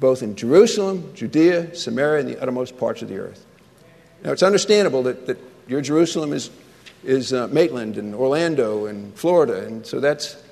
both 0.00 0.22
in 0.22 0.34
Jerusalem, 0.34 1.12
Judea, 1.14 1.74
Samaria, 1.74 2.20
and 2.20 2.30
the 2.30 2.40
uttermost 2.40 2.78
parts 2.78 3.02
of 3.02 3.10
the 3.10 3.18
earth. 3.18 3.44
Now, 4.24 4.32
it's 4.32 4.42
understandable 4.42 5.02
that, 5.02 5.26
that 5.26 5.36
your 5.66 5.82
Jerusalem 5.82 6.32
is, 6.32 6.48
is 7.04 7.30
uh, 7.34 7.48
Maitland 7.48 7.98
and 7.98 8.14
Orlando 8.14 8.86
and 8.86 9.14
Florida, 9.16 9.66
and 9.66 9.84
so 9.84 10.00
that's 10.00 10.42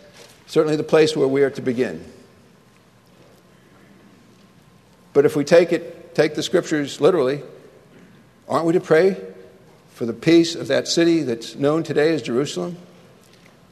certainly 0.46 0.76
the 0.76 0.84
place 0.84 1.16
where 1.16 1.28
we 1.28 1.42
are 1.42 1.50
to 1.50 1.62
begin. 1.62 2.04
But 5.12 5.24
if 5.24 5.34
we 5.34 5.44
take 5.44 5.72
it, 5.72 6.14
take 6.14 6.34
the 6.34 6.42
scriptures 6.42 7.00
literally, 7.00 7.42
aren't 8.48 8.66
we 8.66 8.72
to 8.74 8.80
pray 8.80 9.16
for 9.90 10.06
the 10.06 10.12
peace 10.12 10.54
of 10.54 10.68
that 10.68 10.86
city 10.86 11.22
that's 11.22 11.56
known 11.56 11.82
today 11.82 12.14
as 12.14 12.22
Jerusalem? 12.22 12.76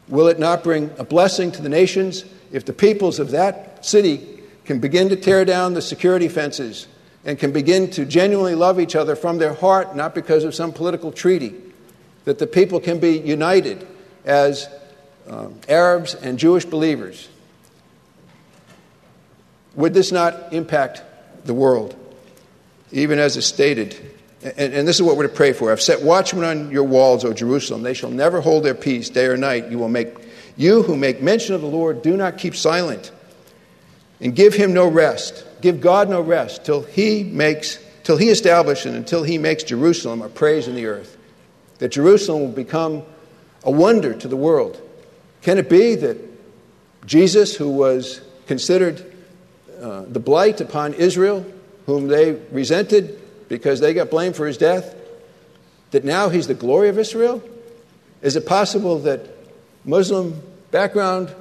Will 0.08 0.28
it 0.28 0.38
not 0.38 0.64
bring 0.64 0.90
a 0.98 1.04
blessing 1.04 1.52
to 1.52 1.62
the 1.62 1.68
nations 1.68 2.24
if 2.50 2.64
the 2.64 2.72
peoples 2.72 3.18
of 3.18 3.30
that 3.30 3.84
city 3.84 4.40
can 4.64 4.80
begin 4.80 5.08
to 5.10 5.16
tear 5.16 5.44
down 5.44 5.74
the 5.74 5.82
security 5.82 6.28
fences 6.28 6.86
and 7.24 7.38
can 7.38 7.52
begin 7.52 7.90
to 7.90 8.04
genuinely 8.04 8.54
love 8.54 8.80
each 8.80 8.96
other 8.96 9.16
from 9.16 9.38
their 9.38 9.54
heart, 9.54 9.94
not 9.94 10.14
because 10.14 10.44
of 10.44 10.54
some 10.54 10.72
political 10.72 11.12
treaty? 11.12 11.54
That 12.24 12.38
the 12.38 12.46
people 12.46 12.80
can 12.80 12.98
be 12.98 13.18
united 13.18 13.86
as 14.24 14.68
um, 15.28 15.58
Arabs 15.68 16.14
and 16.14 16.38
Jewish 16.38 16.64
believers. 16.64 17.28
Would 19.74 19.94
this 19.94 20.12
not 20.12 20.52
impact 20.52 21.02
the 21.44 21.54
world? 21.54 21.96
Even 22.92 23.18
as 23.18 23.36
is 23.36 23.46
stated, 23.46 23.96
and, 24.42 24.74
and, 24.74 24.86
this 24.86 24.96
is 24.96 25.02
what 25.02 25.16
we're 25.16 25.26
to 25.26 25.34
pray 25.34 25.54
for. 25.54 25.72
I've 25.72 25.80
set 25.80 26.02
watchmen 26.02 26.44
on 26.44 26.70
your 26.70 26.84
walls, 26.84 27.24
O 27.24 27.32
Jerusalem. 27.32 27.82
They 27.82 27.94
shall 27.94 28.10
never 28.10 28.42
hold 28.42 28.62
their 28.62 28.74
peace 28.74 29.08
day 29.08 29.24
or 29.24 29.38
night. 29.38 29.70
You 29.70 29.78
will 29.78 29.88
make 29.88 30.14
you 30.56 30.82
who 30.82 30.96
make 30.96 31.22
mention 31.22 31.54
of 31.54 31.62
the 31.62 31.66
Lord 31.66 32.02
do 32.02 32.16
not 32.16 32.38
keep 32.38 32.54
silent, 32.54 33.10
and 34.20 34.36
give 34.36 34.54
him 34.54 34.74
no 34.74 34.86
rest. 34.86 35.44
Give 35.60 35.80
God 35.80 36.10
no 36.10 36.20
rest 36.20 36.64
till 36.64 36.82
he 36.82 37.24
makes 37.24 37.78
till 38.04 38.18
he 38.18 38.28
establishes 38.28 38.86
and 38.86 38.96
until 38.96 39.22
he 39.22 39.38
makes 39.38 39.64
Jerusalem 39.64 40.20
a 40.20 40.28
praise 40.28 40.68
in 40.68 40.74
the 40.74 40.86
earth. 40.86 41.16
That 41.78 41.88
Jerusalem 41.88 42.42
will 42.42 42.52
become 42.52 43.02
a 43.64 43.70
wonder 43.70 44.12
to 44.14 44.28
the 44.28 44.36
world. 44.36 44.80
Can 45.44 45.58
it 45.58 45.68
be 45.68 45.94
that 45.94 46.16
Jesus, 47.06 47.54
who 47.54 47.68
was 47.68 48.22
considered 48.46 49.04
uh, 49.80 50.04
the 50.08 50.18
blight 50.18 50.62
upon 50.62 50.94
Israel, 50.94 51.44
whom 51.84 52.08
they 52.08 52.32
resented 52.50 53.20
because 53.48 53.78
they 53.78 53.92
got 53.92 54.08
blamed 54.08 54.36
for 54.36 54.46
his 54.46 54.56
death, 54.56 54.94
that 55.90 56.02
now 56.02 56.30
he's 56.30 56.46
the 56.46 56.54
glory 56.54 56.88
of 56.88 56.98
Israel? 56.98 57.42
Is 58.22 58.36
it 58.36 58.46
possible 58.46 59.00
that 59.00 59.28
Muslim 59.84 60.42
background 60.70 61.34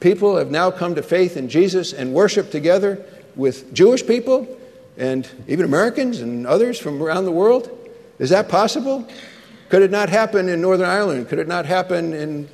people 0.00 0.36
have 0.36 0.50
now 0.50 0.72
come 0.72 0.96
to 0.96 1.02
faith 1.02 1.36
in 1.36 1.48
Jesus 1.48 1.92
and 1.92 2.12
worship 2.12 2.50
together 2.50 3.04
with 3.36 3.72
Jewish 3.72 4.04
people 4.04 4.48
and 4.96 5.28
even 5.46 5.64
Americans 5.64 6.20
and 6.20 6.44
others 6.44 6.76
from 6.76 7.00
around 7.00 7.24
the 7.24 7.30
world? 7.30 7.70
Is 8.18 8.30
that 8.30 8.48
possible? 8.48 9.06
Could 9.68 9.82
it 9.82 9.92
not 9.92 10.08
happen 10.08 10.48
in 10.48 10.60
Northern 10.60 10.88
Ireland? 10.88 11.28
Could 11.28 11.38
it 11.38 11.46
not 11.46 11.66
happen 11.66 12.12
in 12.12 12.48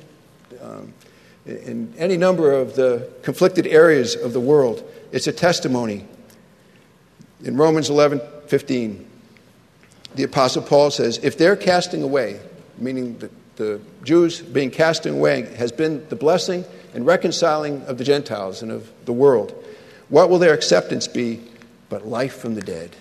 um, 0.61 0.93
in 1.45 1.93
any 1.97 2.17
number 2.17 2.51
of 2.51 2.75
the 2.75 3.09
conflicted 3.21 3.67
areas 3.67 4.15
of 4.15 4.33
the 4.33 4.39
world. 4.39 4.83
It's 5.11 5.27
a 5.27 5.31
testimony. 5.31 6.05
In 7.43 7.57
Romans 7.57 7.89
11 7.89 8.21
15, 8.47 9.07
the 10.15 10.23
Apostle 10.23 10.61
Paul 10.61 10.91
says, 10.91 11.19
If 11.23 11.37
they're 11.37 11.55
casting 11.55 12.03
away, 12.03 12.39
meaning 12.77 13.17
the, 13.17 13.29
the 13.55 13.81
Jews 14.03 14.41
being 14.41 14.71
casting 14.71 15.13
away, 15.15 15.53
has 15.55 15.71
been 15.71 16.07
the 16.09 16.15
blessing 16.15 16.65
and 16.93 17.05
reconciling 17.05 17.81
of 17.83 17.97
the 17.97 18.03
Gentiles 18.03 18.61
and 18.61 18.71
of 18.71 18.91
the 19.05 19.13
world, 19.13 19.53
what 20.09 20.29
will 20.29 20.39
their 20.39 20.53
acceptance 20.53 21.07
be 21.07 21.41
but 21.89 22.07
life 22.07 22.37
from 22.37 22.55
the 22.55 22.61
dead? 22.61 22.95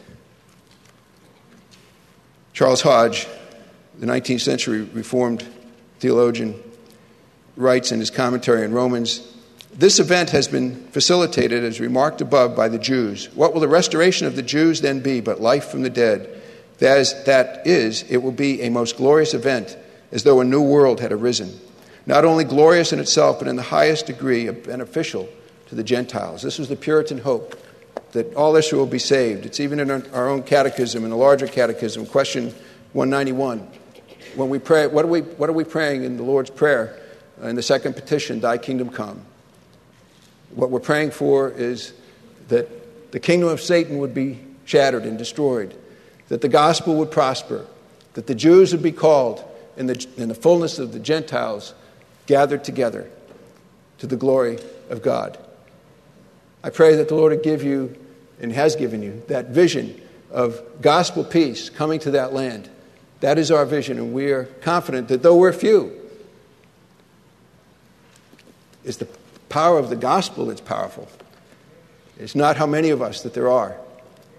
Charles 2.52 2.82
Hodge, 2.82 3.26
the 3.98 4.06
19th 4.06 4.40
century 4.40 4.82
Reformed 4.82 5.46
theologian, 5.98 6.60
writes 7.56 7.92
in 7.92 8.00
his 8.00 8.10
commentary 8.10 8.64
on 8.64 8.72
Romans 8.72 9.34
this 9.76 9.98
event 9.98 10.30
has 10.30 10.46
been 10.46 10.86
facilitated, 10.90 11.64
as 11.64 11.80
remarked 11.80 12.20
above, 12.20 12.54
by 12.54 12.68
the 12.68 12.78
Jews. 12.78 13.26
What 13.34 13.52
will 13.52 13.60
the 13.60 13.68
restoration 13.68 14.28
of 14.28 14.36
the 14.36 14.42
Jews 14.42 14.80
then 14.80 15.00
be 15.00 15.20
but 15.20 15.40
life 15.40 15.66
from 15.66 15.82
the 15.82 15.90
dead? 15.90 16.42
That 16.78 16.98
is, 16.98 17.24
that 17.24 17.66
is, 17.66 18.04
it 18.08 18.18
will 18.18 18.32
be 18.32 18.62
a 18.62 18.70
most 18.70 18.96
glorious 18.96 19.34
event, 19.34 19.76
as 20.12 20.22
though 20.22 20.40
a 20.40 20.44
new 20.44 20.62
world 20.62 21.00
had 21.00 21.10
arisen. 21.10 21.58
Not 22.06 22.24
only 22.24 22.44
glorious 22.44 22.92
in 22.92 23.00
itself, 23.00 23.40
but 23.40 23.48
in 23.48 23.56
the 23.56 23.62
highest 23.62 24.06
degree 24.06 24.48
beneficial 24.48 25.28
to 25.66 25.74
the 25.74 25.82
Gentiles. 25.82 26.42
This 26.42 26.58
was 26.58 26.68
the 26.68 26.76
Puritan 26.76 27.18
hope 27.18 27.58
that 28.12 28.32
all 28.34 28.54
Israel 28.54 28.82
will 28.82 28.90
be 28.90 29.00
saved. 29.00 29.44
It's 29.44 29.58
even 29.58 29.80
in 29.80 29.90
our 29.90 30.28
own 30.28 30.44
catechism, 30.44 31.02
in 31.02 31.10
the 31.10 31.16
larger 31.16 31.48
catechism, 31.48 32.06
question 32.06 32.54
191. 32.92 33.66
When 34.36 34.50
we 34.50 34.60
pray, 34.60 34.86
what 34.86 35.04
are 35.04 35.08
we, 35.08 35.22
what 35.22 35.50
are 35.50 35.54
we 35.54 35.64
praying 35.64 36.04
in 36.04 36.16
the 36.16 36.22
Lord's 36.22 36.50
Prayer? 36.50 37.00
Uh, 37.42 37.48
in 37.48 37.56
the 37.56 37.62
second 37.62 37.94
petition, 37.94 38.40
Thy 38.40 38.58
kingdom 38.58 38.88
come. 38.88 39.22
What 40.54 40.70
we're 40.70 40.80
praying 40.80 41.10
for 41.10 41.50
is 41.50 41.92
that 42.48 43.12
the 43.12 43.20
kingdom 43.20 43.48
of 43.48 43.60
Satan 43.60 43.98
would 43.98 44.14
be 44.14 44.38
shattered 44.64 45.04
and 45.04 45.18
destroyed, 45.18 45.74
that 46.28 46.40
the 46.40 46.48
gospel 46.48 46.96
would 46.96 47.10
prosper, 47.10 47.66
that 48.14 48.26
the 48.26 48.34
Jews 48.34 48.72
would 48.72 48.82
be 48.82 48.92
called, 48.92 49.44
and 49.76 49.88
the, 49.88 50.06
and 50.16 50.30
the 50.30 50.34
fullness 50.34 50.78
of 50.78 50.92
the 50.92 50.98
Gentiles 51.00 51.74
gathered 52.26 52.64
together 52.64 53.10
to 53.98 54.06
the 54.06 54.16
glory 54.16 54.58
of 54.88 55.02
God. 55.02 55.38
I 56.62 56.70
pray 56.70 56.96
that 56.96 57.08
the 57.08 57.14
Lord 57.14 57.32
would 57.32 57.42
give 57.42 57.62
you 57.62 57.96
and 58.40 58.52
has 58.52 58.76
given 58.76 59.02
you 59.02 59.22
that 59.28 59.48
vision 59.48 60.00
of 60.30 60.60
gospel 60.80 61.24
peace 61.24 61.68
coming 61.68 62.00
to 62.00 62.12
that 62.12 62.32
land. 62.32 62.68
That 63.20 63.38
is 63.38 63.50
our 63.50 63.64
vision, 63.64 63.98
and 63.98 64.12
we 64.12 64.32
are 64.32 64.44
confident 64.44 65.08
that 65.08 65.22
though 65.22 65.36
we're 65.36 65.52
few, 65.52 66.03
it's 68.84 68.98
the 68.98 69.08
power 69.48 69.78
of 69.78 69.88
the 69.88 69.96
gospel 69.96 70.46
that's 70.46 70.60
powerful. 70.60 71.08
It's 72.18 72.34
not 72.34 72.56
how 72.56 72.66
many 72.66 72.90
of 72.90 73.02
us 73.02 73.22
that 73.22 73.34
there 73.34 73.50
are, 73.50 73.76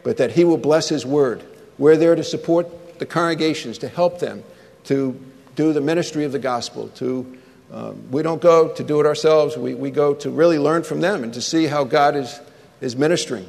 but 0.04 0.18
that 0.18 0.32
He 0.32 0.44
will 0.44 0.58
bless 0.58 0.90
His 0.90 1.06
word. 1.06 1.44
We're 1.78 1.98
there 1.98 2.16
to 2.16 2.24
support 2.24 3.00
the 3.00 3.06
congregations, 3.06 3.78
to 3.80 3.88
help 3.88 4.20
them, 4.20 4.44
to 4.86 5.20
do 5.56 5.74
the 5.74 5.82
ministry 5.82 6.24
of 6.24 6.32
the 6.32 6.40
gospel. 6.40 6.90
To 6.90 7.38
um, 7.72 8.12
we 8.12 8.22
don't 8.22 8.42
go 8.42 8.70
to 8.70 8.84
do 8.84 9.00
it 9.00 9.06
ourselves. 9.06 9.58
We, 9.58 9.74
we 9.74 9.90
go 9.92 10.14
to 10.16 10.30
really 10.30 10.60
learn 10.60 10.84
from 10.84 11.02
them 11.02 11.24
and 11.24 11.34
to 11.34 11.42
see 11.42 11.66
how 11.66 11.84
God 11.84 12.16
is 12.16 12.40
is 12.82 12.96
ministering 12.96 13.48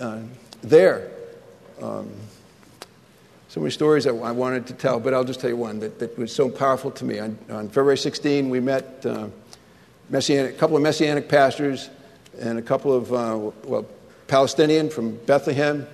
uh, 0.00 0.20
there. 0.62 1.10
Um, 1.80 2.10
so 3.48 3.60
many 3.60 3.70
stories 3.70 4.04
that 4.04 4.14
I 4.14 4.32
wanted 4.32 4.66
to 4.68 4.72
tell, 4.72 4.98
but 4.98 5.12
I'll 5.12 5.24
just 5.24 5.40
tell 5.40 5.50
you 5.50 5.56
one 5.56 5.80
that, 5.80 5.98
that 5.98 6.16
was 6.16 6.34
so 6.34 6.48
powerful 6.48 6.90
to 6.92 7.04
me. 7.04 7.18
On, 7.18 7.36
on 7.50 7.68
February 7.68 7.98
16, 7.98 8.50
we 8.50 8.60
met. 8.60 9.04
Uh, 9.04 9.28
Messianic, 10.10 10.54
a 10.54 10.58
couple 10.58 10.76
of 10.76 10.82
Messianic 10.82 11.28
pastors 11.28 11.90
and 12.40 12.58
a 12.58 12.62
couple 12.62 12.94
of, 12.94 13.12
uh, 13.12 13.50
well, 13.64 13.86
Palestinian 14.26 14.90
from 14.90 15.16
Bethlehem 15.26 15.86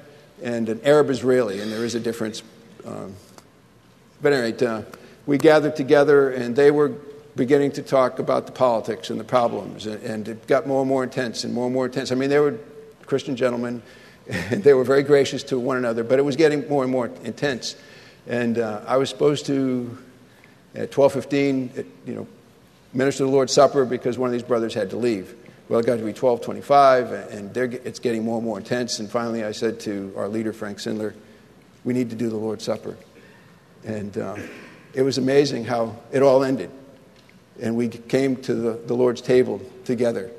and 0.42 0.68
an 0.68 0.80
Arab 0.84 1.10
Israeli, 1.10 1.60
and 1.60 1.72
there 1.72 1.84
is 1.84 1.94
a 1.94 2.00
difference. 2.00 2.42
Um, 2.86 3.14
but 4.22 4.32
anyway, 4.32 4.66
uh, 4.66 4.82
we 5.26 5.38
gathered 5.38 5.76
together 5.76 6.30
and 6.30 6.54
they 6.54 6.70
were 6.70 6.92
beginning 7.36 7.72
to 7.72 7.82
talk 7.82 8.18
about 8.18 8.46
the 8.46 8.52
politics 8.52 9.10
and 9.10 9.18
the 9.18 9.24
problems, 9.24 9.86
and, 9.86 10.02
and, 10.02 10.28
it 10.28 10.46
got 10.48 10.66
more 10.66 10.80
and 10.80 10.88
more 10.88 11.04
intense 11.04 11.44
and 11.44 11.54
more 11.54 11.66
and 11.66 11.74
more 11.74 11.86
intense. 11.86 12.10
I 12.10 12.16
mean, 12.16 12.30
they 12.30 12.40
were 12.40 12.58
Christian 13.06 13.36
gentlemen, 13.36 13.80
and 14.28 14.62
they 14.64 14.74
were 14.74 14.84
very 14.84 15.04
gracious 15.04 15.42
to 15.44 15.58
one 15.58 15.76
another, 15.76 16.02
but 16.02 16.18
it 16.18 16.22
was 16.22 16.36
getting 16.36 16.68
more 16.68 16.82
and 16.82 16.90
more 16.90 17.10
intense. 17.22 17.76
And 18.26 18.58
uh, 18.58 18.82
I 18.86 18.96
was 18.96 19.08
supposed 19.08 19.46
to, 19.46 19.96
at 20.74 20.90
12:15, 20.90 21.86
you 22.06 22.14
know, 22.14 22.26
minister 22.92 23.24
the 23.24 23.30
Lord's 23.30 23.52
Supper 23.52 23.84
because 23.84 24.18
one 24.18 24.28
of 24.28 24.32
these 24.32 24.42
brothers 24.42 24.74
had 24.74 24.90
to 24.90 24.96
leave. 24.96 25.34
Well, 25.68 25.80
it 25.80 25.86
got 25.86 25.96
to 25.96 26.04
be 26.04 26.12
1225, 26.12 27.12
and 27.30 27.56
it's 27.56 27.98
getting 27.98 28.24
more 28.24 28.36
and 28.38 28.44
more 28.44 28.58
intense. 28.58 29.00
And 29.00 29.10
finally, 29.10 29.44
I 29.44 29.52
said 29.52 29.80
to 29.80 30.14
our 30.16 30.28
leader, 30.28 30.52
Frank 30.52 30.78
Sindler, 30.78 31.14
we 31.84 31.92
need 31.92 32.10
to 32.10 32.16
do 32.16 32.30
the 32.30 32.36
Lord's 32.36 32.64
Supper. 32.64 32.96
And 33.84 34.16
uh, 34.16 34.36
it 34.94 35.02
was 35.02 35.18
amazing 35.18 35.64
how 35.64 35.96
it 36.10 36.22
all 36.22 36.42
ended. 36.42 36.70
and 37.60 37.76
we 37.76 37.88
came 37.88 38.36
to 38.36 38.54
the, 38.54 38.72
the 38.86 38.94
Lord's 38.94 39.20
table 39.20 39.60
together 39.84 40.30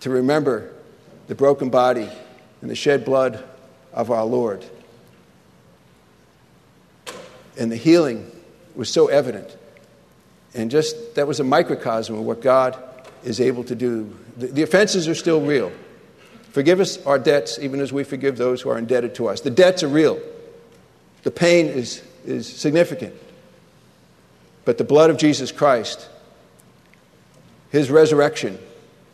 to 0.00 0.10
remember 0.10 0.72
the 1.26 1.34
broken 1.34 1.70
body 1.70 2.08
and 2.60 2.70
the 2.70 2.74
shed 2.74 3.04
blood 3.04 3.42
of 3.92 4.10
our 4.10 4.24
Lord. 4.24 4.64
And 7.58 7.70
the 7.70 7.76
healing 7.76 8.30
was 8.74 8.88
so 8.88 9.08
evident. 9.08 9.56
And 10.54 10.70
just 10.70 11.14
that 11.14 11.26
was 11.26 11.40
a 11.40 11.44
microcosm 11.44 12.16
of 12.16 12.24
what 12.24 12.40
God 12.40 12.76
is 13.24 13.40
able 13.40 13.64
to 13.64 13.74
do. 13.74 14.16
The, 14.36 14.48
the 14.48 14.62
offenses 14.62 15.08
are 15.08 15.14
still 15.14 15.40
real. 15.40 15.72
Forgive 16.50 16.80
us 16.80 17.04
our 17.06 17.18
debts, 17.18 17.58
even 17.60 17.80
as 17.80 17.92
we 17.92 18.02
forgive 18.02 18.36
those 18.36 18.60
who 18.60 18.70
are 18.70 18.78
indebted 18.78 19.14
to 19.16 19.28
us. 19.28 19.40
The 19.42 19.50
debts 19.50 19.82
are 19.82 19.88
real, 19.88 20.20
the 21.22 21.30
pain 21.30 21.66
is, 21.66 22.02
is 22.24 22.48
significant. 22.48 23.14
But 24.64 24.78
the 24.78 24.84
blood 24.84 25.10
of 25.10 25.16
Jesus 25.16 25.52
Christ, 25.52 26.08
his 27.70 27.90
resurrection, 27.90 28.58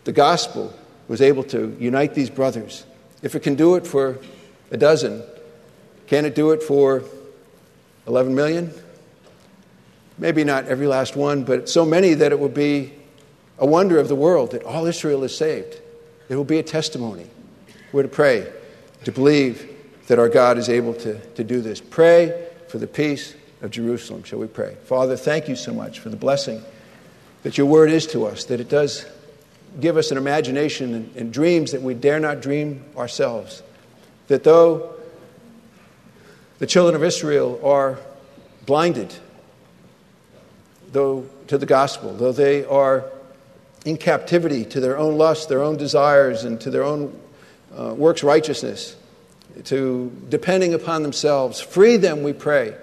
the 0.05 0.13
gospel 0.13 0.75
was 1.09 1.21
able 1.21 1.45
to 1.45 1.77
unite 1.79 2.15
these 2.15 2.31
brothers. 2.31 2.85
If 3.23 3.35
it 3.35 3.41
can 3.41 3.55
do 3.55 3.77
it 3.77 3.87
for 3.87 4.19
a 4.71 4.77
dozen, 4.77 5.23
can 6.07 6.25
it 6.25 6.35
do 6.35 6.51
it 6.53 6.63
for 6.63 7.05
11 8.07 8.35
million? 8.35 8.73
Maybe 10.19 10.45
not 10.45 10.67
every 10.67 10.87
last 10.87 11.17
one, 11.17 11.45
but 11.45 11.69
so 11.69 11.85
many 11.85 12.15
that 12.15 12.33
it 12.33 12.39
will 12.39 12.49
be 12.49 12.93
a 13.59 13.67
wonder 13.67 13.99
of 13.99 14.09
the 14.09 14.15
world 14.15 14.53
that 14.53 14.65
all 14.65 14.87
Israel 14.87 15.25
is 15.25 15.37
saved. 15.37 15.81
It 16.29 16.37
will 16.37 16.45
be 16.45 16.59
a 16.59 16.63
testimony. 16.63 17.27
We're 17.93 18.03
to 18.03 18.09
pray, 18.09 18.51
to 19.05 19.13
believe 19.13 19.75
that 20.07 20.19
our 20.19 20.29
God 20.29 20.59
is 20.59 20.69
able 20.69 20.95
to, 20.95 21.19
to 21.19 21.45
do 21.45 21.61
this. 21.61 21.81
Pray 21.81 22.49
for 22.69 22.79
the 22.79 22.87
peace 22.87 23.35
of 23.63 23.71
Jerusalem. 23.71 24.23
Shall 24.25 24.39
we 24.39 24.47
pray? 24.47 24.77
Father, 24.85 25.17
thank 25.17 25.49
you 25.49 25.57
so 25.57 25.73
much 25.73 26.01
for 26.01 26.11
the 26.11 26.17
blessing 26.17 26.63
that 27.43 27.57
your 27.57 27.67
word 27.67 27.91
is 27.91 28.07
to 28.09 28.27
us, 28.27 28.45
that 28.45 28.61
it 28.61 28.69
does 28.69 29.07
give 29.81 29.97
us 29.97 30.11
an 30.11 30.17
imagination 30.17 30.95
and, 30.95 31.17
and 31.17 31.33
dreams 31.33 31.73
that 31.73 31.83
we 31.83 31.95
dare 31.95 32.19
not 32.21 32.41
dream 32.41 32.85
ourselves. 32.97 33.63
That 34.29 34.45
though 34.45 34.95
the 36.59 36.67
children 36.67 36.97
of 36.97 37.05
Israel 37.05 37.61
are 37.63 37.99
blinded, 38.65 39.15
though 40.97 41.27
to 41.47 41.59
the 41.59 41.67
gospel, 41.67 42.15
though 42.15 42.33
they 42.33 42.65
are 42.65 43.05
in 43.85 43.99
captivity 43.99 44.65
to 44.65 44.81
their 44.81 44.97
own 44.97 45.19
lusts, 45.19 45.45
their 45.45 45.63
own 45.63 45.77
desires, 45.77 46.43
and 46.45 46.59
to 46.63 46.71
their 46.71 46.85
own 46.85 47.15
uh, 47.79 47.93
works 47.93 48.23
righteousness, 48.23 48.97
to 49.65 50.11
depending 50.31 50.73
upon 50.73 51.03
themselves, 51.03 51.61
free 51.61 51.99
them, 51.99 52.23
we 52.23 52.33
pray, 52.33 52.75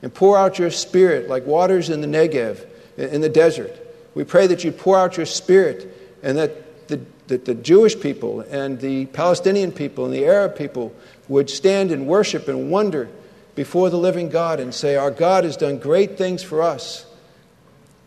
and 0.00 0.14
pour 0.14 0.38
out 0.38 0.58
your 0.58 0.70
spirit 0.70 1.28
like 1.28 1.44
waters 1.44 1.90
in 1.90 2.00
the 2.00 2.06
Negev, 2.06 2.64
in 2.96 3.20
the 3.20 3.28
desert. 3.28 3.72
We 4.14 4.24
pray 4.24 4.46
that 4.46 4.64
you 4.64 4.72
pour 4.72 4.98
out 4.98 5.18
your 5.18 5.26
spirit 5.26 5.94
and 6.22 6.38
that 6.38 6.88
the, 6.88 7.02
that 7.26 7.44
the 7.44 7.54
Jewish 7.54 8.00
people 8.00 8.40
and 8.40 8.80
the 8.80 9.04
Palestinian 9.06 9.72
people 9.72 10.06
and 10.06 10.14
the 10.14 10.24
Arab 10.24 10.56
people 10.56 10.94
would 11.28 11.50
stand 11.50 11.92
and 11.92 12.06
worship 12.06 12.48
and 12.48 12.70
wonder 12.70 13.10
before 13.54 13.90
the 13.90 13.98
living 13.98 14.30
God 14.30 14.58
and 14.58 14.74
say, 14.74 14.96
Our 14.96 15.10
God 15.10 15.44
has 15.44 15.58
done 15.58 15.76
great 15.76 16.16
things 16.16 16.42
for 16.42 16.62
us. 16.62 17.04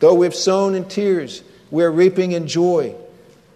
Though 0.02 0.16
we've 0.16 0.36
sown 0.36 0.74
in 0.74 0.86
tears, 0.86 1.44
we're 1.70 1.92
reaping 1.92 2.34
in 2.34 2.48
joy. 2.48 2.96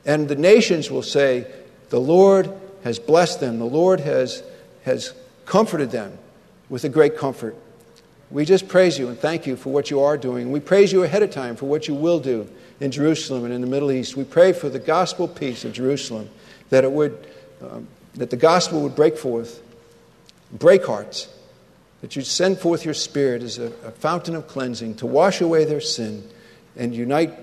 And 0.05 0.27
the 0.27 0.35
nations 0.35 0.89
will 0.91 1.01
say, 1.01 1.51
The 1.89 1.99
Lord 1.99 2.53
has 2.83 2.99
blessed 2.99 3.39
them, 3.39 3.59
the 3.59 3.65
Lord 3.65 3.99
has, 3.99 4.43
has 4.85 5.13
comforted 5.45 5.89
them 5.91 6.17
with 6.69 6.83
a 6.83 6.89
great 6.89 7.17
comfort. 7.17 7.55
We 8.29 8.45
just 8.45 8.67
praise 8.67 8.97
you 8.97 9.07
and 9.07 9.17
thank 9.17 9.47
you 9.47 9.55
for 9.55 9.73
what 9.73 9.89
you 9.89 10.01
are 10.01 10.17
doing. 10.17 10.51
We 10.51 10.59
praise 10.59 10.91
you 10.93 11.03
ahead 11.03 11.23
of 11.23 11.31
time 11.31 11.55
for 11.55 11.65
what 11.65 11.87
you 11.87 11.95
will 11.95 12.19
do 12.19 12.47
in 12.79 12.91
Jerusalem 12.91 13.45
and 13.45 13.53
in 13.53 13.61
the 13.61 13.67
Middle 13.67 13.91
East. 13.91 14.15
We 14.15 14.23
pray 14.23 14.53
for 14.53 14.69
the 14.69 14.79
gospel 14.79 15.27
peace 15.27 15.65
of 15.65 15.73
Jerusalem, 15.73 16.29
that 16.69 16.83
it 16.83 16.91
would, 16.91 17.27
um, 17.61 17.87
that 18.15 18.29
the 18.29 18.37
gospel 18.37 18.81
would 18.81 18.95
break 18.95 19.17
forth, 19.17 19.61
break 20.51 20.85
hearts, 20.85 21.27
that 22.01 22.15
you'd 22.15 22.25
send 22.25 22.59
forth 22.59 22.85
your 22.85 22.93
spirit 22.93 23.41
as 23.41 23.57
a, 23.57 23.67
a 23.83 23.91
fountain 23.91 24.35
of 24.35 24.47
cleansing 24.47 24.95
to 24.95 25.07
wash 25.07 25.41
away 25.41 25.65
their 25.65 25.81
sin 25.81 26.27
and 26.75 26.93
unite 26.93 27.33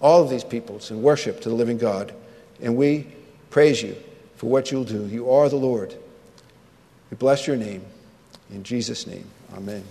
all 0.00 0.22
of 0.22 0.30
these 0.30 0.44
peoples 0.44 0.90
in 0.90 1.02
worship 1.02 1.40
to 1.42 1.48
the 1.48 1.54
living 1.54 1.78
God. 1.78 2.12
And 2.60 2.76
we 2.76 3.06
praise 3.50 3.82
you 3.82 3.96
for 4.36 4.50
what 4.50 4.70
you'll 4.70 4.84
do. 4.84 5.06
You 5.06 5.30
are 5.30 5.48
the 5.48 5.56
Lord. 5.56 5.94
We 7.10 7.16
bless 7.16 7.46
your 7.46 7.56
name. 7.56 7.84
In 8.50 8.62
Jesus' 8.62 9.06
name, 9.06 9.26
amen. 9.56 9.84